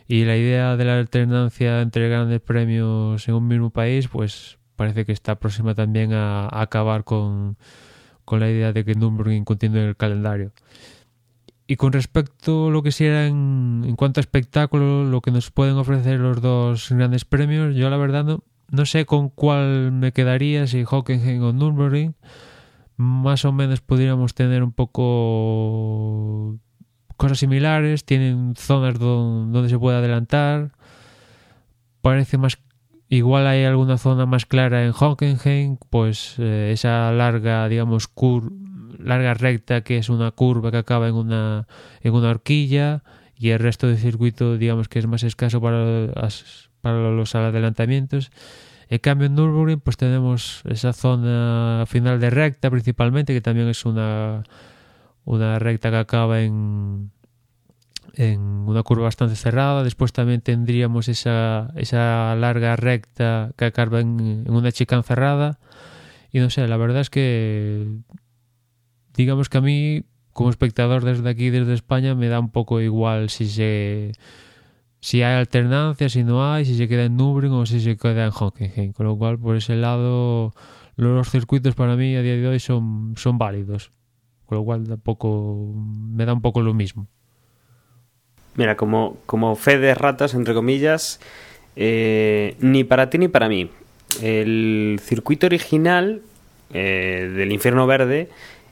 Y 0.07 0.23
la 0.23 0.37
idea 0.37 0.77
de 0.77 0.85
la 0.85 0.97
alternancia 0.97 1.81
entre 1.81 2.07
grandes 2.07 2.39
premios 2.39 3.27
en 3.27 3.35
un 3.35 3.47
mismo 3.47 3.69
país, 3.69 4.07
pues 4.07 4.57
parece 4.77 5.05
que 5.05 5.11
está 5.11 5.35
próxima 5.35 5.75
también 5.75 6.13
a, 6.13 6.47
acabar 6.61 7.03
con, 7.03 7.57
con, 8.23 8.39
la 8.39 8.49
idea 8.49 8.71
de 8.71 8.85
que 8.85 8.95
Nürburgring 8.95 9.43
continúe 9.43 9.79
en 9.79 9.87
el 9.89 9.97
calendario. 9.97 10.53
Y 11.67 11.75
con 11.75 11.91
respecto 11.91 12.67
a 12.67 12.71
lo 12.71 12.81
que 12.81 12.93
sea 12.93 13.27
en, 13.27 13.83
en 13.85 13.97
cuanto 13.97 14.21
a 14.21 14.21
espectáculo, 14.21 15.03
lo 15.03 15.19
que 15.19 15.31
nos 15.31 15.51
pueden 15.51 15.75
ofrecer 15.75 16.21
los 16.21 16.41
dos 16.41 16.89
grandes 16.91 17.25
premios, 17.25 17.75
yo 17.75 17.89
la 17.89 17.97
verdad 17.97 18.23
no, 18.23 18.43
no 18.69 18.85
sé 18.85 19.05
con 19.05 19.29
cuál 19.29 19.91
me 19.91 20.11
quedaría, 20.11 20.67
si 20.67 20.83
Hockenheim 20.83 21.43
o 21.43 21.53
Nürburgring. 21.53 22.15
Más 22.97 23.45
o 23.45 23.51
menos 23.51 23.81
podríamos 23.81 24.33
tener 24.33 24.63
un 24.63 24.71
poco 24.71 26.57
cosas 27.15 27.39
similares. 27.39 28.05
Tienen 28.05 28.55
zonas 28.55 28.97
donde 28.99 29.69
se 29.69 29.79
puede 29.79 29.97
adelantar. 29.97 30.71
Parece 32.01 32.37
más 32.37 32.57
igual 33.09 33.47
hay 33.47 33.63
alguna 33.63 33.97
zona 33.97 34.25
más 34.25 34.45
clara 34.45 34.85
en 34.85 34.91
Hockenheim, 34.91 35.77
pues 35.89 36.35
eh, 36.39 36.71
esa 36.73 37.11
larga, 37.11 37.67
digamos, 37.69 38.07
cur 38.07 38.51
larga 38.99 39.35
recta 39.35 39.81
que 39.81 39.97
es 39.97 40.09
una 40.09 40.31
curva 40.31 40.71
que 40.71 40.77
acaba 40.77 41.07
en 41.07 41.13
una 41.15 41.67
en 42.01 42.13
una 42.13 42.29
horquilla 42.31 43.03
y 43.35 43.49
el 43.49 43.59
resto 43.59 43.87
del 43.87 43.97
circuito, 43.97 44.57
digamos 44.57 44.89
que 44.89 44.99
es 44.99 45.07
más 45.07 45.23
escaso 45.23 45.61
para 45.61 46.07
las 46.07 46.71
los 46.91 47.35
adelantamientos. 47.35 48.31
En 48.89 48.99
cambio, 48.99 49.27
en 49.27 49.35
Nürburgring, 49.35 49.81
pues 49.81 49.97
tenemos 49.97 50.61
esa 50.65 50.93
zona 50.93 51.83
final 51.87 52.19
de 52.19 52.29
recta 52.29 52.69
principalmente, 52.69 53.33
que 53.33 53.41
también 53.41 53.67
es 53.67 53.85
una, 53.85 54.43
una 55.25 55.59
recta 55.59 55.89
que 55.89 55.97
acaba 55.97 56.41
en, 56.41 57.11
en 58.13 58.39
una 58.39 58.83
curva 58.83 59.03
bastante 59.03 59.35
cerrada. 59.35 59.83
Después 59.83 60.13
también 60.13 60.41
tendríamos 60.41 61.09
esa, 61.09 61.71
esa 61.75 62.33
larga 62.35 62.77
recta 62.77 63.51
que 63.57 63.65
acaba 63.65 63.99
en, 63.99 64.43
en 64.47 64.53
una 64.53 64.71
chicane 64.71 65.03
cerrada. 65.03 65.59
Y 66.31 66.39
no 66.39 66.49
sé, 66.49 66.67
la 66.67 66.77
verdad 66.77 67.01
es 67.01 67.09
que 67.09 67.87
digamos 69.17 69.49
que 69.49 69.57
a 69.57 69.61
mí, 69.61 70.05
como 70.31 70.49
espectador 70.49 71.03
desde 71.03 71.27
aquí, 71.27 71.49
desde 71.49 71.73
España, 71.73 72.15
me 72.15 72.29
da 72.29 72.39
un 72.39 72.51
poco 72.51 72.79
igual 72.79 73.29
si 73.29 73.49
se 73.49 74.13
si 75.07 75.23
hay 75.23 75.37
alternancia, 75.37 76.09
si 76.09 76.25
no 76.25 76.51
hay, 76.51 76.65
si 76.65 76.75
se 76.75 76.89
queda 76.89 77.05
en 77.05 77.15
Nürburgring 77.15 77.53
o 77.53 77.65
si 77.65 77.79
se 77.79 77.95
queda 77.95 78.25
en 78.25 78.31
Hockenheim. 78.37 78.91
Con 78.91 79.05
lo 79.05 79.17
cual, 79.17 79.39
por 79.39 79.55
ese 79.55 79.77
lado, 79.77 80.53
los 80.97 81.29
circuitos 81.29 81.75
para 81.75 81.95
mí 81.95 82.13
a 82.17 82.21
día 82.21 82.35
de 82.35 82.45
hoy 82.45 82.59
son, 82.59 83.13
son 83.15 83.37
válidos. 83.37 83.93
Con 84.45 84.57
lo 84.57 84.65
cual, 84.65 84.85
tampoco 84.85 85.73
me 85.77 86.25
da 86.25 86.33
un 86.33 86.41
poco 86.41 86.59
lo 86.59 86.73
mismo. 86.73 87.07
Mira, 88.55 88.75
como, 88.75 89.15
como 89.25 89.55
fe 89.55 89.77
de 89.77 89.95
ratas, 89.95 90.33
entre 90.33 90.53
comillas, 90.53 91.21
eh, 91.77 92.57
ni 92.59 92.83
para 92.83 93.09
ti 93.09 93.17
ni 93.17 93.29
para 93.29 93.47
mí. 93.47 93.69
El 94.21 94.99
circuito 95.01 95.45
original 95.45 96.21
eh, 96.73 97.31
del 97.33 97.53
Infierno 97.53 97.87
Verde 97.87 98.27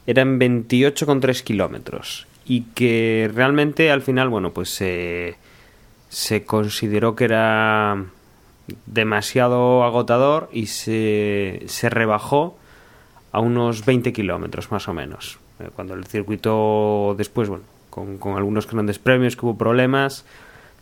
era 0.06 0.21
en 0.21 0.38
28,3 0.38 1.43
kilómetros 1.43 2.28
y 2.45 2.63
que 2.76 3.32
realmente 3.34 3.89
al 3.89 4.02
final, 4.02 4.28
bueno, 4.28 4.52
pues 4.52 4.82
eh, 4.82 5.38
se 6.10 6.46
consideró 6.46 7.15
que 7.15 7.26
era 7.26 8.06
demasiado 8.86 9.84
agotador 9.84 10.50
y 10.52 10.68
se, 10.68 11.63
se 11.68 11.89
rebajó 11.89 12.58
a 13.32 13.39
unos 13.39 13.86
20 13.86 14.13
kilómetros 14.13 14.72
más 14.72 14.88
o 14.88 14.94
menos. 14.94 15.39
Eh, 15.60 15.70
cuando 15.76 15.94
el 15.94 16.06
circuito 16.06 17.15
después, 17.18 17.50
bueno, 17.50 17.65
con, 17.89 18.18
con, 18.18 18.38
algunos 18.38 18.68
grandes 18.68 19.00
premios 19.00 19.36
que 19.36 19.46
hubo 19.46 19.58
problemas, 19.58 20.26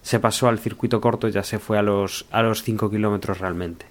se 0.01 0.19
pasó 0.19 0.47
al 0.47 0.59
circuito 0.59 1.01
corto 1.01 1.27
y 1.27 1.31
ya 1.31 1.43
se 1.43 1.59
fue 1.59 1.77
a 1.77 1.81
los, 1.81 2.25
a 2.31 2.41
los 2.41 2.63
5 2.63 2.89
kilómetros 2.89 3.39
realmente. 3.39 3.85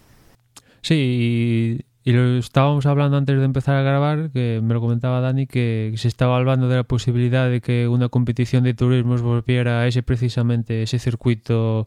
Sí, 0.80 1.80
y 2.04 2.12
lo 2.12 2.38
estábamos 2.38 2.86
hablando 2.86 3.16
antes 3.16 3.38
de 3.38 3.44
empezar 3.44 3.76
a 3.76 3.82
grabar, 3.82 4.30
que 4.32 4.60
me 4.62 4.74
lo 4.74 4.80
comentaba 4.80 5.20
Dani, 5.20 5.46
que 5.46 5.92
se 5.96 6.08
estaba 6.08 6.36
hablando 6.36 6.68
de 6.68 6.76
la 6.76 6.82
posibilidad 6.82 7.48
de 7.48 7.60
que 7.60 7.86
una 7.86 8.08
competición 8.08 8.64
de 8.64 8.74
turismos 8.74 9.22
volviera 9.22 9.80
a 9.80 9.86
ese 9.86 10.02
precisamente 10.02 10.82
ese 10.82 10.98
circuito 10.98 11.84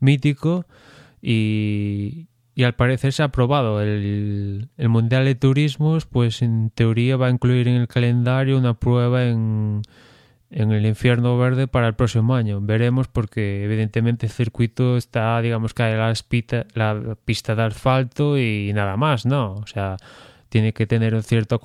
mítico 0.00 0.64
y, 1.20 2.28
y 2.54 2.62
al 2.64 2.74
parecer 2.74 3.12
se 3.12 3.22
ha 3.22 3.26
aprobado. 3.26 3.82
El, 3.82 4.68
el 4.76 4.88
Mundial 4.88 5.24
de 5.26 5.34
Turismos, 5.34 6.06
pues 6.06 6.40
en 6.40 6.70
teoría 6.70 7.16
va 7.16 7.26
a 7.26 7.30
incluir 7.30 7.68
en 7.68 7.76
el 7.76 7.88
calendario 7.88 8.56
una 8.56 8.74
prueba 8.74 9.24
en 9.24 9.82
en 10.50 10.72
el 10.72 10.86
infierno 10.86 11.36
verde 11.38 11.66
para 11.66 11.88
el 11.88 11.94
próximo 11.94 12.34
año. 12.34 12.60
Veremos 12.60 13.08
porque 13.08 13.64
evidentemente 13.64 14.26
el 14.26 14.32
circuito 14.32 14.96
está, 14.96 15.40
digamos 15.40 15.74
que 15.74 15.82
la 15.82 16.14
la 16.74 17.16
pista 17.24 17.54
de 17.54 17.62
asfalto 17.62 18.38
y 18.38 18.72
nada 18.72 18.96
más, 18.96 19.26
¿no? 19.26 19.54
O 19.54 19.66
sea, 19.66 19.96
tiene 20.48 20.72
que 20.72 20.86
tener 20.86 21.14
un 21.14 21.22
cierto, 21.22 21.60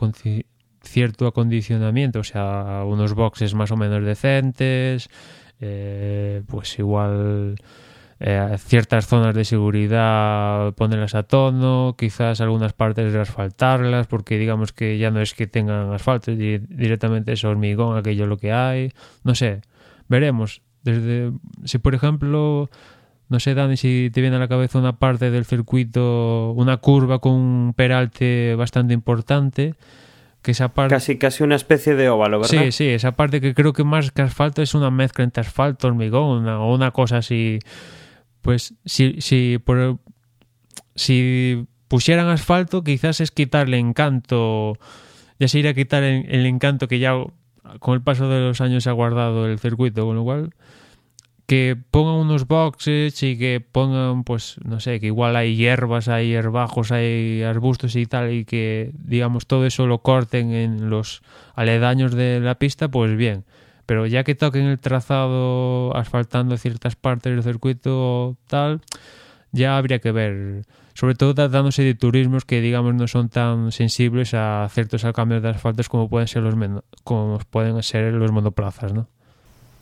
cierto 0.82 1.28
acondicionamiento, 1.28 2.20
o 2.20 2.24
sea, 2.24 2.84
unos 2.86 3.14
boxes 3.14 3.54
más 3.54 3.72
o 3.72 3.78
menos 3.78 4.04
decentes, 4.04 5.10
eh, 5.60 6.42
pues 6.48 6.80
igual 6.80 7.56
eh, 8.22 8.58
ciertas 8.58 9.08
zonas 9.08 9.34
de 9.34 9.46
seguridad 9.46 10.74
ponerlas 10.74 11.16
a 11.16 11.24
tono, 11.24 11.96
quizás 11.98 12.42
algunas 12.42 12.74
partes 12.74 13.14
de 13.14 13.20
asfaltarlas, 13.20 14.08
porque 14.08 14.38
digamos 14.38 14.74
que 14.74 14.98
ya 14.98 15.10
no 15.10 15.22
es 15.22 15.34
que 15.34 15.48
tengan 15.48 15.94
asfalto, 15.94 16.32
directamente 16.36 17.32
es 17.32 17.44
hormigón, 17.46 17.98
aquello 17.98 18.28
lo 18.28 18.38
que 18.38 18.52
hay, 18.52 18.92
no 19.24 19.36
sé, 19.36 19.62
veremos. 20.10 20.62
Desde, 20.84 21.32
si 21.64 21.78
por 21.78 21.96
ejemplo, 21.96 22.70
no 23.30 23.40
sé, 23.40 23.54
Dani, 23.54 23.78
si 23.78 24.10
te 24.14 24.20
viene 24.20 24.36
a 24.36 24.40
la 24.40 24.48
cabeza 24.50 24.80
una 24.80 24.98
parte 24.98 25.32
del 25.32 25.46
circuito, 25.46 26.52
una 26.52 26.78
curva 26.78 27.20
con 27.20 27.34
un 27.34 27.74
peralte 27.74 28.54
bastante 28.56 28.94
importante, 28.94 29.76
que 30.42 30.52
esa 30.52 30.70
parte... 30.70 30.94
Casi, 30.94 31.18
casi 31.18 31.44
una 31.44 31.56
especie 31.56 31.96
de 31.96 32.10
óvalo, 32.10 32.42
¿verdad? 32.42 32.64
Sí, 32.66 32.72
sí, 32.74 32.88
esa 32.88 33.14
parte 33.14 33.40
que 33.40 33.54
creo 33.54 33.72
que 33.72 33.86
más 33.86 34.12
que 34.12 34.22
asfalto 34.24 34.62
es 34.62 34.74
una 34.74 34.92
mezcla 34.92 35.24
entre 35.24 35.42
asfalto, 35.42 35.88
hormigón 35.88 36.42
una, 36.42 36.60
o 36.60 36.74
una 36.74 36.92
cosa 36.92 37.18
así 37.18 37.60
pues 38.42 38.74
si, 38.86 39.22
si, 39.22 39.58
por, 39.64 40.00
si 40.96 41.68
pusieran 41.88 42.28
asfalto, 42.28 42.84
quizás 42.84 43.22
es 43.22 43.32
quitarle 43.32 43.78
encanto, 43.78 44.78
ya 45.40 45.48
se 45.48 45.60
iría 45.60 45.72
a 45.72 45.76
quitar 45.76 46.04
el, 46.04 46.26
el, 46.30 46.46
encanto 46.46 46.88
que 46.88 47.00
ya 47.00 47.14
con 47.80 47.94
el 47.94 48.02
paso 48.02 48.30
de 48.30 48.40
los 48.40 48.62
años 48.62 48.88
ha 48.88 48.92
guardado 48.92 49.48
el 49.48 49.60
circuito, 49.60 50.06
con 50.06 50.16
lo 50.16 50.24
cual 50.24 50.54
que 51.50 51.76
pongan 51.90 52.14
unos 52.14 52.48
boxes 52.48 53.24
y 53.24 53.36
que 53.36 53.60
pongan, 53.60 54.24
pues, 54.24 54.58
no 54.64 54.80
sé, 54.80 55.00
que 55.00 55.08
igual 55.08 55.36
hay 55.36 55.56
hierbas, 55.56 56.08
hay 56.08 56.32
herbajos, 56.32 56.92
hay 56.92 57.42
arbustos 57.42 57.96
y 57.96 58.06
tal, 58.06 58.32
y 58.32 58.46
que, 58.46 58.92
digamos, 58.94 59.48
todo 59.48 59.66
eso 59.66 59.88
lo 59.88 60.04
corten 60.04 60.52
en 60.54 60.92
los 60.92 61.24
aledaños 61.56 62.14
de 62.14 62.40
la 62.40 62.60
pista, 62.60 62.90
pues 62.90 63.18
bien 63.18 63.46
pero 63.90 64.06
ya 64.06 64.24
que 64.24 64.36
toquen 64.36 64.68
el 64.68 64.78
trazado 64.78 65.98
asfaltando 65.98 66.56
ciertas 66.58 66.96
partes 66.96 67.34
del 67.34 67.42
circuito 67.42 68.38
tal, 68.46 68.82
ya 69.52 69.78
habría 69.78 69.98
que 69.98 70.12
ver, 70.12 70.62
sobre 70.94 71.16
todo 71.16 71.34
tratándose 71.34 71.82
de 71.82 71.96
turismos 71.96 72.46
que 72.46 72.62
digamos 72.62 72.94
no 72.94 73.08
son 73.08 73.30
tan 73.30 73.72
sensibles 73.72 74.36
a 74.36 74.68
ciertos 74.70 75.04
cambios 75.16 75.42
de 75.42 75.50
asfaltos 75.50 75.90
como 75.90 76.08
pueden 76.08 76.28
ser 76.28 76.44
los 76.44 76.54
como 77.04 77.40
pueden 77.50 77.82
ser 77.82 78.14
los 78.14 78.32
monoplazas, 78.32 78.94
¿no? 78.94 79.08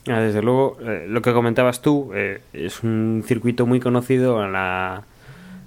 Ah, 0.07 0.21
desde 0.21 0.41
luego, 0.41 0.77
eh, 0.79 1.05
lo 1.09 1.21
que 1.21 1.33
comentabas 1.33 1.81
tú 1.81 2.11
eh, 2.15 2.39
es 2.53 2.83
un 2.83 3.25
circuito 3.27 3.65
muy 3.65 3.81
conocido 3.81 4.39
a 4.39 4.47
la, 4.47 5.03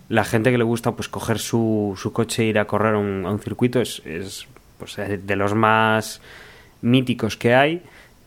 la 0.09 0.25
gente 0.25 0.51
que 0.51 0.57
le 0.57 0.65
gusta 0.65 0.93
pues 0.93 1.11
coger 1.11 1.39
su, 1.39 1.93
su 1.99 2.15
coche 2.15 2.45
e 2.45 2.47
ir 2.47 2.59
a 2.59 2.65
correr 2.65 2.95
un, 2.95 3.27
a 3.27 3.33
un 3.33 3.39
circuito 3.39 3.83
es, 3.83 4.01
es 4.07 4.49
pues, 4.79 4.97
de 4.97 5.37
los 5.37 5.55
más 5.55 6.23
míticos 6.81 7.37
que 7.37 7.55
hay. 7.55 7.83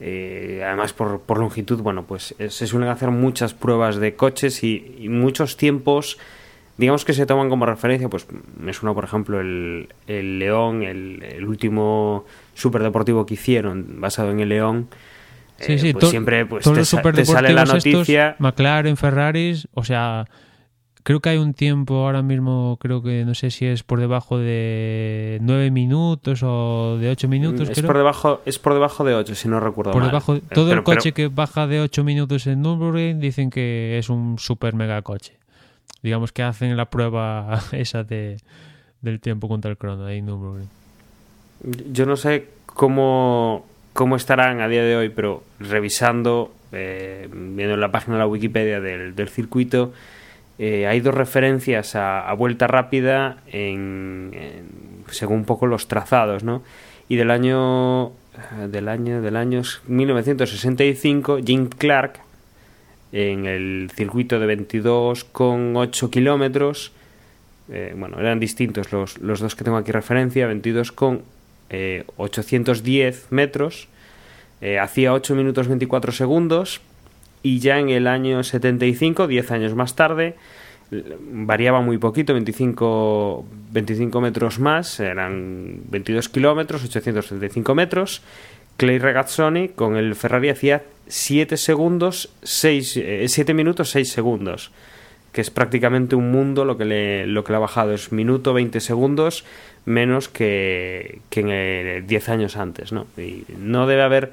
Eh, 0.05 0.61
además, 0.65 0.91
por, 0.91 1.21
por, 1.21 1.37
longitud, 1.37 1.79
bueno, 1.79 2.03
pues 2.03 2.35
eh, 2.37 2.49
se 2.49 2.67
suelen 2.67 2.89
hacer 2.89 3.09
muchas 3.09 3.53
pruebas 3.53 3.95
de 3.95 4.15
coches 4.15 4.61
y, 4.61 4.97
y, 4.99 5.07
muchos 5.07 5.55
tiempos, 5.55 6.17
digamos 6.77 7.05
que 7.05 7.13
se 7.13 7.25
toman 7.25 7.47
como 7.47 7.65
referencia, 7.65 8.09
pues 8.09 8.27
me 8.59 8.73
suena, 8.73 8.93
por 8.93 9.05
ejemplo, 9.05 9.39
el, 9.39 9.87
el 10.07 10.39
León, 10.39 10.83
el, 10.83 11.23
el, 11.23 11.45
último 11.45 12.25
superdeportivo 12.53 13.25
que 13.25 13.35
hicieron, 13.35 14.01
basado 14.01 14.31
en 14.31 14.41
el 14.41 14.49
León. 14.49 14.89
Sí, 15.59 15.79
sí, 15.79 15.89
eh, 15.91 15.93
pues 15.93 16.09
siempre 16.09 16.45
pues, 16.47 16.65
todos 16.65 16.89
te, 16.89 17.01
los 17.01 17.15
te, 17.15 17.25
sale 17.25 17.53
la 17.53 17.63
noticia. 17.63 18.31
Estos, 18.31 18.41
McLaren, 18.41 18.97
Ferraris, 18.97 19.69
o 19.73 19.85
sea, 19.85 20.25
creo 21.03 21.19
que 21.19 21.29
hay 21.29 21.37
un 21.37 21.53
tiempo 21.53 22.05
ahora 22.05 22.21
mismo, 22.21 22.77
creo 22.79 23.03
que 23.03 23.25
no 23.25 23.35
sé 23.35 23.51
si 23.51 23.65
es 23.65 23.83
por 23.83 23.99
debajo 23.99 24.37
de 24.37 25.37
9 25.41 25.69
minutos 25.69 26.41
o 26.43 26.97
de 26.97 27.09
8 27.09 27.27
minutos. 27.27 27.69
Es 27.69 27.77
creo. 27.77 27.87
por 27.87 27.97
debajo 27.97 28.41
es 28.45 28.57
por 28.57 28.73
debajo 28.73 29.03
de 29.03 29.13
8, 29.13 29.35
si 29.35 29.49
no 29.49 29.59
recuerdo 29.59 29.91
por 29.91 30.01
mal. 30.01 30.09
Debajo, 30.09 30.39
todo 30.39 30.67
pero, 30.67 30.79
el 30.79 30.83
coche 30.83 31.11
pero... 31.13 31.15
que 31.15 31.27
baja 31.27 31.67
de 31.67 31.81
8 31.81 32.03
minutos 32.03 32.47
en 32.47 32.61
Nürburgring 32.61 33.19
dicen 33.19 33.49
que 33.49 33.97
es 33.97 34.09
un 34.09 34.39
super 34.39 34.73
mega 34.73 35.01
coche. 35.01 35.37
Digamos 36.01 36.31
que 36.31 36.43
hacen 36.43 36.75
la 36.75 36.85
prueba 36.85 37.61
esa 37.73 38.03
de, 38.03 38.37
del 39.01 39.19
tiempo 39.19 39.47
contra 39.47 39.69
el 39.69 39.77
crono 39.77 40.05
ahí 40.05 40.19
en 40.19 40.25
Nürburgring. 40.25 40.69
Yo 41.91 42.05
no 42.05 42.15
sé 42.15 42.47
cómo, 42.65 43.65
cómo 43.93 44.15
estarán 44.15 44.61
a 44.61 44.67
día 44.67 44.83
de 44.83 44.95
hoy, 44.95 45.09
pero 45.09 45.43
revisando, 45.59 46.53
eh, 46.71 47.29
viendo 47.31 47.77
la 47.77 47.91
página 47.91 48.15
de 48.15 48.19
la 48.19 48.27
Wikipedia 48.27 48.81
del, 48.81 49.15
del 49.15 49.29
circuito, 49.29 49.93
eh, 50.59 50.87
hay 50.87 50.99
dos 50.99 51.13
referencias 51.13 51.95
a, 51.95 52.27
a 52.27 52.33
vuelta 52.33 52.67
rápida 52.67 53.37
en, 53.47 54.31
según 55.09 55.37
un 55.37 55.45
poco 55.45 55.67
los 55.67 55.87
trazados, 55.87 56.43
¿no? 56.43 56.63
Y 57.09 57.15
del 57.15 57.31
año 57.31 58.13
del 58.67 58.87
año 58.87 59.21
del 59.21 59.35
año 59.35 59.61
1965, 59.87 61.39
Jim 61.45 61.69
Clark 61.69 62.19
en 63.11 63.45
el 63.45 63.91
circuito 63.93 64.39
de 64.39 64.57
22,8 64.57 66.09
kilómetros, 66.09 66.91
eh, 67.71 67.93
bueno, 67.95 68.19
eran 68.19 68.39
distintos 68.39 68.91
los, 68.91 69.19
los 69.19 69.39
dos 69.39 69.55
que 69.55 69.63
tengo 69.63 69.77
aquí 69.77 69.91
referencia, 69.91 70.47
22 70.47 70.91
con 70.91 71.21
eh, 71.69 72.05
810 72.17 73.27
metros, 73.29 73.87
eh, 74.61 74.79
hacía 74.79 75.13
8 75.13 75.35
minutos 75.35 75.67
24 75.67 76.11
segundos 76.11 76.81
y 77.43 77.59
ya 77.59 77.77
en 77.77 77.89
el 77.89 78.07
año 78.07 78.41
75, 78.41 79.27
10 79.27 79.51
años 79.51 79.75
más 79.75 79.95
tarde, 79.95 80.35
variaba 81.31 81.81
muy 81.81 81.97
poquito, 81.97 82.33
25, 82.33 83.45
25 83.71 84.21
metros 84.21 84.59
más, 84.59 84.99
eran 84.99 85.81
22 85.89 86.29
kilómetros, 86.29 86.83
875 86.83 87.75
metros. 87.75 88.21
Clay 88.77 88.97
Regazzoni 88.97 89.69
con 89.69 89.97
el 89.97 90.15
Ferrari 90.15 90.49
hacía 90.49 90.83
7 91.07 91.57
segundos, 91.57 92.33
6, 92.41 92.97
eh, 92.97 93.25
7 93.27 93.53
minutos, 93.53 93.91
6 93.91 94.09
segundos, 94.09 94.71
que 95.31 95.41
es 95.41 95.51
prácticamente 95.51 96.15
un 96.15 96.31
mundo 96.31 96.65
lo 96.65 96.77
que 96.77 96.85
le, 96.85 97.27
lo 97.27 97.43
que 97.43 97.51
le 97.51 97.57
ha 97.57 97.59
bajado, 97.59 97.93
es 97.93 98.11
minuto 98.11 98.53
20 98.53 98.79
segundos 98.79 99.45
menos 99.85 100.29
que, 100.29 101.19
que 101.29 101.41
en 101.41 101.49
el 101.49 102.07
10 102.07 102.29
años 102.29 102.57
antes, 102.57 102.93
¿no? 102.93 103.05
Y 103.17 103.43
no 103.57 103.85
debe 103.85 104.01
haber 104.01 104.31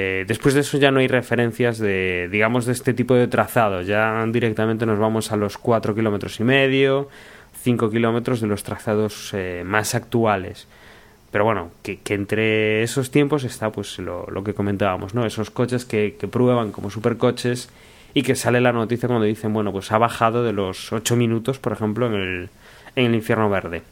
eh, 0.00 0.24
después 0.28 0.54
de 0.54 0.60
eso 0.60 0.78
ya 0.78 0.92
no 0.92 1.00
hay 1.00 1.08
referencias 1.08 1.76
de, 1.76 2.28
digamos, 2.30 2.66
de 2.66 2.72
este 2.72 2.94
tipo 2.94 3.14
de 3.16 3.26
trazado. 3.26 3.82
Ya 3.82 4.24
directamente 4.28 4.86
nos 4.86 4.96
vamos 5.00 5.32
a 5.32 5.36
los 5.36 5.58
4 5.58 5.92
kilómetros 5.92 6.38
y 6.38 6.44
medio, 6.44 7.08
5 7.62 7.90
kilómetros 7.90 8.40
de 8.40 8.46
los 8.46 8.62
trazados 8.62 9.30
eh, 9.32 9.64
más 9.66 9.96
actuales. 9.96 10.68
Pero 11.32 11.44
bueno, 11.44 11.72
que, 11.82 11.98
entre 12.10 12.84
esos 12.84 13.10
tiempos 13.10 13.42
está 13.42 13.72
pues 13.72 13.98
lo, 13.98 14.24
que 14.44 14.54
comentábamos, 14.54 15.16
¿no? 15.16 15.26
Esos 15.26 15.50
coches 15.50 15.84
que, 15.84 16.14
que, 16.16 16.28
prueban 16.28 16.70
como 16.70 16.90
supercoches 16.90 17.68
y 18.14 18.22
que 18.22 18.36
sale 18.36 18.60
la 18.60 18.72
noticia 18.72 19.08
cuando 19.08 19.26
dicen, 19.26 19.52
bueno, 19.52 19.72
pues 19.72 19.90
ha 19.90 19.98
bajado 19.98 20.44
de 20.44 20.52
los 20.52 20.92
8 20.92 21.16
minutos, 21.16 21.58
por 21.58 21.72
ejemplo, 21.72 22.06
en 22.06 22.14
el, 22.14 22.50
en 22.94 23.06
el 23.06 23.14
infierno 23.16 23.50
verde. 23.50 23.82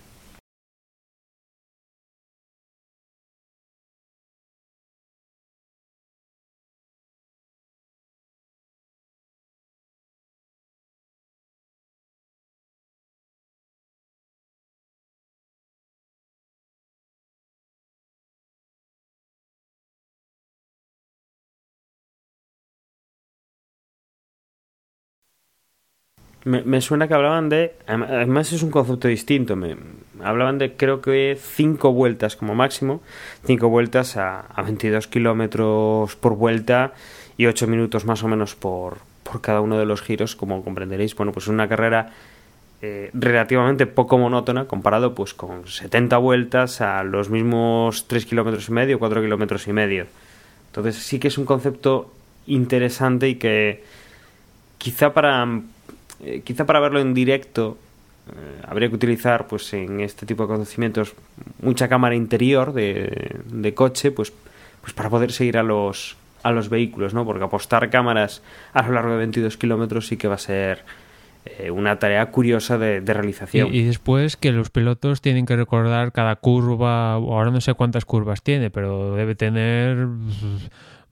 Me, 26.46 26.62
me, 26.62 26.80
suena 26.80 27.08
que 27.08 27.14
hablaban 27.14 27.48
de. 27.48 27.74
Además, 27.86 28.52
es 28.52 28.62
un 28.62 28.70
concepto 28.70 29.08
distinto. 29.08 29.56
Me, 29.56 29.76
hablaban 30.22 30.58
de, 30.58 30.74
creo 30.74 31.02
que, 31.02 31.36
cinco 31.40 31.92
vueltas 31.92 32.36
como 32.36 32.54
máximo. 32.54 33.02
Cinco 33.44 33.68
vueltas 33.68 34.16
a, 34.16 34.40
a 34.40 34.62
22 34.62 35.08
kilómetros 35.08 36.14
por 36.14 36.36
vuelta 36.36 36.92
y 37.36 37.46
8 37.46 37.66
minutos 37.66 38.04
más 38.04 38.22
o 38.22 38.28
menos 38.28 38.54
por, 38.54 38.98
por 39.24 39.40
cada 39.40 39.60
uno 39.60 39.76
de 39.76 39.86
los 39.86 40.02
giros, 40.02 40.36
como 40.36 40.62
comprenderéis. 40.62 41.16
Bueno, 41.16 41.32
pues 41.32 41.48
una 41.48 41.68
carrera 41.68 42.12
eh, 42.80 43.10
relativamente 43.14 43.86
poco 43.86 44.18
monótona 44.18 44.66
comparado 44.66 45.14
pues 45.14 45.34
con 45.34 45.66
70 45.66 46.18
vueltas 46.18 46.80
a 46.80 47.02
los 47.04 47.30
mismos 47.30 48.06
3 48.06 48.24
kilómetros 48.24 48.68
y 48.68 48.72
medio, 48.72 48.98
4 48.98 49.22
kilómetros 49.22 49.66
y 49.66 49.72
medio. 49.72 50.06
Entonces, 50.68 50.96
sí 50.96 51.18
que 51.18 51.28
es 51.28 51.38
un 51.38 51.46
concepto 51.46 52.12
interesante 52.46 53.28
y 53.28 53.34
que 53.36 53.82
quizá 54.78 55.12
para 55.12 55.44
eh, 56.26 56.42
quizá 56.44 56.66
para 56.66 56.80
verlo 56.80 56.98
en 56.98 57.14
directo 57.14 57.78
eh, 58.28 58.62
habría 58.66 58.88
que 58.88 58.96
utilizar 58.96 59.46
pues 59.46 59.72
en 59.72 60.00
este 60.00 60.26
tipo 60.26 60.42
de 60.42 60.48
conocimientos 60.48 61.14
mucha 61.62 61.88
cámara 61.88 62.16
interior 62.16 62.72
de, 62.72 63.36
de, 63.44 63.74
coche 63.74 64.10
pues 64.10 64.32
pues 64.80 64.92
para 64.92 65.08
poder 65.08 65.30
seguir 65.30 65.56
a 65.56 65.62
los 65.62 66.16
a 66.42 66.50
los 66.50 66.68
vehículos 66.68 67.14
no 67.14 67.24
porque 67.24 67.44
apostar 67.44 67.88
cámaras 67.90 68.42
a 68.72 68.82
lo 68.82 68.94
largo 68.94 69.12
de 69.12 69.18
22 69.18 69.56
kilómetros 69.56 70.08
sí 70.08 70.16
que 70.16 70.26
va 70.26 70.34
a 70.34 70.38
ser 70.38 70.84
eh, 71.44 71.70
una 71.70 72.00
tarea 72.00 72.26
curiosa 72.26 72.76
de, 72.76 73.00
de 73.00 73.14
realización. 73.14 73.72
Y, 73.72 73.78
y, 73.78 73.84
después 73.84 74.36
que 74.36 74.50
los 74.50 74.70
pilotos 74.70 75.20
tienen 75.20 75.46
que 75.46 75.54
recordar 75.54 76.10
cada 76.10 76.34
curva 76.34 77.12
ahora 77.12 77.52
no 77.52 77.60
sé 77.60 77.74
cuántas 77.74 78.04
curvas 78.04 78.42
tiene 78.42 78.70
pero 78.70 79.14
debe 79.14 79.36
tener 79.36 80.08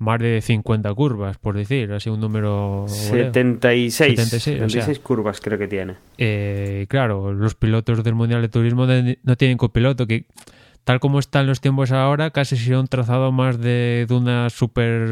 más 0.04 0.20
de 0.20 0.40
50 0.40 0.92
curvas, 0.94 1.38
por 1.38 1.56
decir, 1.56 1.92
así 1.92 2.10
un 2.10 2.20
número... 2.20 2.84
76, 2.86 4.14
76, 4.16 4.42
76 4.42 4.84
o 4.84 4.94
sea, 4.94 5.02
curvas 5.02 5.40
creo 5.40 5.58
que 5.58 5.66
tiene. 5.66 5.96
Eh, 6.18 6.86
claro, 6.88 7.32
los 7.32 7.54
pilotos 7.54 8.04
del 8.04 8.14
Mundial 8.14 8.42
de 8.42 8.48
Turismo 8.48 8.86
de, 8.86 9.18
no 9.22 9.36
tienen 9.36 9.56
copiloto, 9.56 10.06
que 10.06 10.26
tal 10.84 11.00
como 11.00 11.18
están 11.18 11.46
los 11.46 11.60
tiempos 11.60 11.90
ahora, 11.90 12.30
casi 12.30 12.56
sería 12.56 12.78
un 12.78 12.86
trazado 12.86 13.32
más 13.32 13.58
de, 13.58 14.06
de 14.08 14.14
una 14.14 14.50
super... 14.50 15.02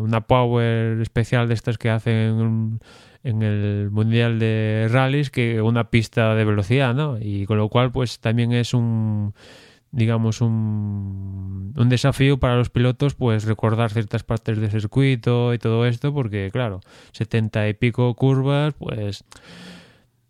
una 0.00 0.20
power 0.22 1.00
especial 1.00 1.48
de 1.48 1.54
estas 1.54 1.76
que 1.76 1.90
hacen 1.90 2.80
en 3.24 3.42
el 3.42 3.90
Mundial 3.90 4.38
de 4.38 4.88
Rallys 4.90 5.30
que 5.30 5.60
una 5.60 5.90
pista 5.90 6.34
de 6.34 6.44
velocidad, 6.44 6.94
¿no? 6.94 7.18
Y 7.20 7.46
con 7.46 7.58
lo 7.58 7.68
cual, 7.68 7.90
pues 7.90 8.20
también 8.20 8.52
es 8.52 8.74
un 8.74 9.34
digamos, 9.90 10.40
un, 10.40 11.72
un, 11.76 11.88
desafío 11.88 12.38
para 12.38 12.56
los 12.56 12.70
pilotos, 12.70 13.14
pues 13.14 13.44
recordar 13.44 13.90
ciertas 13.90 14.22
partes 14.22 14.58
del 14.58 14.70
circuito 14.70 15.54
y 15.54 15.58
todo 15.58 15.86
esto, 15.86 16.12
porque 16.12 16.50
claro, 16.52 16.80
70 17.12 17.68
y 17.68 17.74
pico 17.74 18.14
curvas, 18.14 18.74
pues 18.74 19.24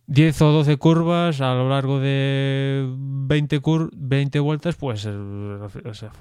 10 0.09 0.43
o 0.43 0.53
12 0.53 0.77
curvas 0.79 1.41
a 1.43 1.55
lo 1.55 1.69
largo 1.69 2.01
de 2.01 2.87
20, 2.97 3.61
cur 3.61 3.91
20 3.95 4.41
vueltas, 4.41 4.77
pues 4.77 5.05
al 5.05 5.69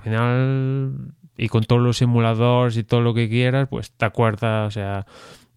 final, 0.04 1.14
y 1.38 1.48
con 1.48 1.64
todos 1.64 1.82
los 1.82 1.98
simuladores 1.98 2.76
y 2.76 2.84
todo 2.84 3.00
lo 3.00 3.14
que 3.14 3.30
quieras, 3.30 3.70
pues 3.70 3.92
te 3.92 4.06
acuerdas, 4.06 4.68
o 4.68 4.72
sea, 4.72 5.06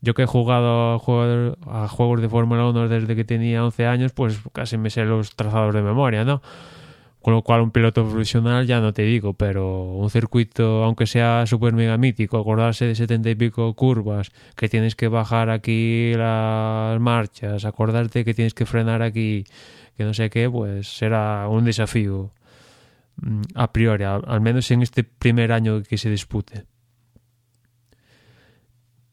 yo 0.01 0.15
que 0.15 0.23
he 0.23 0.27
jugado 0.27 0.93
a 0.93 1.85
a 1.85 1.89
juegos 1.89 2.21
de 2.21 2.29
Fórmula 2.29 2.67
1 2.69 2.89
desde 2.89 3.17
que 3.17 3.25
tenía 3.25 3.65
11 3.65 3.87
años, 3.87 4.13
pues 4.13 4.41
casi 4.53 4.79
me 4.79 4.91
sé 4.91 5.05
los 5.05 5.35
trazados 5.35 5.75
de 5.75 5.83
memoria, 5.83 6.25
¿no? 6.25 6.41
Con 7.23 7.35
lo 7.35 7.43
cual 7.43 7.61
un 7.61 7.71
piloto 7.71 8.09
profesional 8.09 8.67
ya 8.67 8.81
no 8.81 8.95
te 8.95 9.03
digo, 9.03 9.35
pero 9.35 9.83
un 9.93 10.09
circuito, 10.09 10.85
aunque 10.85 11.07
sea 11.07 11.45
súper 11.47 11.75
mega 11.75 11.99
mítico, 11.99 12.39
acordarse 12.39 12.87
de 12.87 12.95
setenta 12.95 13.29
y 13.29 13.35
pico 13.35 13.75
curvas, 13.75 14.33
que 14.57 14.71
tienes 14.71 14.97
que 14.97 15.09
bajar 15.09 15.51
aquí 15.51 16.15
las 16.15 16.99
marchas, 16.99 17.67
acordarte 17.67 18.25
que 18.25 18.33
tienes 18.33 18.55
que 18.55 18.65
frenar 18.65 19.03
aquí, 19.03 19.45
que 19.97 20.05
no 20.05 20.15
sé 20.15 20.31
qué, 20.31 20.49
pues 20.49 20.97
será 20.97 21.47
un 21.49 21.67
desafío 21.67 22.31
a 23.55 23.71
priori, 23.71 24.05
al 24.05 24.41
menos 24.41 24.71
en 24.71 24.81
este 24.81 25.05
primer 25.05 25.53
año 25.53 25.83
que 25.83 25.99
se 25.99 26.09
dispute. 26.09 26.65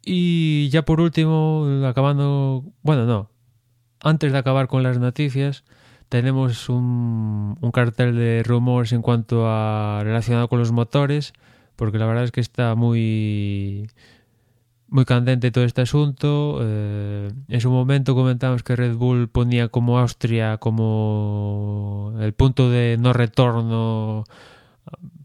Y 0.01 0.69
ya 0.69 0.83
por 0.83 1.01
último, 1.01 1.83
acabando, 1.85 2.63
bueno, 2.81 3.05
no, 3.05 3.29
antes 3.99 4.31
de 4.31 4.37
acabar 4.37 4.67
con 4.67 4.81
las 4.81 4.97
noticias, 4.99 5.65
tenemos 6.09 6.69
un, 6.69 7.57
un 7.59 7.71
cartel 7.71 8.15
de 8.15 8.43
rumores 8.43 8.93
en 8.93 9.01
cuanto 9.01 9.47
a 9.47 10.01
relacionado 10.03 10.47
con 10.47 10.59
los 10.59 10.71
motores, 10.71 11.33
porque 11.75 11.97
la 11.97 12.05
verdad 12.05 12.23
es 12.23 12.31
que 12.31 12.41
está 12.41 12.75
muy 12.75 13.87
muy 14.89 15.05
candente 15.05 15.51
todo 15.51 15.63
este 15.65 15.81
asunto. 15.81 16.59
Eh, 16.61 17.31
en 17.47 17.61
su 17.61 17.69
momento 17.69 18.15
comentamos 18.15 18.63
que 18.63 18.75
Red 18.75 18.95
Bull 18.95 19.29
ponía 19.29 19.67
como 19.69 19.99
Austria 19.99 20.57
como 20.57 22.13
el 22.19 22.33
punto 22.33 22.69
de 22.69 22.97
no 22.99 23.13
retorno 23.13 24.23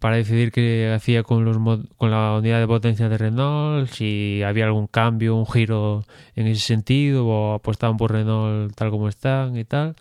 para 0.01 0.16
decidir 0.16 0.51
qué 0.51 0.93
hacía 0.93 1.22
con, 1.22 1.45
los, 1.45 1.57
con 1.97 2.11
la 2.11 2.37
unidad 2.37 2.59
de 2.59 2.66
potencia 2.66 3.09
de 3.09 3.16
Renault, 3.18 3.89
si 3.89 4.43
había 4.43 4.64
algún 4.64 4.89
cambio, 4.89 5.37
un 5.37 5.47
giro 5.47 6.05
en 6.35 6.49
ese 6.49 6.62
sentido 6.62 7.26
o 7.26 7.55
apostaban 7.55 7.97
por 7.97 8.11
Renault 8.11 8.74
tal 8.74 8.91
como 8.91 9.09
están 9.09 9.57
y 9.57 9.64
tal. 9.64 9.95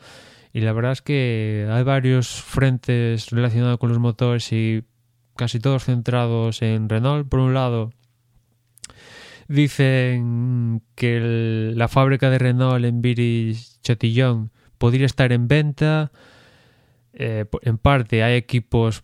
Y 0.54 0.62
la 0.62 0.74
verdad 0.74 0.92
es 0.94 1.02
que 1.02 1.68
hay 1.70 1.84
varios 1.84 2.42
frentes 2.42 3.30
relacionados 3.30 3.78
con 3.78 3.90
los 3.90 4.00
motores 4.00 4.52
y 4.52 4.84
casi 5.36 5.60
todos 5.60 5.86
centrados 5.86 6.62
en 6.62 6.90
Renault. 6.90 7.30
Por 7.30 7.40
un 7.40 7.54
lado, 7.54 7.92
Dicen 9.52 10.82
que 10.96 11.74
la 11.76 11.90
fábrica 11.90 12.30
de 12.30 12.40
Renault 12.40 12.86
en 12.86 13.02
Viris 13.02 13.82
Chatillon 13.82 14.50
podría 14.78 15.06
estar 15.06 15.34
en 15.34 15.50
venta. 15.50 16.14
Eh, 17.12 17.44
en 17.64 17.78
parte 17.78 18.24
hay 18.24 18.36
equipos 18.36 19.02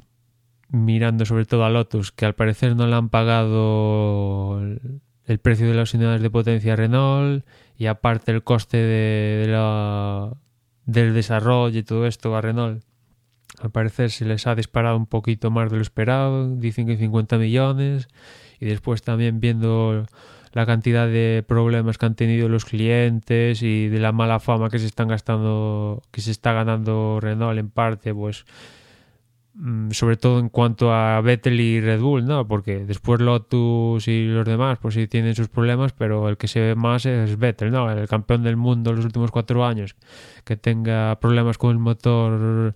mirando 0.70 1.26
sobre 1.26 1.44
todo 1.44 1.66
a 1.66 1.70
Lotus 1.70 2.14
que 2.14 2.26
al 2.26 2.34
parecer 2.34 2.78
no 2.78 2.88
le 2.88 2.96
han 2.96 3.10
pagado 3.10 4.62
el, 5.26 5.40
precio 5.40 5.68
de 5.68 5.74
las 5.74 5.94
unidades 5.94 6.22
de 6.22 6.30
potencia 6.30 6.78
Renault 6.78 7.46
y 7.78 7.88
aparte 7.88 8.32
el 8.32 8.42
coste 8.42 8.78
de, 8.78 9.48
la, 9.50 10.32
del 10.88 11.14
desarrollo 11.14 11.78
y 11.78 11.84
todo 11.84 12.08
esto 12.08 12.36
a 12.36 12.42
Renault. 12.42 12.84
Al 13.62 13.72
parecer 13.72 14.10
se 14.10 14.26
les 14.26 14.48
ha 14.48 14.56
disparado 14.56 14.98
un 14.98 15.06
poquito 15.06 15.52
más 15.52 15.70
de 15.70 15.76
lo 15.76 15.82
esperado, 15.82 16.56
dicen 16.56 16.88
que 16.88 16.98
50 16.98 17.38
millones 17.38 18.08
y 18.60 18.66
después 18.66 19.04
también 19.04 19.40
viendo 19.40 20.06
la 20.54 20.66
cantidad 20.66 21.08
de 21.08 21.44
problemas 21.48 21.98
que 21.98 22.06
han 22.06 22.16
tenido 22.16 22.50
los 22.50 22.66
clientes 22.66 23.62
y 23.62 23.90
de 23.90 24.00
la 24.00 24.12
mala 24.12 24.40
fama 24.40 24.70
que 24.70 24.80
se 24.80 24.88
están 24.88 25.10
gastando, 25.10 26.02
que 26.12 26.22
se 26.22 26.32
está 26.32 26.54
ganando 26.54 27.20
Renault 27.22 27.60
en 27.60 27.70
parte, 27.70 28.14
pues 28.14 28.46
sobre 29.92 30.18
todo 30.18 30.40
en 30.40 30.50
cuanto 30.50 30.94
a 30.94 31.20
Vettel 31.22 31.60
y 31.60 31.82
Red 31.82 32.00
Bull, 32.00 32.26
¿no? 32.26 32.48
Porque 32.48 32.86
después 32.86 33.20
Lotus 33.20 34.08
y 34.08 34.28
los 34.28 34.46
demás, 34.46 34.78
pues 34.80 34.94
sí 34.94 35.08
tienen 35.08 35.34
sus 35.36 35.50
problemas, 35.50 35.94
pero 35.94 36.30
el 36.30 36.38
que 36.38 36.48
se 36.48 36.60
ve 36.60 36.76
más 36.76 37.06
es 37.06 37.38
Vettel, 37.38 37.72
¿no? 37.72 37.92
El 37.92 38.08
campeón 38.08 38.44
del 38.44 38.56
mundo 38.56 38.94
los 38.94 39.06
últimos 39.06 39.32
cuatro 39.32 39.66
años, 39.66 39.96
que 40.44 40.58
tenga 40.58 41.20
problemas 41.20 41.58
con 41.58 41.72
el 41.72 41.80
motor 41.80 42.74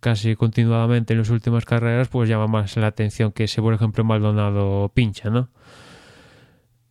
casi 0.00 0.36
continuadamente 0.36 1.12
en 1.14 1.20
las 1.20 1.30
últimas 1.30 1.64
carreras, 1.64 2.08
pues 2.08 2.28
llama 2.28 2.46
más 2.46 2.76
la 2.76 2.88
atención 2.88 3.32
que 3.32 3.44
ese, 3.44 3.60
por 3.60 3.74
ejemplo, 3.74 4.04
Maldonado 4.04 4.90
pincha, 4.94 5.30
¿no? 5.30 5.50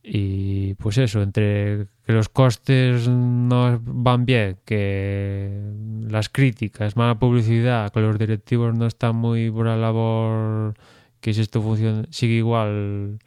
Y 0.03 0.75
pues 0.75 0.97
eso, 0.97 1.21
entre 1.21 1.87
que 2.05 2.13
los 2.13 2.29
costes 2.29 3.07
no 3.07 3.79
van 3.83 4.25
bien, 4.25 4.57
que 4.65 5.61
las 6.09 6.29
críticas, 6.29 6.97
mala 6.97 7.17
publicidad, 7.17 7.91
que 7.91 8.01
los 8.01 8.17
directivos 8.17 8.75
no 8.75 8.87
están 8.87 9.15
muy 9.15 9.49
por 9.49 9.67
la 9.67 9.77
labor, 9.77 10.73
que 11.21 11.33
si 11.33 11.41
esto 11.41 11.61
funciona, 11.61 12.03
sigue 12.09 12.35
igual, 12.35 13.19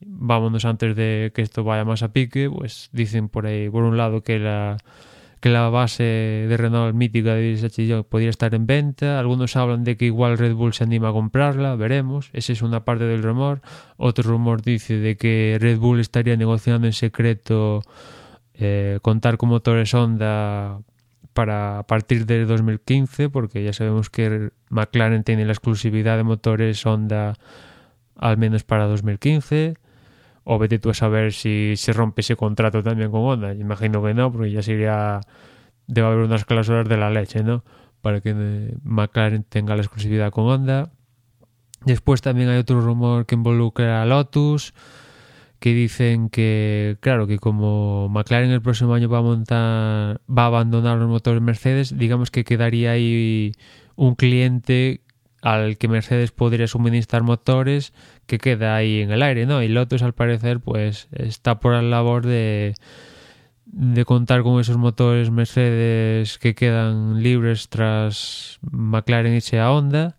vámonos 0.00 0.64
antes 0.64 0.96
de 0.96 1.32
que 1.34 1.42
esto 1.42 1.62
vaya 1.64 1.84
más 1.84 2.02
a 2.02 2.12
pique, 2.12 2.48
pues 2.50 2.88
dicen 2.92 3.28
por 3.28 3.46
ahí, 3.46 3.68
por 3.68 3.84
un 3.84 3.98
lado, 3.98 4.22
que 4.22 4.38
la 4.38 4.78
que 5.42 5.48
la 5.48 5.68
base 5.70 6.04
de 6.04 6.56
Renault 6.56 6.94
mítica 6.94 7.34
de 7.34 7.56
Sachillon 7.56 8.04
podría 8.04 8.30
estar 8.30 8.54
en 8.54 8.64
venta. 8.64 9.18
Algunos 9.18 9.56
hablan 9.56 9.82
de 9.82 9.96
que 9.96 10.04
igual 10.04 10.38
Red 10.38 10.54
Bull 10.54 10.72
se 10.72 10.84
anima 10.84 11.08
a 11.08 11.12
comprarla, 11.12 11.74
veremos. 11.74 12.30
Esa 12.32 12.52
es 12.52 12.62
una 12.62 12.84
parte 12.84 13.04
del 13.06 13.24
rumor. 13.24 13.60
Otro 13.96 14.30
rumor 14.30 14.62
dice 14.62 14.98
de 14.98 15.16
que 15.16 15.58
Red 15.60 15.78
Bull 15.78 15.98
estaría 15.98 16.36
negociando 16.36 16.86
en 16.86 16.92
secreto 16.92 17.82
eh, 18.54 18.98
contar 19.02 19.36
con 19.36 19.48
motores 19.48 19.92
Honda 19.94 20.80
para 21.32 21.84
partir 21.88 22.26
de 22.26 22.44
2015, 22.44 23.30
porque 23.30 23.64
ya 23.64 23.72
sabemos 23.72 24.10
que 24.10 24.50
McLaren 24.68 25.24
tiene 25.24 25.44
la 25.44 25.52
exclusividad 25.52 26.16
de 26.16 26.24
motores 26.24 26.84
Honda 26.84 27.34
al 28.16 28.36
menos 28.36 28.64
para 28.64 28.86
2015 28.86 29.74
o 30.44 30.58
vete 30.58 30.78
tú 30.78 30.90
a 30.90 30.94
saber 30.94 31.32
si 31.32 31.74
se 31.76 31.92
rompe 31.92 32.20
ese 32.22 32.36
contrato 32.36 32.82
también 32.82 33.10
con 33.10 33.22
Honda. 33.22 33.54
Imagino 33.54 34.02
que 34.02 34.14
no, 34.14 34.32
porque 34.32 34.50
ya 34.50 34.62
sería. 34.62 35.20
Debe 35.86 36.06
haber 36.06 36.20
unas 36.20 36.44
cláusulas 36.44 36.88
de 36.88 36.96
la 36.96 37.10
leche, 37.10 37.42
¿no? 37.42 37.64
Para 38.00 38.20
que 38.20 38.34
McLaren 38.82 39.44
tenga 39.44 39.76
la 39.76 39.82
exclusividad 39.82 40.30
con 40.30 40.46
Honda. 40.46 40.90
Después 41.84 42.22
también 42.22 42.48
hay 42.48 42.58
otro 42.58 42.80
rumor 42.80 43.26
que 43.26 43.34
involucra 43.34 44.02
a 44.02 44.06
Lotus, 44.06 44.74
que 45.62 45.74
dicen 45.74 46.28
que, 46.28 46.96
claro, 46.98 47.28
que 47.28 47.38
como 47.38 48.08
McLaren 48.08 48.50
el 48.50 48.60
próximo 48.60 48.94
año 48.94 49.08
va 49.08 49.18
a 49.18 49.22
montar, 49.22 50.20
va 50.28 50.42
a 50.42 50.46
abandonar 50.46 50.98
los 50.98 51.08
motores 51.08 51.40
Mercedes, 51.40 51.96
digamos 51.96 52.32
que 52.32 52.42
quedaría 52.42 52.90
ahí 52.90 53.52
un 53.94 54.16
cliente 54.16 55.02
al 55.40 55.78
que 55.78 55.86
Mercedes 55.86 56.32
podría 56.32 56.66
suministrar 56.66 57.22
motores 57.22 57.92
que 58.26 58.38
queda 58.38 58.74
ahí 58.74 59.02
en 59.02 59.12
el 59.12 59.22
aire, 59.22 59.46
¿no? 59.46 59.62
Y 59.62 59.68
Lotus 59.68 60.02
al 60.02 60.14
parecer 60.14 60.58
pues 60.58 61.06
está 61.12 61.60
por 61.60 61.74
la 61.74 61.82
labor 61.82 62.26
de, 62.26 62.74
de 63.66 64.04
contar 64.04 64.42
con 64.42 64.60
esos 64.60 64.78
motores 64.78 65.30
Mercedes 65.30 66.38
que 66.38 66.56
quedan 66.56 67.22
libres 67.22 67.68
tras 67.68 68.58
McLaren 68.68 69.34
irse 69.34 69.60
a 69.60 69.70
Honda. 69.70 70.16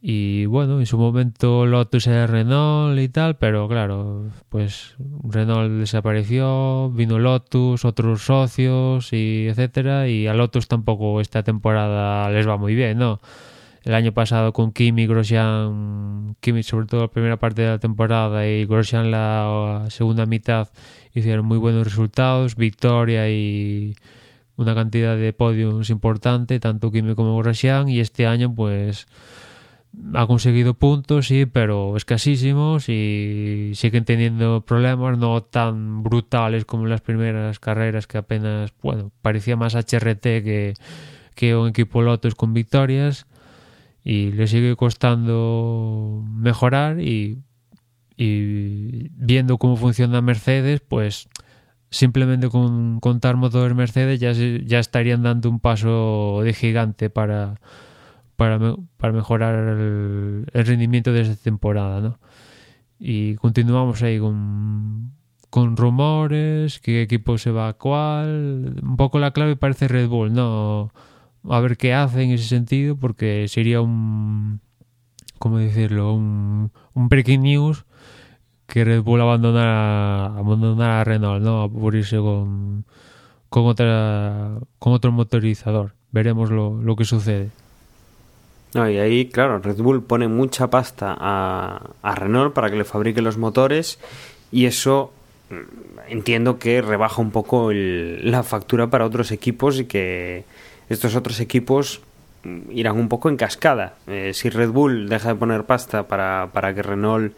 Y 0.00 0.46
bueno, 0.46 0.78
en 0.78 0.86
su 0.86 0.98
momento 0.98 1.66
Lotus 1.66 2.06
era 2.06 2.26
Renault 2.26 2.98
y 2.98 3.08
tal, 3.08 3.36
pero 3.36 3.66
claro, 3.68 4.30
pues 4.48 4.94
Renault 5.24 5.72
desapareció, 5.72 6.90
vino 6.90 7.18
Lotus, 7.18 7.84
otros 7.84 8.22
socios 8.22 9.12
y 9.12 9.48
etcétera, 9.48 10.08
y 10.08 10.26
a 10.26 10.34
Lotus 10.34 10.68
tampoco 10.68 11.20
esta 11.20 11.42
temporada 11.42 12.30
les 12.30 12.46
va 12.46 12.56
muy 12.56 12.74
bien, 12.74 12.98
¿no? 12.98 13.20
el 13.86 13.94
año 13.94 14.12
pasado 14.12 14.52
con 14.52 14.72
Kimi, 14.72 15.06
Grosjean, 15.06 16.34
Kimi 16.40 16.64
sobre 16.64 16.86
todo 16.86 17.02
la 17.02 17.08
primera 17.08 17.36
parte 17.38 17.62
de 17.62 17.68
la 17.68 17.78
temporada 17.78 18.44
y 18.44 18.66
Grosjean 18.66 19.12
la 19.12 19.86
segunda 19.90 20.26
mitad 20.26 20.70
hicieron 21.14 21.46
muy 21.46 21.56
buenos 21.56 21.84
resultados, 21.84 22.56
victoria 22.56 23.30
y 23.30 23.94
una 24.56 24.74
cantidad 24.74 25.16
de 25.16 25.32
podios 25.32 25.88
importante, 25.90 26.58
tanto 26.58 26.90
Kimi 26.90 27.14
como 27.14 27.38
Grosjean, 27.38 27.88
y 27.88 28.00
este 28.00 28.26
año 28.26 28.52
pues 28.52 29.06
ha 30.14 30.26
conseguido 30.26 30.74
puntos, 30.74 31.26
sí, 31.28 31.46
pero 31.46 31.96
escasísimos 31.96 32.88
y 32.88 33.72
siguen 33.74 34.04
teniendo 34.04 34.60
problemas 34.60 35.18
no 35.18 35.42
tan 35.42 36.02
brutales 36.02 36.64
como 36.64 36.84
en 36.84 36.90
las 36.90 37.00
primeras 37.00 37.58
carreras 37.58 38.06
que 38.06 38.18
apenas, 38.18 38.72
bueno, 38.82 39.10
parecía 39.22 39.56
más 39.56 39.74
HRT 39.74 40.22
que, 40.22 40.74
que 41.34 41.56
un 41.56 41.68
equipo 41.68 42.02
Lotus 42.02 42.34
con 42.34 42.52
victorias 42.52 43.26
y 44.04 44.32
le 44.32 44.46
sigue 44.46 44.76
costando 44.76 46.22
mejorar 46.28 47.00
y, 47.00 47.42
viendo 48.16 49.58
cómo 49.58 49.76
funciona 49.76 50.22
Mercedes, 50.22 50.80
pues 50.80 51.28
simplemente 51.90 52.48
con 52.48 53.00
contar 53.00 53.36
motores 53.36 53.76
Mercedes 53.76 54.20
ya, 54.20 54.32
ya 54.32 54.78
estarían 54.78 55.22
dando 55.22 55.50
un 55.50 55.60
paso 55.60 56.40
de 56.42 56.54
gigante 56.54 57.10
para, 57.10 57.56
para, 58.36 58.58
mejorar 59.12 59.54
el, 59.54 60.46
rendimiento 60.52 61.12
de 61.12 61.22
esta 61.22 61.36
temporada, 61.36 62.00
¿no? 62.00 62.18
Y 62.98 63.34
continuamos 63.36 64.02
ahí 64.02 64.18
con, 64.18 65.12
con 65.50 65.76
rumores, 65.76 66.80
qué 66.80 67.02
equipo 67.02 67.38
se 67.38 67.50
va 67.50 67.68
a 67.68 67.72
cuál. 67.74 68.80
Un 68.82 68.96
poco 68.96 69.18
la 69.18 69.32
clave 69.32 69.56
parece 69.56 69.88
Red 69.88 70.08
Bull, 70.08 70.32
¿no? 70.32 70.90
a 71.48 71.60
ver 71.60 71.76
qué 71.76 71.94
hace 71.94 72.22
en 72.22 72.30
ese 72.32 72.44
sentido, 72.44 72.96
porque 72.96 73.46
sería 73.48 73.80
un, 73.80 74.60
¿cómo 75.38 75.58
decirlo? 75.58 76.14
Un, 76.14 76.70
breaking 76.94 77.42
news 77.42 77.84
que 78.66 78.84
Red 78.84 79.02
Bull 79.02 79.20
abandonara, 79.20 80.26
abandonara 80.26 81.00
a 81.00 81.04
Renault, 81.04 81.42
¿no? 81.42 81.62
A 81.62 81.68
morirse 81.68 82.16
con, 82.18 82.84
con, 83.48 83.66
otra, 83.66 84.58
con 84.78 84.92
otro 84.92 85.12
motorizador. 85.12 85.94
Veremos 86.10 86.50
lo, 86.50 86.80
lo 86.82 86.96
que 86.96 87.04
sucede. 87.04 87.50
No, 88.76 88.90
y 88.90 88.98
ahí, 88.98 89.30
claro, 89.30 89.58
Red 89.58 89.78
Bull 89.78 90.02
pone 90.02 90.28
mucha 90.28 90.68
pasta 90.68 91.16
a, 91.18 91.80
a 92.02 92.14
Renault 92.14 92.52
para 92.52 92.68
que 92.68 92.76
le 92.76 92.84
fabrique 92.84 93.22
los 93.22 93.38
motores 93.38 93.98
y 94.52 94.66
eso 94.66 95.14
mm, 95.48 96.10
entiendo 96.10 96.58
que 96.58 96.82
rebaja 96.82 97.22
un 97.22 97.30
poco 97.30 97.70
el, 97.70 98.30
la 98.30 98.42
factura 98.42 98.88
para 98.88 99.06
otros 99.06 99.32
equipos 99.32 99.80
y 99.80 99.86
que 99.86 100.44
estos 100.90 101.16
otros 101.16 101.40
equipos 101.40 102.02
irán 102.68 102.98
un 102.98 103.08
poco 103.08 103.30
en 103.30 103.38
cascada. 103.38 103.94
Eh, 104.08 104.32
si 104.34 104.50
Red 104.50 104.68
Bull 104.68 105.08
deja 105.08 105.30
de 105.30 105.36
poner 105.36 105.64
pasta 105.64 106.06
para, 106.06 106.50
para 106.52 106.74
que 106.74 106.82
Renault 106.82 107.32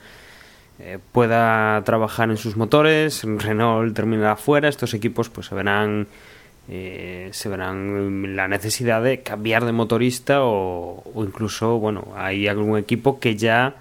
eh, 0.81 0.99
pueda 1.13 1.81
trabajar 1.85 2.31
en 2.31 2.37
sus 2.37 2.57
motores, 2.57 3.23
Renault 3.23 3.95
terminará 3.95 4.35
fuera, 4.35 4.69
estos 4.69 4.93
equipos 4.93 5.29
pues 5.29 5.47
se 5.47 5.55
verán 5.55 6.09
eh, 6.71 7.31
se 7.33 7.49
verán 7.49 8.37
la 8.37 8.47
necesidad 8.47 9.03
de 9.03 9.23
cambiar 9.23 9.65
de 9.65 9.73
motorista 9.73 10.41
o, 10.43 11.03
incluso, 11.17 11.79
bueno, 11.79 12.09
hay 12.15 12.47
algún 12.47 12.79
equipo 12.79 13.19
que 13.21 13.37
ya 13.37 13.77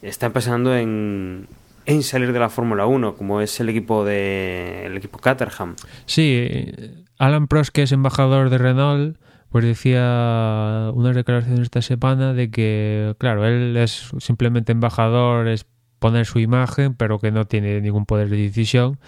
está 0.00 0.26
empezando 0.26 0.76
en, 0.76 1.48
en 1.86 2.02
salir 2.04 2.32
de 2.32 2.38
la 2.38 2.50
Fórmula 2.50 2.86
1, 2.86 3.16
como 3.16 3.40
es 3.40 3.58
el 3.58 3.68
equipo 3.68 4.04
de 4.04 4.86
el 4.86 4.96
equipo 4.96 5.18
Caterham. 5.18 5.74
Sí, 6.06 6.70
Alan 7.18 7.48
Prost, 7.48 7.72
que 7.72 7.82
es 7.82 7.90
embajador 7.90 8.48
de 8.48 8.58
Renault, 8.58 9.16
pues 9.48 9.64
decía 9.64 10.90
unas 10.94 11.16
declaraciones 11.16 11.62
esta 11.62 11.82
semana 11.82 12.32
de 12.32 12.50
que, 12.50 13.14
claro, 13.18 13.44
él 13.44 13.76
es 13.76 14.12
simplemente 14.18 14.70
embajador, 14.70 15.48
es 15.48 15.66
poner 15.98 16.26
su 16.26 16.38
imagen, 16.38 16.94
pero 16.94 17.18
que 17.18 17.32
no 17.32 17.46
tiene 17.46 17.80
ningún 17.80 18.06
poder 18.06 18.28
de 18.28 18.36
decisión 18.36 18.98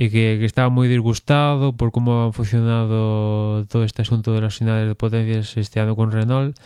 y 0.00 0.10
que, 0.10 0.36
que 0.38 0.44
estaba 0.44 0.68
muy 0.68 0.86
disgustado 0.86 1.76
por 1.76 1.90
cómo 1.90 2.28
ha 2.28 2.32
funcionado 2.32 3.66
todo 3.66 3.82
este 3.82 4.02
asunto 4.02 4.32
de 4.32 4.40
las 4.40 4.60
unidades 4.60 4.86
de 4.86 4.94
potencias 4.94 5.56
este 5.56 5.80
año 5.80 5.96
con 5.96 6.12
Renault 6.12 6.56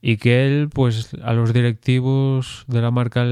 y 0.00 0.16
que 0.16 0.46
él, 0.46 0.70
pues 0.72 1.10
a 1.22 1.34
los 1.34 1.52
directivos 1.52 2.64
de 2.66 2.80
la 2.80 2.90
marca 2.90 3.26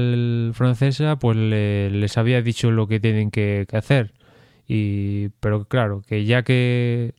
francesa, 0.53 1.17
pues 1.17 1.35
le, 1.35 1.89
les 1.89 2.17
había 2.17 2.43
dicho 2.43 2.69
lo 2.69 2.87
que 2.87 2.99
tienen 2.99 3.31
que, 3.31 3.65
que, 3.67 3.77
hacer. 3.77 4.13
Y, 4.67 5.29
pero 5.39 5.65
claro, 5.65 6.03
que 6.07 6.25
ya 6.25 6.43
que 6.43 7.13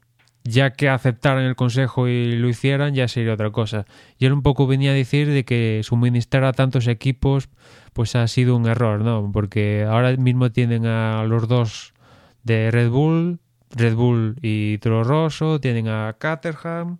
ya 0.45 0.73
que 0.73 0.89
aceptaran 0.89 1.45
el 1.45 1.57
consejo 1.57 2.07
y 2.07 2.37
lo 2.37 2.49
hicieran, 2.49 2.95
ya 2.95 3.09
sería 3.09 3.35
otra 3.35 3.51
cosa. 3.51 3.87
Y 4.19 4.27
él 4.27 4.33
un 4.33 4.43
poco 4.43 4.67
venía 4.67 4.91
a 4.91 4.95
decir 4.95 5.29
de 5.31 5.45
que 5.45 5.81
suministrar 5.83 6.45
a 6.45 6.53
tantos 6.53 6.87
equipos, 6.87 7.49
pues 7.93 8.15
ha 8.15 8.27
sido 8.29 8.57
un 8.57 8.67
error, 8.67 9.01
¿no? 9.01 9.31
Porque 9.33 9.85
ahora 9.89 10.17
mismo 10.17 10.53
tienen 10.53 10.87
a 10.87 11.25
los 11.25 11.49
dos 11.49 11.94
de 12.45 12.71
Red 12.71 12.91
Bull, 12.91 13.41
Red 13.71 13.95
Bull 13.97 14.37
y 14.41 14.79
Toro 14.79 15.03
Rosso, 15.03 15.61
tienen 15.61 15.89
a 15.89 16.15
Caterham, 16.19 16.99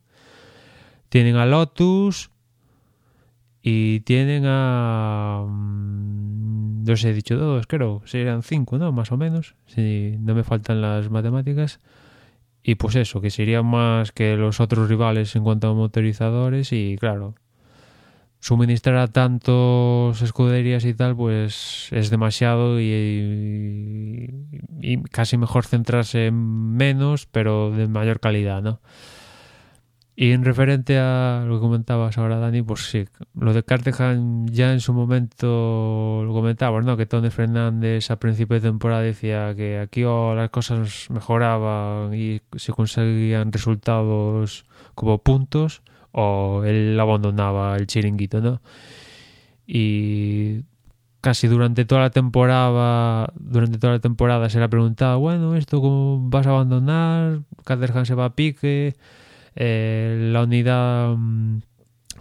tienen 1.09 1.37
a 1.37 1.47
Lotus 1.47 2.31
y 3.63 4.01
tienen 4.01 4.45
a... 4.47 5.45
Mm, 5.47 6.85
sé, 6.97 7.11
he 7.11 7.15
dicho 7.15 7.39
todos, 7.39 7.67
creo. 7.67 8.03
Serían 8.05 8.43
cinco, 8.43 8.79
¿no? 8.79 8.93
Más 8.93 9.13
o 9.13 9.17
menos. 9.17 9.55
Si 9.67 10.17
no 10.21 10.35
me 10.35 10.45
faltan 10.45 10.81
las 10.83 11.11
matemáticas. 11.11 11.81
Y 12.63 12.75
pues 12.77 12.97
eso, 12.97 13.21
que 13.21 13.31
serían 13.31 13.67
más 13.67 14.13
que 14.13 14.37
los 14.37 14.61
otros 14.61 14.89
rivales 14.89 15.35
en 15.37 15.45
cuanto 15.45 15.69
a 15.69 15.75
motorizadores. 15.75 16.73
Y 16.73 16.97
claro, 16.99 17.35
suministrar 18.45 18.97
a 18.97 19.09
tantos 19.09 20.21
escuderías 20.21 20.85
y 20.85 20.93
tal, 20.93 21.17
pues 21.17 21.89
es 21.93 22.11
demasiado 22.11 22.79
y, 22.79 24.29
casi 25.11 25.39
mejor 25.39 25.65
centrarse 25.65 26.27
en 26.27 26.77
menos, 26.77 27.25
pero 27.25 27.71
de 27.71 27.89
mayor 27.89 28.21
calidad, 28.21 28.61
¿no? 28.61 28.83
Y 30.15 30.33
en 30.33 30.45
referente 30.45 30.99
a 30.99 31.45
lo 31.47 31.55
que 31.55 31.61
comentabas 31.61 32.19
ahora, 32.19 32.39
Dani, 32.39 32.61
pues 32.61 32.91
sí, 32.91 33.07
lo 33.35 33.55
de 33.55 33.63
Cartejan 33.63 34.47
ya 34.49 34.75
en 34.75 34.81
su 34.81 34.93
momento 34.93 36.23
lo 36.27 36.35
comentabas, 36.35 36.85
¿no? 36.85 36.99
Que 36.99 37.07
Tony 37.07 37.31
Fernández 37.31 38.11
a 38.11 38.19
principio 38.19 38.57
de 38.57 38.69
temporada 38.69 39.01
decía 39.01 39.55
que 39.55 39.79
aquí 39.79 40.03
las 40.03 40.51
cosas 40.51 41.07
mejoraban 41.09 42.13
y 42.13 42.43
se 42.57 42.75
conseguían 42.75 43.53
resultados 43.53 44.67
como 44.95 45.17
puntos, 45.17 45.83
o 46.15 46.63
él 46.65 46.99
abandonaba 46.99 47.77
el 47.77 47.87
chiringuito, 47.87 48.41
¿no? 48.41 48.63
Y 49.67 50.63
casi 51.21 51.49
durante 51.49 51.85
toda 51.85 52.03
la 52.03 52.11
temporada 52.11 53.33
durante 53.35 53.79
toda 53.79 53.95
la 53.95 53.99
temporada 53.99 54.51
se 54.51 54.59
le 54.59 54.65
ha 54.65 54.69
preguntado 54.69 55.19
bueno 55.21 55.57
esto 55.57 55.81
cómo 55.81 56.29
vas 56.29 56.47
a 56.47 56.51
abandonar 56.51 57.41
Caterham 57.65 58.05
se 58.05 58.15
va 58.15 58.27
a 58.27 58.35
pique 58.35 58.95
eh, 59.57 60.29
la 60.33 60.43
unidad 60.43 61.13
um, 61.15 61.63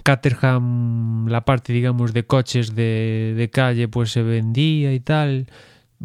Caterham, 0.03 1.27
la 1.29 1.45
parte, 1.45 1.71
digamos, 1.71 2.13
de 2.13 2.25
coches 2.25 2.75
de, 2.75 3.33
de, 3.37 3.49
calle, 3.49 3.87
pues 3.87 4.11
se 4.11 4.21
vendía 4.21 4.93
y 4.93 4.99
tal. 4.99 5.47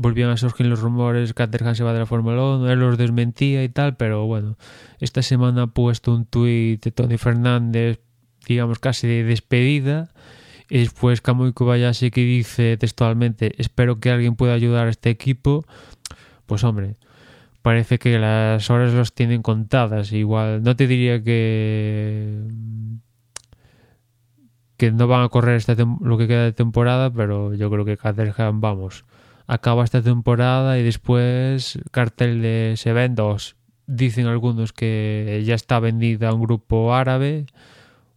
Volvían 0.01 0.31
a 0.31 0.37
surgir 0.37 0.67
los 0.67 0.79
rumores, 0.79 1.35
Caterham 1.35 1.75
se 1.75 1.83
va 1.83 1.93
de 1.93 1.99
la 1.99 2.07
Fórmula 2.07 2.41
1, 2.41 2.71
él 2.71 2.79
los 2.79 2.97
desmentía 2.97 3.65
y 3.65 3.69
tal, 3.69 3.97
pero 3.97 4.27
bueno, 4.27 4.57
esta 5.01 5.23
semana 5.23 5.63
ha 5.63 5.67
puesto 5.67 6.15
un 6.15 6.25
tuit 6.25 6.85
de 6.85 6.93
Tony 6.93 7.19
Fernández, 7.19 7.99
digamos, 8.47 8.79
casi 8.79 9.09
de 9.09 9.25
despedida. 9.25 10.11
Y 10.71 10.79
después 10.79 11.21
Kamui 11.21 11.53
Kobayashi 11.53 12.13
que 12.13 12.21
dice 12.21 12.77
textualmente, 12.77 13.61
espero 13.61 13.99
que 13.99 14.13
alguien 14.13 14.37
pueda 14.37 14.55
ayudar 14.55 14.87
a 14.87 14.91
este 14.91 15.11
equipo. 15.11 15.65
Pues 16.47 16.63
hombre, 16.63 16.95
parece 17.63 17.99
que 17.99 18.21
las 18.21 18.71
horas 18.71 18.93
los 18.93 19.13
tienen 19.13 19.43
contadas. 19.43 20.13
Igual, 20.13 20.63
no 20.63 20.77
te 20.77 20.87
diría 20.87 21.25
que 21.25 22.47
que 24.77 24.93
no 24.93 25.09
van 25.09 25.25
a 25.25 25.29
correr 25.29 25.57
esta 25.57 25.75
lo 25.75 26.17
que 26.17 26.29
queda 26.29 26.45
de 26.45 26.53
temporada, 26.53 27.13
pero 27.13 27.53
yo 27.53 27.69
creo 27.69 27.85
que 27.85 27.97
Caterham, 27.97 28.61
vamos, 28.61 29.05
acaba 29.49 29.83
esta 29.83 30.03
temporada 30.03 30.79
y 30.79 30.85
después 30.85 31.81
cartel 31.91 32.41
de 32.41 32.75
se 32.77 32.93
ven 32.93 33.17
dos. 33.17 33.57
Dicen 33.89 34.27
algunos 34.27 34.73
que 34.73 35.43
ya 35.45 35.57
está 35.57 35.81
vendida 35.81 36.29
a 36.29 36.35
un 36.35 36.43
grupo 36.43 36.95
árabe 36.95 37.47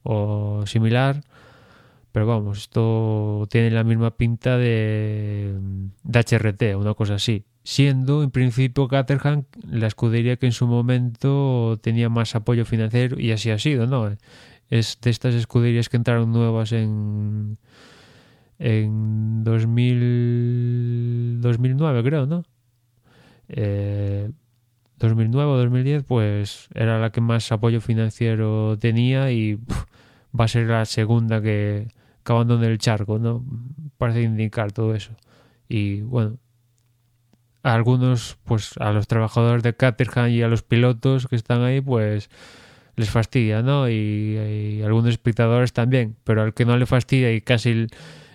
o 0.04 0.64
similar, 0.68 1.22
pero 2.12 2.28
vamos, 2.28 2.60
esto 2.60 3.48
tiene 3.50 3.72
la 3.72 3.84
misma 3.84 4.12
pinta 4.12 4.58
de, 4.58 5.56
de 6.04 6.20
HRT, 6.20 6.76
una 6.76 6.94
cosa 6.94 7.16
así 7.16 7.46
siendo 7.64 8.24
en 8.24 8.32
principio 8.32 8.88
Caterham 8.88 9.44
la 9.70 9.88
escudería 9.88 10.38
que 10.38 10.48
en 10.48 10.52
su 10.52 10.68
momento 10.68 11.80
tenía 11.82 12.10
más 12.10 12.36
apoyo 12.36 12.66
financiero 12.66 13.20
y 13.20 13.32
así 13.32 13.52
ha 13.52 13.60
sido, 13.60 13.88
¿no? 13.88 14.10
Es 14.70 14.98
de 15.02 15.10
estas 15.10 15.36
escuderías 15.36 15.90
que 15.90 15.98
entraron 15.98 16.32
nuevas 16.32 16.72
en 16.72 17.58
en 18.62 19.44
2000, 19.44 21.42
2009 21.42 22.04
creo, 22.04 22.28
¿no? 22.28 22.44
Eh, 23.50 24.30
2009 25.00 25.52
o 25.52 25.58
2010 25.58 26.04
pues 26.04 26.70
era 26.76 27.00
la 27.00 27.12
que 27.12 27.22
más 27.22 27.52
apoyo 27.52 27.82
financiero 27.82 28.78
tenía 28.78 29.32
y 29.32 29.56
va 30.40 30.46
a 30.46 30.48
ser 30.48 30.68
la 30.68 30.86
segunda 30.86 31.42
que, 31.42 31.88
que 32.24 32.32
abandone 32.32 32.68
el 32.68 32.78
charco, 32.78 33.18
¿no? 33.18 33.44
Parece 33.98 34.22
indicar 34.22 34.72
todo 34.72 34.94
eso. 34.94 35.14
Y 35.68 36.02
bueno, 36.02 36.38
a 37.64 37.74
algunos, 37.74 38.38
pues 38.46 38.78
a 38.78 38.92
los 38.92 39.08
trabajadores 39.08 39.64
de 39.64 39.74
Caterham 39.74 40.30
y 40.30 40.44
a 40.44 40.48
los 40.48 40.62
pilotos 40.62 41.28
que 41.28 41.36
están 41.36 41.64
ahí, 41.64 41.82
pues 41.82 42.30
les 42.96 43.10
fastidia, 43.10 43.64
¿no? 43.64 43.90
Y, 43.90 43.94
y 44.38 44.84
algunos 44.84 45.10
espectadores 45.10 45.74
también, 45.74 46.16
pero 46.24 46.44
al 46.44 46.54
que 46.54 46.66
no 46.66 46.78
le 46.78 46.86
fastidia 46.86 47.34
y 47.34 47.42
casi 47.42 47.88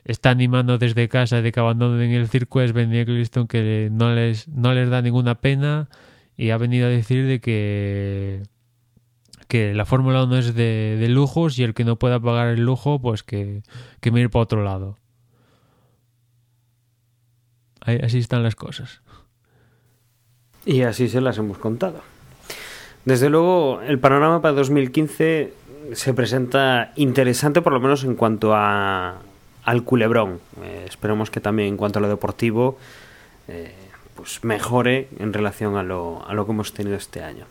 está 0.07 0.31
animando 0.31 0.79
desde 0.79 1.09
casa 1.09 1.43
de 1.43 1.53
que 1.53 1.61
abandonen 1.61 2.13
el 2.13 2.29
circo 2.29 2.61
es 2.61 2.73
Ben 2.73 2.95
Eccleston 2.95 3.49
que 3.49 3.89
no 3.93 4.15
les, 4.15 4.49
no 4.49 4.73
les 4.73 4.89
da 4.89 5.03
ninguna 5.03 5.41
pena 5.41 5.89
y 6.37 6.51
ha 6.51 6.59
venido 6.59 6.87
a 6.87 6.91
decir 6.91 7.27
de 7.27 7.41
que 7.41 8.43
que 9.49 9.75
la 9.75 9.85
Fórmula 9.85 10.25
1 10.25 10.39
es 10.39 10.55
de, 10.55 10.97
de, 10.99 11.09
lujos 11.09 11.57
y 11.59 11.63
el 11.63 11.73
que 11.73 11.85
no 11.85 12.01
pueda 12.01 12.19
pagar 12.19 12.49
el 12.49 12.65
lujo, 12.65 13.01
pues 13.01 13.23
que, 13.23 13.63
que 14.01 14.11
me 14.11 14.21
ir 14.21 14.29
para 14.29 14.43
otro 14.43 14.65
lado. 14.65 14.97
Así 17.81 18.19
están 18.19 18.43
las 18.43 18.57
cosas. 18.57 19.03
Y 20.65 20.83
así 20.83 21.09
se 21.09 21.21
las 21.21 21.39
hemos 21.39 21.59
contado. 21.59 22.01
Desde 23.05 23.31
luego, 23.31 23.81
el 23.83 24.01
panorama 24.01 24.43
para 24.43 24.55
2015 24.55 25.55
se 25.93 26.13
presenta 26.13 26.93
interesante, 26.97 27.63
por 27.63 27.73
lo 27.73 27.79
menos 27.79 28.03
en 28.03 28.17
cuanto 28.17 28.53
a, 28.53 29.21
al 29.67 29.83
culebrón. 29.83 30.41
Eh, 30.63 30.85
esperemos 30.89 31.31
que 31.31 31.41
también 31.41 31.69
en 31.69 31.77
cuanto 31.77 31.99
a 31.99 32.03
lo 32.03 32.09
deportivo, 32.09 32.79
eh, 33.49 33.75
pues 34.15 34.43
mejore 34.43 35.09
en 35.19 35.35
relación 35.35 35.77
a 35.77 35.83
lo, 35.83 36.27
a 36.27 36.33
lo 36.33 36.47
que 36.47 36.53
hemos 36.53 36.73
tenido 36.73 36.97
este 36.97 37.23
año. 37.23 37.45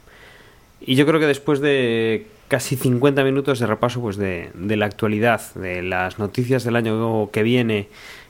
Y 0.82 0.96
yo 0.96 1.06
creo 1.06 1.20
que 1.20 1.28
después 1.28 1.60
de 1.60 2.26
casi 2.48 2.76
50 2.76 3.24
minutos 3.24 3.60
de 3.60 3.68
repaso 3.68 4.02
pues 4.02 4.18
de, 4.18 4.50
de 4.56 4.76
la 4.78 4.86
actualidad, 4.86 5.42
de 5.56 5.84
las 5.84 6.18
noticias 6.18 6.64
del 6.64 6.76
año 6.76 7.30
que 7.32 7.44
viene 7.44 7.90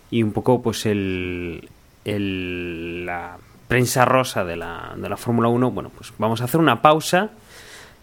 y 0.09 0.23
un 0.23 0.31
poco 0.31 0.61
pues 0.61 0.85
el, 0.85 1.69
el 2.05 3.05
la 3.05 3.37
prensa 3.67 4.05
rosa 4.05 4.45
de 4.45 4.55
la, 4.55 4.93
de 4.95 5.09
la 5.09 5.17
Fórmula 5.17 5.49
1, 5.49 5.71
bueno, 5.71 5.91
pues 5.95 6.13
vamos 6.17 6.41
a 6.41 6.45
hacer 6.45 6.59
una 6.59 6.81
pausa 6.81 7.31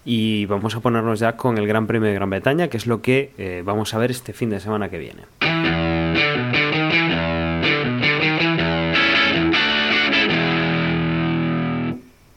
y 0.05 0.47
vamos 0.47 0.74
a 0.74 0.80
ponernos 0.80 1.20
ya 1.20 1.37
con 1.37 1.59
el 1.59 1.66
Gran 1.66 1.87
Premio 1.87 2.09
de 2.09 2.14
Gran 2.14 2.30
Bretaña, 2.30 2.68
que 2.68 2.76
es 2.76 2.87
lo 2.87 3.01
que 3.01 3.33
eh, 3.39 3.62
vamos 3.64 3.95
a 3.95 3.99
ver 3.99 4.11
este 4.11 4.33
fin 4.33 4.51
de 4.51 4.61
semana 4.61 4.89
que 4.89 4.99
viene. 4.99 5.22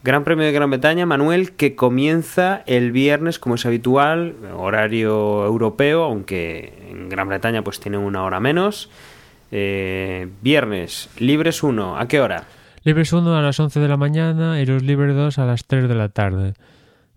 Gran 0.06 0.22
Premio 0.22 0.46
de 0.46 0.52
Gran 0.52 0.70
Bretaña, 0.70 1.04
Manuel, 1.04 1.56
que 1.56 1.74
comienza 1.74 2.62
el 2.66 2.92
viernes, 2.92 3.40
como 3.40 3.56
es 3.56 3.66
habitual, 3.66 4.36
horario 4.56 5.44
europeo, 5.44 6.04
aunque 6.04 6.72
en 6.88 7.08
Gran 7.08 7.26
Bretaña 7.26 7.62
pues 7.62 7.80
tiene 7.80 7.98
una 7.98 8.22
hora 8.22 8.38
menos. 8.38 8.88
Eh, 9.50 10.28
viernes, 10.42 11.10
libres 11.18 11.64
1, 11.64 11.98
¿a 11.98 12.06
qué 12.06 12.20
hora? 12.20 12.44
Libres 12.84 13.12
1 13.12 13.36
a 13.36 13.42
las 13.42 13.58
11 13.58 13.80
de 13.80 13.88
la 13.88 13.96
mañana 13.96 14.60
y 14.60 14.66
los 14.66 14.84
libres 14.84 15.16
2 15.16 15.40
a 15.40 15.44
las 15.44 15.64
3 15.64 15.88
de 15.88 15.94
la 15.96 16.08
tarde. 16.08 16.54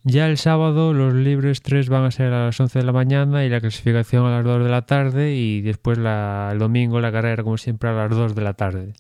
Ya 0.04 0.28
el 0.28 0.38
sábado 0.38 0.94
los 0.94 1.14
libres 1.14 1.62
3 1.62 1.90
van 1.90 2.06
a 2.06 2.12
ser 2.12 2.32
a 2.32 2.46
las 2.46 2.60
11 2.60 2.80
de 2.80 2.86
la 2.86 2.94
mañana 2.94 3.44
y 3.44 3.50
la 3.50 3.60
clasificación 3.60 4.26
a 4.26 4.38
las 4.38 4.46
2 4.46 4.64
de 4.64 4.70
la 4.70 4.84
tarde 4.84 5.34
y 5.34 5.62
después 5.62 5.98
la, 5.98 6.50
el 6.54 6.60
domingo 6.60 7.02
la 7.02 7.12
carrera 7.12 7.44
como 7.44 7.58
siempre 7.58 7.90
a 7.90 7.94
las 7.94 8.10
2 8.10 8.34
de 8.34 8.42
la 8.42 8.54
tarde. 8.54 8.94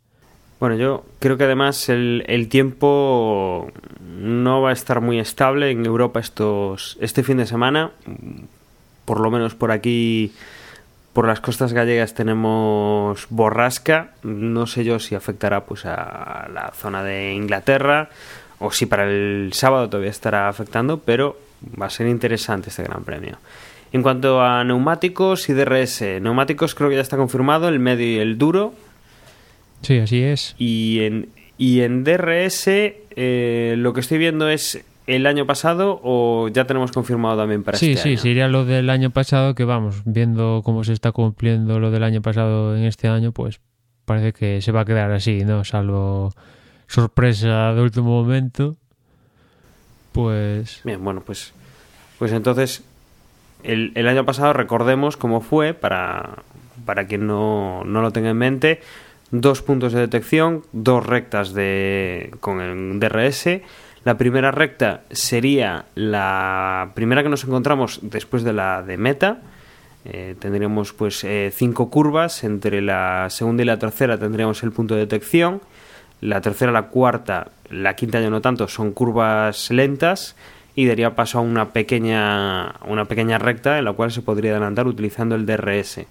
Bueno, 0.59 0.75
yo 0.75 1.05
creo 1.19 1.37
que 1.37 1.45
además 1.45 1.87
el, 1.87 2.25
el, 2.27 2.49
tiempo 2.49 3.71
no 4.19 4.61
va 4.61 4.71
a 4.71 4.73
estar 4.73 4.99
muy 4.99 5.17
estable 5.17 5.71
en 5.71 5.85
Europa 5.85 6.19
estos 6.19 6.97
este 6.99 7.23
fin 7.23 7.37
de 7.37 7.45
semana. 7.45 7.91
Por 9.05 9.21
lo 9.21 9.31
menos 9.31 9.55
por 9.55 9.71
aquí, 9.71 10.33
por 11.13 11.25
las 11.25 11.39
costas 11.39 11.71
gallegas 11.71 12.13
tenemos 12.13 13.25
borrasca. 13.29 14.11
No 14.23 14.67
sé 14.67 14.83
yo 14.83 14.99
si 14.99 15.15
afectará 15.15 15.63
pues 15.63 15.85
a 15.85 16.49
la 16.53 16.71
zona 16.75 17.03
de 17.03 17.33
Inglaterra 17.35 18.09
o 18.59 18.71
si 18.71 18.85
para 18.85 19.09
el 19.09 19.51
sábado 19.53 19.89
todavía 19.89 20.11
estará 20.11 20.49
afectando, 20.49 20.99
pero 20.99 21.37
va 21.79 21.87
a 21.87 21.89
ser 21.89 22.07
interesante 22.07 22.69
este 22.69 22.83
Gran 22.83 23.03
Premio. 23.03 23.37
En 23.91 24.03
cuanto 24.03 24.41
a 24.41 24.63
neumáticos 24.63 25.49
y 25.49 25.53
DRS, 25.53 26.01
neumáticos 26.21 26.75
creo 26.75 26.89
que 26.89 26.95
ya 26.95 27.01
está 27.01 27.17
confirmado, 27.17 27.69
el 27.69 27.79
medio 27.79 28.05
y 28.05 28.19
el 28.19 28.37
duro. 28.37 28.73
Sí, 29.81 29.97
así 29.97 30.21
es. 30.21 30.55
Y 30.57 30.99
en, 31.01 31.29
y 31.57 31.81
en 31.81 32.03
DRS 32.03 32.67
eh, 32.67 33.75
lo 33.77 33.93
que 33.93 34.01
estoy 34.01 34.17
viendo 34.17 34.47
es 34.49 34.83
el 35.07 35.25
año 35.25 35.47
pasado 35.47 35.99
o 36.03 36.49
ya 36.49 36.65
tenemos 36.65 36.91
confirmado 36.91 37.37
también 37.37 37.63
para 37.63 37.77
sí, 37.77 37.91
este 37.91 38.03
sí, 38.03 38.09
año. 38.09 38.17
Sí, 38.17 38.21
sería 38.21 38.47
lo 38.47 38.65
del 38.65 38.89
año 38.91 39.09
pasado 39.09 39.55
que 39.55 39.63
vamos, 39.63 40.03
viendo 40.05 40.61
cómo 40.63 40.83
se 40.83 40.93
está 40.93 41.11
cumpliendo 41.11 41.79
lo 41.79 41.89
del 41.89 42.03
año 42.03 42.21
pasado 42.21 42.77
en 42.77 42.83
este 42.83 43.07
año, 43.07 43.31
pues 43.31 43.59
parece 44.05 44.33
que 44.33 44.61
se 44.61 44.71
va 44.71 44.81
a 44.81 44.85
quedar 44.85 45.11
así, 45.11 45.43
¿no? 45.45 45.63
Salvo 45.63 46.31
sorpresa 46.89 47.73
de 47.73 47.81
último 47.81 48.21
momento. 48.21 48.75
Pues... 50.11 50.81
Bien, 50.83 51.01
bueno, 51.01 51.21
pues, 51.25 51.53
pues 52.17 52.33
entonces 52.33 52.83
el, 53.63 53.93
el 53.95 54.07
año 54.07 54.25
pasado 54.25 54.51
recordemos 54.51 55.15
cómo 55.15 55.39
fue 55.39 55.73
para, 55.73 56.39
para 56.85 57.07
quien 57.07 57.27
no, 57.27 57.83
no 57.85 58.01
lo 58.01 58.11
tenga 58.11 58.31
en 58.31 58.37
mente 58.37 58.81
dos 59.31 59.61
puntos 59.61 59.93
de 59.93 60.01
detección, 60.01 60.63
dos 60.71 61.05
rectas 61.05 61.53
de, 61.53 62.31
con 62.39 62.61
el 62.61 62.99
DRS. 62.99 63.61
La 64.05 64.17
primera 64.17 64.51
recta 64.51 65.03
sería 65.11 65.85
la 65.95 66.91
primera 66.95 67.21
que 67.21 67.29
nos 67.29 67.43
encontramos 67.43 67.99
después 68.01 68.43
de 68.43 68.53
la 68.53 68.81
de 68.81 68.97
meta. 68.97 69.41
Eh, 70.05 70.35
tendríamos 70.39 70.93
pues 70.93 71.23
eh, 71.23 71.51
cinco 71.53 71.89
curvas. 71.89 72.43
Entre 72.43 72.81
la 72.81 73.27
segunda 73.29 73.63
y 73.63 73.65
la 73.65 73.77
tercera 73.77 74.17
tendríamos 74.17 74.63
el 74.63 74.71
punto 74.71 74.95
de 74.95 75.01
detección. 75.01 75.61
La 76.21 76.41
tercera, 76.41 76.71
la 76.71 76.83
cuarta, 76.83 77.49
la 77.69 77.95
quinta 77.95 78.19
ya 78.19 78.29
no 78.29 78.41
tanto, 78.41 78.67
son 78.67 78.91
curvas 78.91 79.71
lentas 79.71 80.35
y 80.75 80.85
daría 80.85 81.15
paso 81.15 81.39
a 81.39 81.41
una 81.41 81.69
pequeña, 81.69 82.75
una 82.85 83.05
pequeña 83.05 83.37
recta 83.37 83.79
en 83.79 83.85
la 83.85 83.93
cual 83.93 84.11
se 84.11 84.21
podría 84.21 84.51
adelantar 84.51 84.87
utilizando 84.87 85.35
el 85.35 85.45
DRS. 85.45 86.01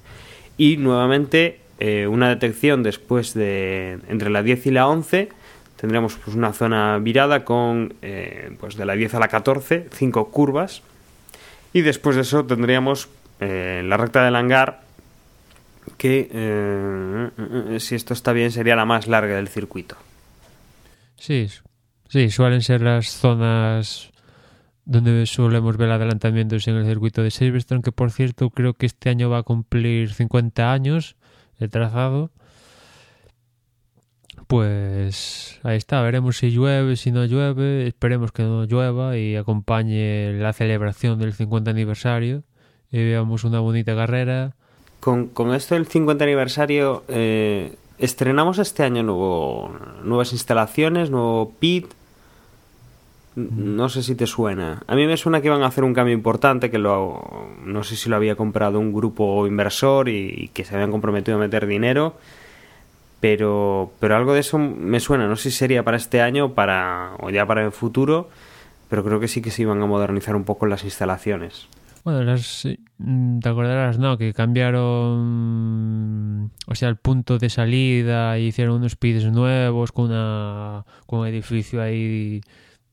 Y 0.57 0.77
nuevamente 0.77 1.61
eh, 1.79 2.07
una 2.07 2.29
detección 2.29 2.83
después 2.83 3.35
de 3.35 3.99
entre 4.09 4.31
la 4.31 4.43
10 4.43 4.67
y 4.67 4.71
la 4.73 4.89
11 4.89 5.29
tendríamos 5.77 6.17
pues 6.17 6.37
una 6.37 6.53
zona 6.53 6.99
virada 6.99 7.45
con 7.45 7.95
eh, 8.03 8.51
pues 8.59 8.77
de 8.77 8.85
la 8.85 8.95
10 8.95 9.15
a 9.15 9.21
la 9.21 9.29
14 9.29 9.87
cinco 9.93 10.33
curvas 10.33 10.83
y 11.73 11.83
después 11.83 12.17
de 12.17 12.23
eso 12.23 12.45
tendríamos 12.45 13.09
eh, 13.39 13.83
la 13.85 13.97
recta 13.97 14.25
del 14.25 14.35
hangar 14.35 14.88
que 15.99 16.29
eh, 16.33 17.81
si 17.81 17.95
esto 17.95 18.15
está 18.15 18.33
bien 18.33 18.51
sería 18.51 18.77
la 18.77 18.87
más 18.87 19.07
larga 19.07 19.37
del 19.37 19.49
circuito 19.49 19.97
sí 21.17 21.49
sí 22.09 22.31
suelen 22.31 22.63
ser 22.63 22.81
las 22.81 23.09
zonas 23.11 24.11
donde 24.87 25.27
solemos 25.27 25.77
ver 25.77 25.91
adelantamientos 25.91 26.67
en 26.67 26.77
el 26.77 26.87
circuito 26.87 27.23
de 27.23 27.31
Silverstone 27.31 27.83
que 27.83 27.93
por 27.93 28.11
cierto 28.11 28.49
creo 28.49 28.73
que 28.73 28.87
este 28.87 29.11
año 29.11 29.29
va 29.29 29.39
a 29.39 29.43
cumplir 29.43 30.15
50 30.15 30.73
años 30.73 31.17
el 31.59 31.71
trazado. 31.71 32.31
Pues 34.47 35.61
ahí 35.63 35.77
está, 35.77 36.01
veremos 36.01 36.39
si 36.39 36.51
llueve, 36.51 36.97
si 36.97 37.13
no 37.13 37.27
llueve, 37.27 37.87
esperemos 37.87 38.33
que 38.33 38.45
no 38.45 38.65
llueva 38.65 39.19
y 39.19 39.37
acompañe 39.37 40.33
la 40.33 40.55
celebración 40.55 41.19
del 41.19 41.35
50 41.35 41.71
aniversario 41.71 42.45
y 42.91 43.05
veamos 43.05 43.45
una 43.45 43.61
bonita 43.61 43.95
carrera. 43.95 44.57
Con, 45.01 45.29
con 45.29 45.55
esto 45.55 45.75
del 45.75 45.87
50 45.87 46.25
aniversario, 46.25 47.05
eh, 47.09 47.77
estrenamos 47.99 48.59
este 48.59 48.83
año 48.83 49.03
nuevo, 49.03 49.73
nuevas 50.03 50.33
instalaciones, 50.33 51.11
nuevo 51.11 51.53
pit. 51.59 51.87
No 53.37 53.89
sé 53.89 54.03
si 54.03 54.17
te 54.17 54.27
suena. 54.27 54.83
A 54.89 54.97
mí 54.97 55.07
me 55.07 55.17
suena 55.17 55.41
que 55.41 55.47
iban 55.47 55.63
a 55.63 55.67
hacer 55.67 55.85
un 55.85 55.95
cambio 55.95 56.15
importante, 56.15 56.71
que 56.71 56.79
lo, 56.79 57.49
no 57.65 57.85
sé 57.85 57.95
si 57.95 58.09
lo 58.09 58.17
había 58.17 58.35
comprado 58.35 58.81
un 58.81 58.93
grupo 58.93 59.47
inversor 59.47 60.09
y, 60.09 60.35
y, 60.37 60.49
que 60.49 60.65
se 60.65 60.75
habían 60.75 60.91
comprometido 60.91 61.37
a 61.37 61.41
meter 61.41 61.67
dinero, 61.69 62.17
pero, 63.21 63.93
pero 64.01 64.17
algo 64.17 64.35
de 64.35 64.41
eso 64.41 64.59
me 64.59 64.99
suena. 64.99 65.29
No 65.29 65.37
sé 65.37 65.51
si 65.51 65.57
sería 65.59 65.85
para 65.85 65.97
este 65.97 66.21
año 66.21 66.55
para, 66.55 67.13
o 67.21 67.31
ya 67.31 67.47
para 67.47 67.65
el 67.65 67.73
futuro, 67.73 68.29
pero 68.89 69.05
creo 69.05 69.21
que 69.21 69.29
sí 69.29 69.43
que 69.43 69.51
se 69.51 69.63
iban 69.63 69.81
a 69.83 69.87
modernizar 69.87 70.35
un 70.35 70.45
poco 70.45 70.67
las 70.67 70.85
instalaciones. 70.85 71.69
Las, 72.13 72.63
te 72.63 73.49
acordarás, 73.49 73.99
¿no? 73.99 74.19
Que 74.19 74.33
cambiaron, 74.33 75.23
o 76.67 76.75
sea, 76.75 76.89
el 76.89 76.97
punto 76.97 77.39
de 77.39 77.51
salida 77.51 78.39
y 78.39 78.47
hicieron 78.49 78.77
unos 78.77 78.97
pits 78.97 79.25
nuevos 79.25 79.93
con, 79.93 80.07
una, 80.07 80.85
con 81.07 81.21
un 81.21 81.27
edificio 81.27 81.81
ahí 81.83 82.41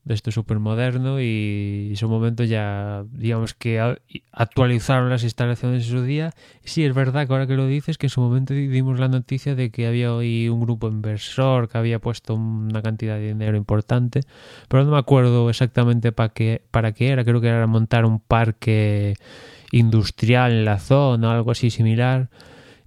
de 0.06 0.14
esto 0.14 0.30
súper 0.30 0.60
moderno 0.60 1.20
y 1.20 1.88
en 1.90 1.96
su 1.96 2.08
momento 2.08 2.44
ya 2.44 3.04
digamos 3.10 3.54
que 3.54 3.96
actualizaron 4.30 5.10
las 5.10 5.24
instalaciones 5.24 5.82
en 5.82 5.90
su 5.90 6.02
día. 6.04 6.32
Sí 6.62 6.84
es 6.84 6.94
verdad 6.94 7.26
que 7.26 7.32
ahora 7.32 7.48
que 7.48 7.56
lo 7.56 7.66
dices 7.66 7.98
que 7.98 8.06
en 8.06 8.10
su 8.10 8.20
momento 8.20 8.54
dimos 8.54 9.00
la 9.00 9.08
noticia 9.08 9.56
de 9.56 9.70
que 9.70 9.88
había 9.88 10.14
hoy 10.14 10.48
un 10.48 10.60
grupo 10.60 10.86
inversor 10.86 11.68
que 11.68 11.76
había 11.76 11.98
puesto 11.98 12.34
una 12.34 12.82
cantidad 12.82 13.16
de 13.16 13.28
dinero 13.28 13.56
importante 13.56 14.20
pero 14.68 14.84
no 14.84 14.92
me 14.92 14.98
acuerdo 14.98 15.50
exactamente 15.50 16.12
para 16.12 16.28
qué 16.28 16.62
para 16.70 16.92
qué 16.92 17.08
era. 17.08 17.24
Creo 17.24 17.40
que 17.40 17.48
era 17.48 17.66
montar 17.66 18.04
un 18.04 18.20
parque 18.20 19.16
industrial 19.72 20.52
en 20.52 20.64
la 20.64 20.78
zona 20.78 21.32
algo 21.34 21.50
así 21.50 21.70
similar. 21.70 22.30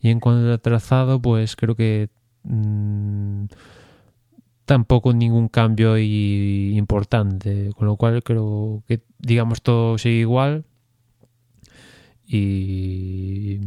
Y 0.02 0.10
en 0.10 0.22
cuanto 0.22 0.54
a 0.54 0.58
trazado 0.58 1.22
pues 1.22 1.58
creo 1.58 1.76
que 1.76 2.08
mmm, 2.44 3.44
tampoco 4.70 5.14
ningún 5.14 5.48
cambio 5.48 5.98
importante, 5.98 7.72
con 7.76 7.88
lo 7.88 7.96
cual 7.96 8.22
creo 8.22 8.84
que 8.88 9.02
digamos 9.18 9.64
todo 9.64 9.98
sigue 9.98 10.20
igual 10.20 10.64
y, 12.28 13.58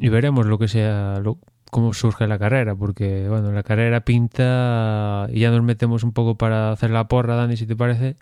veremos 0.00 0.46
lo 0.46 0.58
que 0.58 0.68
sea, 0.68 1.20
lo, 1.22 1.36
cómo 1.70 1.92
surge 1.92 2.26
la 2.26 2.38
carrera, 2.38 2.74
porque 2.74 3.28
bueno, 3.28 3.52
la 3.52 3.64
carrera 3.64 4.00
pinta 4.00 5.28
y 5.30 5.40
ya 5.40 5.50
nos 5.50 5.62
metemos 5.62 6.04
un 6.04 6.12
poco 6.12 6.36
para 6.38 6.72
hacer 6.72 6.88
la 6.88 7.06
porra, 7.06 7.36
Dani, 7.36 7.58
si 7.58 7.66
te 7.66 7.76
parece, 7.76 8.16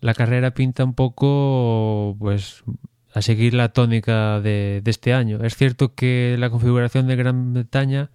la 0.00 0.14
carrera 0.14 0.50
pinta 0.50 0.82
un 0.82 0.94
poco 0.94 2.16
pues 2.18 2.64
a 3.14 3.22
seguir 3.22 3.54
la 3.54 3.68
tónica 3.68 4.40
de 4.40 4.82
este 4.86 5.14
año. 5.14 5.38
Es 5.44 5.54
cierto 5.54 5.94
que 5.94 6.34
la 6.36 6.50
configuración 6.50 7.06
de 7.06 7.14
Gran 7.14 7.54
Bretaña 7.54 8.10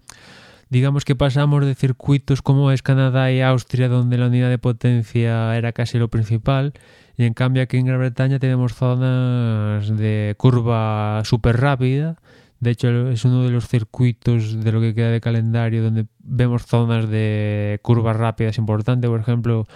digamos 0.68 1.04
que 1.04 1.14
pasamos 1.14 1.64
de 1.64 1.74
circuitos 1.74 2.42
como 2.42 2.72
es 2.72 2.82
Canadá 2.82 3.30
y 3.32 3.40
Austria, 3.40 3.88
donde 3.88 4.18
la 4.18 4.26
unidad 4.26 4.50
de 4.50 4.58
potencia 4.58 5.56
era 5.56 5.72
casi 5.72 5.98
lo 5.98 6.08
principal, 6.08 6.72
y 7.16 7.24
en 7.24 7.34
cambio 7.34 7.62
aquí 7.62 7.76
en 7.78 7.86
Gran 7.86 8.00
Bretaña 8.00 8.38
tenemos 8.38 8.74
zonas 8.74 9.96
de 9.96 10.34
curva 10.36 11.22
súper 11.24 11.58
rápida. 11.60 12.16
De 12.60 12.70
hecho, 12.70 13.10
es 13.10 13.24
uno 13.24 13.44
de 13.44 13.50
los 13.50 13.68
circuitos 13.68 14.62
de 14.62 14.72
lo 14.72 14.80
que 14.80 14.94
queda 14.94 15.10
de 15.10 15.20
calendario 15.20 15.82
donde 15.82 16.06
vemos 16.20 16.64
zonas 16.66 17.08
de 17.08 17.78
curvas 17.82 18.16
rápidas 18.16 18.58
importantes. 18.58 19.08
Por 19.08 19.20
ejemplo, 19.20 19.66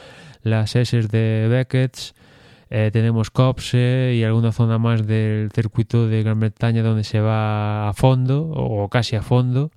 las 0.42 0.76
S 0.76 1.00
de 1.08 1.46
Beckett, 1.48 2.14
eh, 2.70 2.90
tenemos 2.92 3.30
Copse 3.30 4.14
y 4.14 4.24
alguna 4.24 4.52
zona 4.52 4.78
más 4.78 5.06
del 5.06 5.50
circuito 5.52 6.08
de 6.08 6.22
Gran 6.22 6.40
Bretaña 6.40 6.82
donde 6.82 7.04
se 7.04 7.20
va 7.20 7.88
a 7.88 7.92
fondo 7.94 8.48
o 8.48 8.88
casi 8.88 9.16
a 9.16 9.22
fondo 9.22 9.70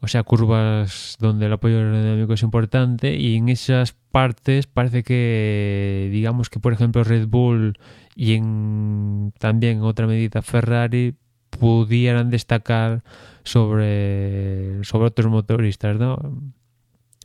o 0.00 0.08
sea, 0.08 0.22
curvas 0.22 1.16
donde 1.18 1.46
el 1.46 1.52
apoyo 1.52 1.78
aerodinámico 1.78 2.32
es 2.32 2.42
importante 2.42 3.16
y 3.16 3.36
en 3.36 3.48
esas 3.48 3.94
partes 4.10 4.66
parece 4.66 5.02
que, 5.02 6.08
digamos 6.12 6.50
que 6.50 6.60
por 6.60 6.72
ejemplo 6.72 7.04
Red 7.04 7.26
Bull 7.26 7.78
y 8.14 8.34
en 8.34 9.32
también 9.38 9.78
en 9.78 9.82
otra 9.82 10.06
medida 10.06 10.42
Ferrari 10.42 11.14
pudieran 11.50 12.30
destacar 12.30 13.02
sobre, 13.42 14.84
sobre 14.84 15.06
otros 15.06 15.30
motoristas, 15.30 15.98
¿no? 15.98 16.18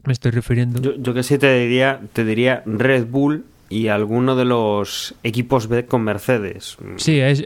Me 0.05 0.13
estoy 0.13 0.31
refiriendo... 0.31 0.81
Yo, 0.81 0.95
yo 0.95 1.13
que 1.13 1.23
sí 1.23 1.37
te 1.37 1.59
diría, 1.59 2.01
te 2.13 2.25
diría 2.25 2.63
Red 2.65 3.07
Bull 3.07 3.45
y 3.69 3.87
alguno 3.87 4.35
de 4.35 4.45
los 4.45 5.15
equipos 5.23 5.67
B 5.67 5.85
con 5.85 6.03
Mercedes. 6.03 6.77
Sí, 6.97 7.19
es, 7.19 7.45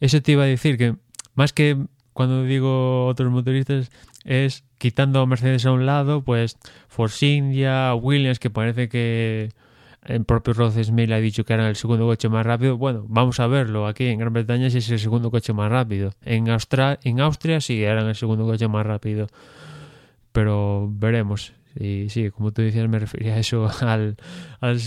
eso 0.00 0.22
te 0.22 0.32
iba 0.32 0.44
a 0.44 0.46
decir 0.46 0.76
que 0.78 0.94
más 1.34 1.52
que 1.52 1.76
cuando 2.18 2.42
digo 2.42 3.06
otros 3.06 3.30
motoristas 3.30 3.92
es 4.24 4.64
quitando 4.76 5.20
a 5.20 5.26
Mercedes 5.26 5.64
a 5.66 5.70
un 5.70 5.86
lado, 5.86 6.20
pues 6.22 6.58
Force 6.88 7.24
India, 7.24 7.94
Williams, 7.94 8.40
que 8.40 8.50
parece 8.50 8.88
que 8.88 9.50
el 10.04 10.24
propio 10.24 10.52
Ross 10.52 10.74
Smith 10.82 11.12
ha 11.12 11.18
dicho 11.18 11.44
que 11.44 11.52
era 11.52 11.68
el 11.68 11.76
segundo 11.76 12.06
coche 12.06 12.28
más 12.28 12.44
rápido. 12.44 12.76
Bueno, 12.76 13.04
vamos 13.06 13.38
a 13.38 13.46
verlo 13.46 13.86
aquí 13.86 14.06
en 14.06 14.18
Gran 14.18 14.32
Bretaña 14.32 14.68
si 14.68 14.78
es 14.78 14.90
el 14.90 14.98
segundo 14.98 15.30
coche 15.30 15.52
más 15.52 15.70
rápido. 15.70 16.10
En, 16.22 16.48
en 16.48 17.20
Austria 17.20 17.60
sí 17.60 17.84
eran 17.84 18.08
el 18.08 18.16
segundo 18.16 18.46
coche 18.46 18.66
más 18.66 18.84
rápido. 18.84 19.28
Pero 20.32 20.88
veremos. 20.90 21.52
Y 21.76 22.08
sí, 22.08 22.30
como 22.30 22.52
tú 22.52 22.62
decías, 22.62 22.88
me 22.88 22.98
refería 22.98 23.34
a 23.34 23.38
eso, 23.38 23.68
al, 23.80 24.16
al 24.60 24.80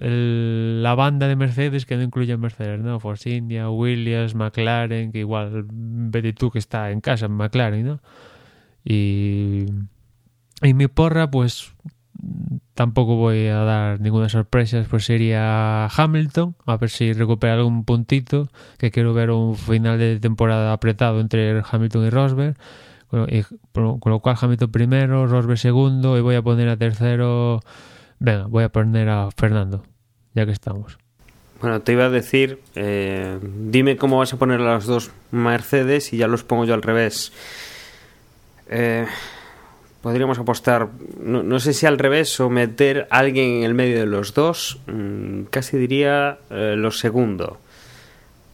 la 0.00 0.94
banda 0.94 1.26
de 1.26 1.36
Mercedes 1.36 1.84
que 1.86 1.96
no 1.96 2.02
incluye 2.02 2.36
Mercedes, 2.36 2.80
¿no? 2.80 3.00
Force 3.00 3.30
India, 3.30 3.68
Williams, 3.70 4.34
McLaren, 4.34 5.10
que 5.12 5.20
igual 5.20 5.66
vete 5.70 6.32
tú 6.32 6.50
que 6.50 6.58
está 6.58 6.90
en 6.90 7.00
casa 7.00 7.26
en 7.26 7.32
McLaren, 7.32 7.86
¿no? 7.86 8.00
Y, 8.84 9.66
y 10.62 10.74
mi 10.74 10.86
porra, 10.86 11.30
pues 11.30 11.72
tampoco 12.74 13.16
voy 13.16 13.46
a 13.46 13.58
dar 13.58 14.00
ninguna 14.00 14.28
sorpresa, 14.28 14.84
pues 14.88 15.04
sería 15.04 15.86
Hamilton, 15.86 16.56
a 16.66 16.76
ver 16.76 16.90
si 16.90 17.12
recupera 17.12 17.54
algún 17.54 17.84
puntito, 17.84 18.48
que 18.78 18.90
quiero 18.90 19.14
ver 19.14 19.30
un 19.30 19.56
final 19.56 19.98
de 19.98 20.20
temporada 20.20 20.72
apretado 20.72 21.20
entre 21.20 21.62
Hamilton 21.68 22.06
y 22.06 22.10
Rosberg. 22.10 22.56
Con, 23.10 23.26
lo 24.04 24.18
cual 24.20 24.36
Hamilton 24.40 24.70
primero, 24.70 25.26
Rosberg 25.26 25.58
segundo 25.58 26.18
y 26.18 26.20
voy 26.20 26.34
a 26.34 26.42
poner 26.42 26.68
a 26.68 26.76
tercero, 26.76 27.60
venga, 28.18 28.46
voy 28.46 28.64
a 28.64 28.68
poner 28.68 29.08
a 29.08 29.30
Fernando, 29.34 29.82
ya 30.34 30.44
que 30.44 30.52
estamos. 30.52 30.98
Bueno, 31.60 31.80
te 31.80 31.92
iba 31.92 32.04
a 32.04 32.10
decir, 32.10 32.60
eh, 32.76 33.38
dime 33.42 33.96
cómo 33.96 34.18
vas 34.18 34.32
a 34.32 34.36
poner 34.36 34.60
a 34.60 34.74
los 34.74 34.86
dos 34.86 35.10
Mercedes 35.32 36.12
y 36.12 36.18
ya 36.18 36.28
los 36.28 36.44
pongo 36.44 36.64
yo 36.64 36.74
al 36.74 36.82
revés. 36.82 37.32
Eh, 38.68 39.06
podríamos 40.02 40.38
apostar, 40.38 40.88
no, 41.20 41.58
sé 41.58 41.72
si 41.72 41.86
al 41.86 41.98
revés 41.98 42.38
o 42.40 42.50
meter 42.50 43.08
a 43.10 43.18
alguien 43.18 43.56
en 43.56 43.62
el 43.64 43.74
medio 43.74 43.98
de 43.98 44.06
los 44.06 44.34
dos, 44.34 44.80
mm, 44.86 45.44
casi 45.50 45.78
diría 45.78 46.38
eh, 46.50 46.74
lo 46.76 46.90
segundo. 46.90 47.58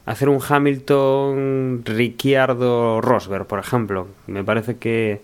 Hacer 0.06 0.28
un 0.28 0.40
Hamilton, 0.46 1.82
Ricciardo, 1.84 3.00
Rosberg, 3.00 3.46
por 3.46 3.58
ejemplo. 3.58 4.08
Me 4.26 4.44
parece 4.44 4.76
que, 4.76 5.22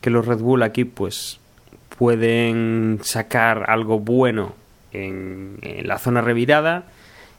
que 0.00 0.10
los 0.10 0.26
Red 0.26 0.38
Bull 0.38 0.62
aquí 0.62 0.84
pues 0.84 1.40
pueden 1.98 3.00
sacar 3.02 3.68
algo 3.68 3.98
bueno 4.00 4.54
en 4.92 5.58
la 5.82 5.98
zona 5.98 6.20
revirada, 6.22 6.84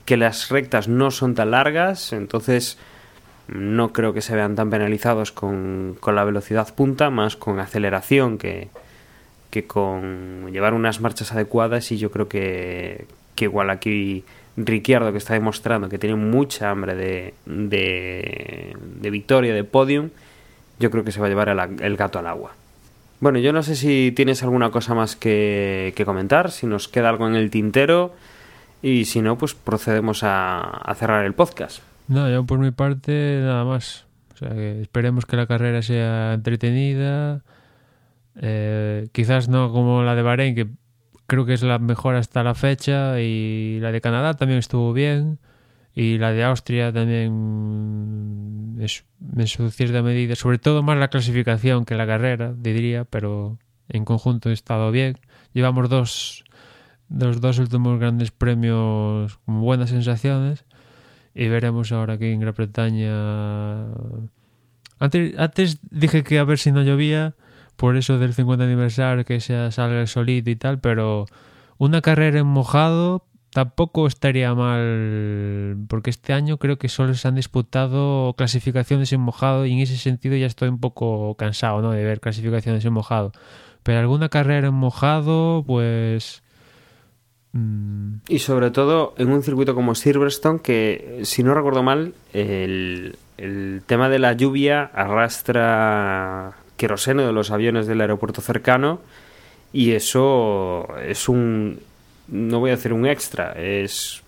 que 0.06 0.18
las 0.18 0.50
rectas 0.50 0.88
no 0.88 1.10
son 1.12 1.36
tan 1.36 1.52
largas, 1.52 2.14
entonces 2.14 2.78
no 3.48 3.94
creo 3.94 4.14
que 4.14 4.22
se 4.22 4.36
vean 4.36 4.56
tan 4.56 4.70
penalizados 4.70 5.32
con, 5.32 5.98
con 6.00 6.16
la 6.16 6.24
velocidad 6.24 6.74
punta, 6.74 7.10
más 7.10 7.36
con 7.36 7.60
aceleración 7.60 8.38
que, 8.38 8.70
que 9.52 9.66
con 9.66 10.52
llevar 10.52 10.74
unas 10.74 11.00
marchas 11.00 11.32
adecuadas 11.32 11.92
y 11.92 11.98
yo 11.98 12.12
creo 12.12 12.28
que, 12.28 13.06
que 13.36 13.46
igual 13.46 13.70
aquí 13.70 14.24
Ricciardo 14.58 15.12
que 15.12 15.18
está 15.18 15.34
demostrando 15.34 15.90
que 15.90 15.98
tiene 15.98 16.16
mucha 16.16 16.70
hambre 16.70 16.96
de, 16.96 17.34
de, 17.46 19.10
victoria, 19.10 19.54
de 19.54 19.64
podium, 19.64 20.10
yo 20.80 20.90
creo 20.92 21.04
que 21.04 21.12
se 21.12 21.20
va 21.20 21.26
a 21.26 21.30
llevar 21.30 21.50
el, 21.50 21.98
gato 21.98 22.20
al 22.20 22.28
agua. 22.28 22.54
Bueno, 23.20 23.40
yo 23.40 23.52
no 23.54 23.64
sé 23.64 23.76
si 23.76 24.14
tienes 24.16 24.44
alguna 24.44 24.72
cosa 24.72 24.94
más 24.94 25.16
que, 25.16 25.94
que 25.96 26.06
comentar, 26.06 26.52
si 26.52 26.68
nos 26.68 26.88
queda 26.88 27.10
algo 27.10 27.28
en 27.28 27.36
el 27.36 27.50
tintero 27.50 28.14
y 28.82 29.06
si 29.06 29.22
no, 29.22 29.38
pues 29.38 29.54
procedemos 29.54 30.24
a, 30.24 30.62
a 30.62 30.96
cerrar 30.96 31.26
el 31.26 31.34
podcast. 31.34 31.82
No, 32.08 32.30
yo 32.30 32.46
por 32.46 32.60
mi 32.60 32.72
parte 32.72 33.40
nada 33.42 33.66
más. 33.66 34.06
O 34.34 34.38
sea, 34.38 34.50
que 34.50 34.82
esperemos 34.82 35.26
que 35.26 35.38
la 35.38 35.48
carrera 35.48 35.82
sea 35.82 36.34
entretenida. 36.34 37.42
Eh, 38.42 39.08
quizás 39.14 39.48
no 39.48 39.72
como 39.72 40.04
la 40.04 40.14
de 40.16 40.22
Bahrein, 40.22 40.56
que 40.56 40.68
creo 41.28 41.46
que 41.46 41.54
es 41.54 41.64
la 41.64 41.80
mejor 41.80 42.16
hasta 42.16 42.44
la 42.44 42.56
fecha. 42.56 43.20
Y 43.22 43.80
la 43.82 43.92
de 43.92 44.02
Canadá 44.02 44.34
también 44.36 44.60
estuvo 44.60 44.94
bien. 44.94 45.40
Y 45.94 46.18
la 46.18 46.32
de 46.32 46.44
Austria 46.44 46.92
también 46.92 48.78
es, 48.80 49.06
en 49.38 49.48
su 49.48 49.70
cierta 49.72 50.02
medida. 50.02 50.36
Sobre 50.36 50.58
todo 50.58 50.84
más 50.84 50.98
la 50.98 51.10
clasificación 51.10 51.86
que 51.86 51.96
la 51.96 52.06
carrera, 52.06 52.54
diría. 52.58 53.06
Pero 53.06 53.58
en 53.90 54.06
conjunto 54.06 54.50
ha 54.50 54.54
estado 54.54 54.92
bien. 54.92 55.18
Llevamos 55.54 55.90
dos, 55.90 56.44
dos, 57.10 57.42
dos 57.42 57.60
últimos 57.60 58.00
grandes 58.00 58.32
premios 58.32 59.38
con 59.46 59.62
buenas 59.62 59.90
sensaciones 59.92 60.66
y 61.36 61.50
veremos 61.50 61.92
ahora 61.92 62.14
aquí 62.14 62.28
en 62.28 62.40
Gran 62.40 62.54
Bretaña. 62.56 63.86
Antes, 65.00 65.38
antes 65.38 65.80
dije 65.92 66.24
que 66.24 66.40
a 66.40 66.46
ver 66.46 66.58
si 66.58 66.72
no 66.72 66.82
llovía, 66.82 67.36
por 67.76 67.98
eso 67.98 68.20
del 68.20 68.34
50 68.34 68.64
aniversario, 68.64 69.26
que 69.26 69.40
se 69.40 69.72
salga 69.72 70.02
el 70.02 70.08
solito 70.08 70.50
y 70.50 70.56
tal, 70.56 70.80
pero 70.80 71.26
una 71.78 72.02
carrera 72.02 72.40
en 72.40 72.48
mojado 72.48 73.26
tampoco 73.52 74.08
estaría 74.08 74.54
mal, 74.54 75.78
porque 75.88 76.10
este 76.10 76.34
año 76.34 76.58
creo 76.58 76.78
que 76.78 76.90
solo 76.90 77.14
se 77.14 77.28
han 77.28 77.36
disputado 77.36 78.34
clasificaciones 78.38 79.14
en 79.14 79.22
mojado 79.22 79.66
y 79.66 79.74
en 79.74 79.80
ese 79.80 79.98
sentido 79.98 80.36
ya 80.36 80.46
estoy 80.46 80.70
un 80.70 80.80
poco 80.80 81.36
cansado 81.36 81.82
¿no? 81.82 81.92
de 81.92 82.04
ver 82.04 82.20
clasificaciones 82.20 82.84
en 82.84 82.94
mojado. 82.94 83.32
Pero 83.84 84.00
alguna 84.00 84.30
carrera 84.30 84.68
en 84.68 84.74
mojado, 84.74 85.64
pues 85.66 86.44
Mm. 87.56 88.18
Y 88.28 88.40
sobre 88.40 88.70
todo 88.70 89.16
en 89.18 89.32
un 89.32 89.42
circuito 89.42 89.74
como 89.76 89.96
Silverstone, 89.96 90.60
que 90.60 91.22
si 91.24 91.42
no 91.42 91.54
recuerdo 91.54 91.84
mal, 91.84 92.14
el, 92.34 93.18
el 93.38 93.82
tema 93.86 94.10
de 94.10 94.20
la 94.20 94.34
lluvia 94.34 94.84
arrastra 94.94 96.58
queroseno 96.78 97.26
de 97.26 97.34
los 97.34 97.52
aviones 97.52 97.88
del 97.88 98.02
aeropuerto 98.02 98.42
cercano 98.42 99.00
y 99.74 99.92
eso 99.92 100.88
es 101.06 101.28
un, 101.28 101.80
no 102.28 102.60
voy 102.60 102.72
a 102.72 102.76
decir 102.76 102.94
un 102.94 103.06
extra, 103.06 103.54
es 103.54 104.24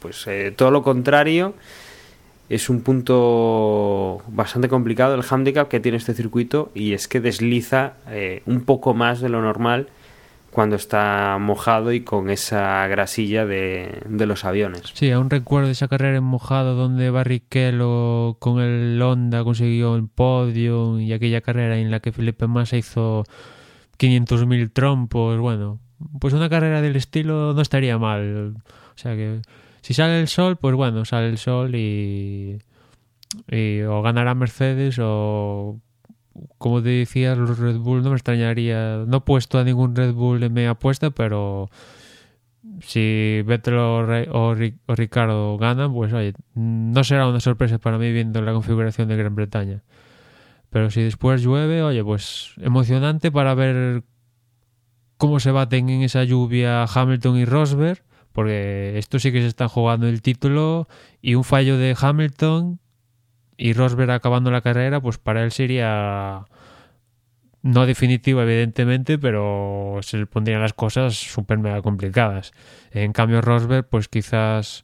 pues 0.00 0.26
eh, 0.26 0.52
todo 0.56 0.70
lo 0.70 0.82
contrario. 0.82 1.54
Es 2.50 2.68
un 2.68 2.82
punto 2.82 4.22
bastante 4.28 4.68
complicado 4.68 5.14
el 5.14 5.24
handicap 5.28 5.68
que 5.68 5.80
tiene 5.80 5.96
este 5.96 6.12
circuito 6.12 6.70
y 6.74 6.92
es 6.92 7.08
que 7.08 7.20
desliza 7.20 7.94
eh, 8.08 8.42
un 8.44 8.64
poco 8.64 8.92
más 8.92 9.20
de 9.20 9.30
lo 9.30 9.40
normal 9.40 9.88
cuando 10.54 10.76
está 10.76 11.36
mojado 11.40 11.92
y 11.92 12.02
con 12.02 12.30
esa 12.30 12.86
grasilla 12.86 13.44
de, 13.44 14.04
los 14.08 14.44
aviones. 14.44 14.82
Sí, 14.94 15.10
aún 15.10 15.28
recuerdo 15.28 15.68
esa 15.68 15.88
carrera 15.88 16.18
en 16.18 16.22
mojado 16.22 16.76
donde 16.76 17.10
Barrichello 17.10 18.36
con 18.38 18.60
el 18.60 19.02
Honda 19.02 19.42
consiguió 19.42 19.96
el 19.96 20.06
podio 20.06 21.00
y 21.00 21.12
aquella 21.12 21.40
carrera 21.40 21.76
en 21.78 21.90
la 21.90 21.98
que 21.98 22.12
Felipe 22.12 22.46
Massa 22.46 22.76
hizo 22.76 23.24
500.000 23.98 24.72
trompos. 24.72 25.40
Bueno, 25.40 25.80
pues 26.20 26.32
una 26.34 26.48
carrera 26.48 26.80
del 26.80 26.94
estilo 26.94 27.52
no 27.52 27.60
estaría 27.60 27.98
mal. 27.98 28.54
O 28.94 28.96
sea 28.96 29.16
que 29.16 29.42
si 29.80 29.92
sale 29.92 30.20
el 30.20 30.28
sol, 30.28 30.56
pues 30.56 30.76
bueno, 30.76 31.04
sale 31.04 31.30
el 31.30 31.38
sol 31.38 31.74
y, 31.74 32.58
y 33.50 33.82
o 33.82 34.02
ganará 34.02 34.36
Mercedes 34.36 35.00
o 35.02 35.80
como 36.58 36.82
te 36.82 36.90
decía, 36.90 37.34
los 37.34 37.58
Red 37.58 37.78
Bull 37.78 38.02
no 38.02 38.10
me 38.10 38.16
extrañaría. 38.16 39.04
No 39.06 39.18
he 39.18 39.20
puesto 39.20 39.58
a 39.58 39.64
ningún 39.64 39.94
Red 39.94 40.14
Bull 40.14 40.42
en 40.42 40.52
mi 40.52 40.64
apuesta, 40.66 41.10
pero 41.10 41.70
si 42.80 43.42
Vettel 43.44 43.74
o, 43.78 44.54
Ricardo 44.88 45.58
ganan, 45.58 45.92
pues 45.92 46.12
oye, 46.12 46.34
no 46.54 47.04
será 47.04 47.28
una 47.28 47.40
sorpresa 47.40 47.78
para 47.78 47.98
mí 47.98 48.10
viendo 48.12 48.40
la 48.42 48.52
configuración 48.52 49.08
de 49.08 49.16
Gran 49.16 49.34
Bretaña. 49.34 49.82
Pero 50.70 50.90
si 50.90 51.02
después 51.02 51.42
llueve, 51.42 51.82
oye, 51.82 52.02
pues 52.02 52.54
emocionante 52.60 53.30
para 53.30 53.54
ver 53.54 54.02
cómo 55.16 55.40
se 55.40 55.52
baten 55.52 55.88
en 55.88 56.02
esa 56.02 56.24
lluvia 56.24 56.84
Hamilton 56.84 57.36
y 57.36 57.44
Rosberg, 57.44 58.02
porque 58.32 58.98
esto 58.98 59.18
sí 59.18 59.30
que 59.30 59.40
se 59.40 59.46
están 59.46 59.68
jugando 59.68 60.08
el 60.08 60.20
título 60.22 60.88
y 61.22 61.36
un 61.36 61.44
fallo 61.44 61.78
de 61.78 61.96
Hamilton 61.98 62.80
y 63.56 63.72
Rosberg 63.72 64.10
acabando 64.10 64.50
la 64.50 64.60
carrera, 64.60 65.00
pues 65.00 65.18
para 65.18 65.42
él 65.42 65.52
sería 65.52 66.44
no 67.62 67.86
definitivo 67.86 68.42
evidentemente, 68.42 69.18
pero 69.18 69.98
se 70.02 70.18
le 70.18 70.26
pondrían 70.26 70.60
las 70.60 70.74
cosas 70.74 71.14
súper 71.14 71.58
mega 71.58 71.80
complicadas. 71.80 72.52
En 72.92 73.12
cambio 73.12 73.40
Rosberg, 73.40 73.88
pues 73.88 74.08
quizás 74.08 74.82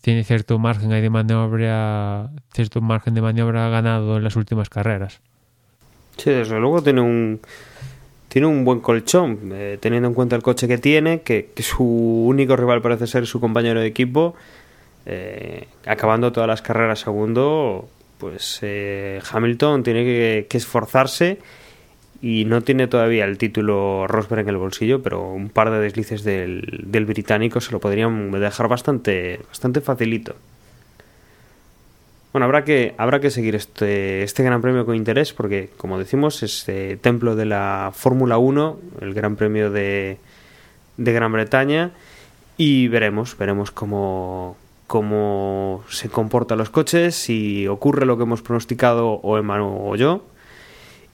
tiene 0.00 0.24
cierto 0.24 0.58
margen 0.58 0.88
de 0.88 1.10
maniobra, 1.10 2.30
cierto 2.54 2.80
margen 2.80 3.14
de 3.14 3.20
maniobra 3.20 3.68
ganado 3.68 4.16
en 4.16 4.24
las 4.24 4.36
últimas 4.36 4.70
carreras. 4.70 5.20
Sí, 6.16 6.30
desde 6.30 6.58
luego 6.58 6.82
tiene 6.82 7.02
un 7.02 7.40
tiene 8.28 8.46
un 8.46 8.64
buen 8.64 8.80
colchón, 8.80 9.50
eh, 9.52 9.76
teniendo 9.80 10.08
en 10.08 10.14
cuenta 10.14 10.36
el 10.36 10.42
coche 10.42 10.68
que 10.68 10.78
tiene, 10.78 11.22
que 11.22 11.50
su 11.58 11.84
único 11.84 12.56
rival 12.56 12.80
parece 12.80 13.08
ser 13.08 13.26
su 13.26 13.40
compañero 13.40 13.80
de 13.80 13.88
equipo 13.88 14.36
eh, 15.06 15.66
acabando 15.86 16.32
todas 16.32 16.48
las 16.48 16.62
carreras 16.62 17.00
segundo, 17.00 17.88
pues 18.18 18.58
eh, 18.62 19.20
Hamilton 19.30 19.82
tiene 19.82 20.04
que, 20.04 20.56
esforzarse 20.56 21.38
y 22.22 22.44
no 22.44 22.62
tiene 22.62 22.86
todavía 22.86 23.24
el 23.24 23.38
título 23.38 24.06
Rosberg 24.06 24.42
en 24.42 24.50
el 24.50 24.56
bolsillo, 24.58 25.02
pero 25.02 25.30
un 25.30 25.48
par 25.48 25.70
de 25.70 25.78
deslices 25.78 26.22
del, 26.22 26.84
del 26.86 27.06
británico 27.06 27.60
se 27.60 27.72
lo 27.72 27.80
podrían 27.80 28.30
dejar 28.30 28.68
bastante, 28.68 29.40
bastante 29.48 29.80
facilito. 29.80 30.36
Bueno, 32.32 32.44
habrá 32.44 32.64
que, 32.64 32.94
habrá 32.96 33.18
que 33.18 33.30
seguir 33.30 33.56
este, 33.56 34.22
este 34.22 34.44
Gran 34.44 34.62
Premio 34.62 34.86
con 34.86 34.94
interés 34.94 35.32
porque, 35.32 35.70
como 35.76 35.98
decimos, 35.98 36.44
es 36.44 36.68
eh, 36.68 36.96
templo 37.00 37.34
de 37.34 37.44
la 37.44 37.90
Fórmula 37.92 38.38
1, 38.38 38.78
el 39.00 39.14
Gran 39.14 39.34
Premio 39.34 39.70
de, 39.72 40.18
de 40.96 41.12
Gran 41.12 41.32
Bretaña, 41.32 41.90
y 42.56 42.86
veremos, 42.86 43.36
veremos 43.36 43.72
cómo, 43.72 44.56
cómo 44.90 45.84
se 45.88 46.08
comportan 46.08 46.58
los 46.58 46.68
coches, 46.68 47.14
si 47.14 47.68
ocurre 47.68 48.06
lo 48.06 48.16
que 48.16 48.24
hemos 48.24 48.42
pronosticado 48.42 49.20
o 49.22 49.38
Emmanuel 49.38 49.78
o 49.84 49.94
yo. 49.94 50.24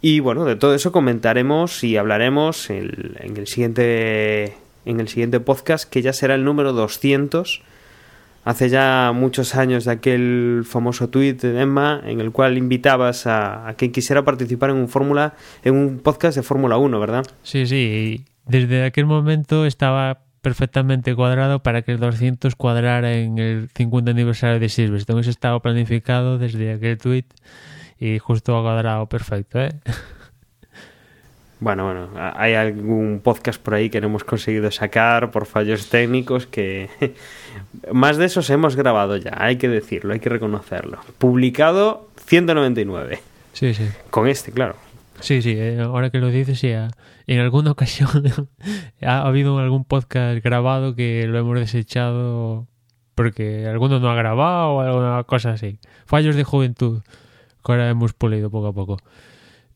Y 0.01 0.21
bueno, 0.21 0.47
de 0.47 0.57
todo 0.57 0.75
eso 0.75 0.93
comentaremos 0.93 1.85
y 1.85 1.99
hablaremos 1.99 2.71
en, 2.71 3.17
en 3.21 3.37
el 3.37 3.47
siguiente 3.47 4.55
en 4.87 4.99
el 4.99 5.09
siguiente 5.09 5.41
podcast, 5.41 5.87
que 5.91 6.01
ya 6.01 6.15
será 6.15 6.37
el 6.37 6.43
número 6.43 6.73
200 6.73 7.61
hace 8.45 8.71
ya 8.71 9.13
muchos 9.15 9.55
años 9.55 9.85
de 9.85 9.93
aquel 9.93 10.63
famoso 10.65 11.11
tuit 11.11 11.43
de 11.43 11.61
Emma 11.61 12.01
en 12.07 12.23
el 12.23 12.33
cual 12.33 12.57
invitabas 12.57 13.27
a, 13.27 13.69
a 13.69 13.75
quien 13.75 13.93
quisiera 13.93 14.25
participar 14.25 14.71
en 14.71 14.77
un 14.77 14.89
fórmula 14.89 15.35
en 15.65 15.75
un 15.75 15.99
podcast 15.99 16.35
de 16.35 16.43
Fórmula 16.43 16.79
1, 16.79 16.99
¿verdad? 16.99 17.27
Sí, 17.43 17.67
sí, 17.67 18.25
desde 18.47 18.85
aquel 18.85 19.05
momento 19.05 19.67
estaba 19.67 20.26
perfectamente 20.47 21.13
cuadrado 21.17 21.59
para 21.59 21.83
que 21.83 21.91
el 21.91 21.99
200 21.99 22.55
cuadrara 22.55 23.15
en 23.15 23.39
el 23.39 23.69
50 23.75 24.13
aniversario 24.13 24.61
de 24.61 24.69
Silverstone. 24.69 25.23
Eso 25.23 25.31
estaba 25.31 25.59
planificado 25.59 26.39
desde 26.39 26.73
aquel 26.73 26.99
tuit 26.99 27.27
y 27.99 28.21
justo 28.21 28.57
ha 28.57 28.63
cuadrado 28.63 29.07
perfecto, 29.07 29.61
¿eh? 29.61 29.73
Bueno, 31.59 31.87
bueno, 31.87 32.11
hay 32.37 32.53
algún 32.55 33.23
podcast 33.25 33.61
por 33.61 33.75
ahí 33.75 33.91
que 33.91 34.01
no 34.01 34.07
hemos 34.07 34.23
conseguido 34.23 34.71
sacar 34.71 35.33
por 35.33 35.47
fallos 35.47 35.89
técnicos 35.89 36.47
que 36.47 36.91
más 37.93 38.17
de 38.17 38.27
esos 38.27 38.49
hemos 38.51 38.77
grabado 38.77 39.17
ya, 39.17 39.33
hay 39.39 39.57
que 39.57 39.69
decirlo, 39.69 40.13
hay 40.13 40.21
que 40.21 40.29
reconocerlo. 40.29 41.01
Publicado 41.19 42.09
199. 42.27 43.19
Sí, 43.53 43.75
sí. 43.75 43.89
Con 44.11 44.29
este, 44.29 44.53
claro. 44.53 44.77
Sí, 45.21 45.43
sí, 45.43 45.55
eh, 45.57 45.81
ahora 45.81 46.11
que 46.11 46.19
lo 46.19 46.29
dices, 46.29 46.59
sí, 46.59 46.71
en 46.71 47.41
alguna 47.41 47.71
ocasión 47.73 48.09
ha 49.03 49.23
habido 49.23 49.59
algún 49.59 49.85
podcast 49.85 50.43
grabado 50.45 50.95
que 50.95 51.27
lo 51.27 51.39
hemos 51.39 51.59
desechado 51.59 52.67
porque 53.15 53.67
alguno 53.67 53.99
no 53.99 54.11
ha 54.11 54.15
grabado 54.15 54.75
o 54.75 54.81
alguna 54.81 55.25
cosa 55.25 55.53
así. 55.53 55.79
Fallos 56.05 56.37
de 56.37 56.45
juventud 56.45 57.03
que 57.65 57.73
ahora 57.73 57.89
hemos 57.89 58.13
pulido 58.13 58.51
poco 58.51 58.69
a 58.69 58.73
poco. 58.73 58.99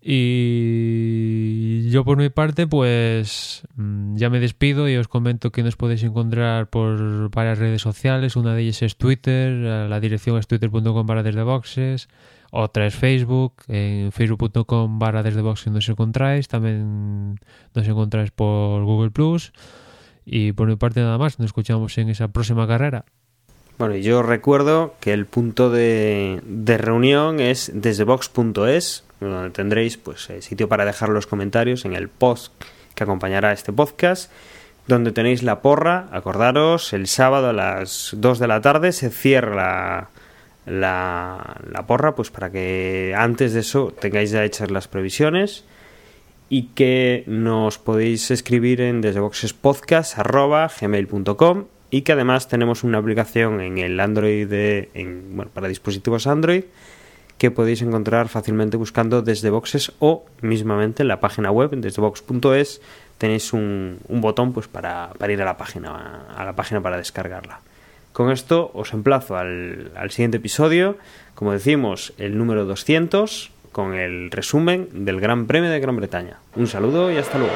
Y 0.02 1.90
yo 1.90 2.04
por 2.04 2.16
mi 2.16 2.30
parte, 2.30 2.66
pues 2.66 3.62
mm, 3.76 4.16
ya 4.16 4.30
me 4.30 4.40
despido 4.40 4.88
y 4.88 4.96
os 4.96 5.08
comento 5.08 5.52
que 5.52 5.62
nos 5.62 5.76
podéis 5.76 6.02
encontrar 6.02 6.70
por 6.70 7.30
varias 7.30 7.58
redes 7.58 7.82
sociales. 7.82 8.36
Una 8.36 8.54
de 8.54 8.62
ellas 8.62 8.82
es 8.82 8.96
Twitter, 8.96 9.52
la 9.52 10.00
dirección 10.00 10.38
es 10.38 10.46
twitter.com 10.46 11.06
barra 11.06 11.22
desde 11.22 11.42
boxes. 11.42 12.08
Otra 12.50 12.86
es 12.86 12.96
Facebook, 12.96 13.54
en 13.68 14.10
facebook.com 14.12 14.98
barra 14.98 15.22
desde 15.22 15.40
boxes 15.40 15.72
nos 15.72 15.88
encontráis. 15.88 16.48
También 16.48 17.38
nos 17.74 17.86
encontráis 17.86 18.30
por 18.30 18.84
Google 18.84 19.10
Plus. 19.10 19.52
Y 20.24 20.52
por 20.52 20.68
mi 20.68 20.76
parte 20.76 21.00
nada 21.00 21.18
más, 21.18 21.38
nos 21.38 21.46
escuchamos 21.46 21.96
en 21.98 22.08
esa 22.08 22.28
próxima 22.28 22.66
carrera. 22.66 23.04
Bueno, 23.78 23.96
y 23.96 24.02
yo 24.02 24.22
recuerdo 24.22 24.94
que 25.00 25.12
el 25.12 25.26
punto 25.26 25.70
de, 25.70 26.40
de 26.44 26.76
reunión 26.76 27.40
es 27.40 27.70
desdebox.es, 27.72 29.04
donde 29.20 29.50
tendréis 29.50 29.96
pues 29.96 30.28
eh, 30.28 30.42
sitio 30.42 30.68
para 30.68 30.84
dejar 30.84 31.08
los 31.08 31.26
comentarios 31.26 31.84
en 31.84 31.94
el 31.94 32.08
post 32.08 32.52
que 32.94 33.04
acompañará 33.04 33.52
este 33.52 33.72
podcast, 33.72 34.30
donde 34.86 35.12
tenéis 35.12 35.42
la 35.42 35.62
porra, 35.62 36.08
acordaros, 36.12 36.92
el 36.92 37.06
sábado 37.06 37.48
a 37.48 37.52
las 37.52 38.10
2 38.16 38.38
de 38.38 38.46
la 38.48 38.60
tarde 38.60 38.92
se 38.92 39.08
cierra 39.08 40.10
la, 40.70 41.56
la 41.70 41.86
porra, 41.86 42.14
pues 42.14 42.30
para 42.30 42.50
que 42.50 43.14
antes 43.16 43.54
de 43.54 43.60
eso 43.60 43.94
tengáis 43.98 44.30
ya 44.30 44.44
hechas 44.44 44.70
las 44.70 44.86
previsiones 44.88 45.64
y 46.48 46.64
que 46.74 47.24
nos 47.26 47.78
podéis 47.78 48.30
escribir 48.30 48.80
en 48.80 49.00
desdeboxespodcast.gmail.com 49.00 51.64
y 51.90 52.02
que 52.02 52.12
además 52.12 52.46
tenemos 52.48 52.84
una 52.84 52.98
aplicación 52.98 53.60
en 53.60 53.78
el 53.78 53.98
Android 53.98 54.46
de, 54.48 54.90
en, 54.94 55.36
bueno, 55.36 55.50
para 55.52 55.66
dispositivos 55.68 56.26
Android 56.26 56.64
que 57.38 57.50
podéis 57.50 57.82
encontrar 57.82 58.28
fácilmente 58.28 58.76
buscando 58.76 59.22
desde 59.22 59.50
boxes 59.50 59.92
o 59.98 60.24
mismamente 60.42 61.02
en 61.02 61.08
la 61.08 61.18
página 61.20 61.50
web 61.50 61.70
desdebox.es 61.70 62.80
tenéis 63.16 63.52
un, 63.52 63.98
un, 64.08 64.20
botón 64.20 64.52
pues 64.52 64.68
para, 64.68 65.10
para, 65.18 65.32
ir 65.32 65.40
a 65.40 65.44
la 65.44 65.56
página 65.56 66.26
a 66.36 66.44
la 66.44 66.54
página 66.54 66.82
para 66.82 66.98
descargarla 66.98 67.60
con 68.12 68.30
esto 68.30 68.70
os 68.74 68.92
emplazo 68.92 69.36
al, 69.36 69.92
al 69.96 70.10
siguiente 70.10 70.38
episodio. 70.38 70.96
Como 71.34 71.52
decimos 71.52 72.12
el 72.18 72.36
número 72.36 72.64
200 72.64 73.50
con 73.72 73.94
el 73.94 74.30
resumen 74.30 74.88
del 74.92 75.20
Gran 75.20 75.46
Premio 75.46 75.70
de 75.70 75.80
Gran 75.80 75.96
Bretaña. 75.96 76.38
Un 76.56 76.66
saludo 76.66 77.10
y 77.10 77.16
hasta 77.16 77.38
luego 77.38 77.54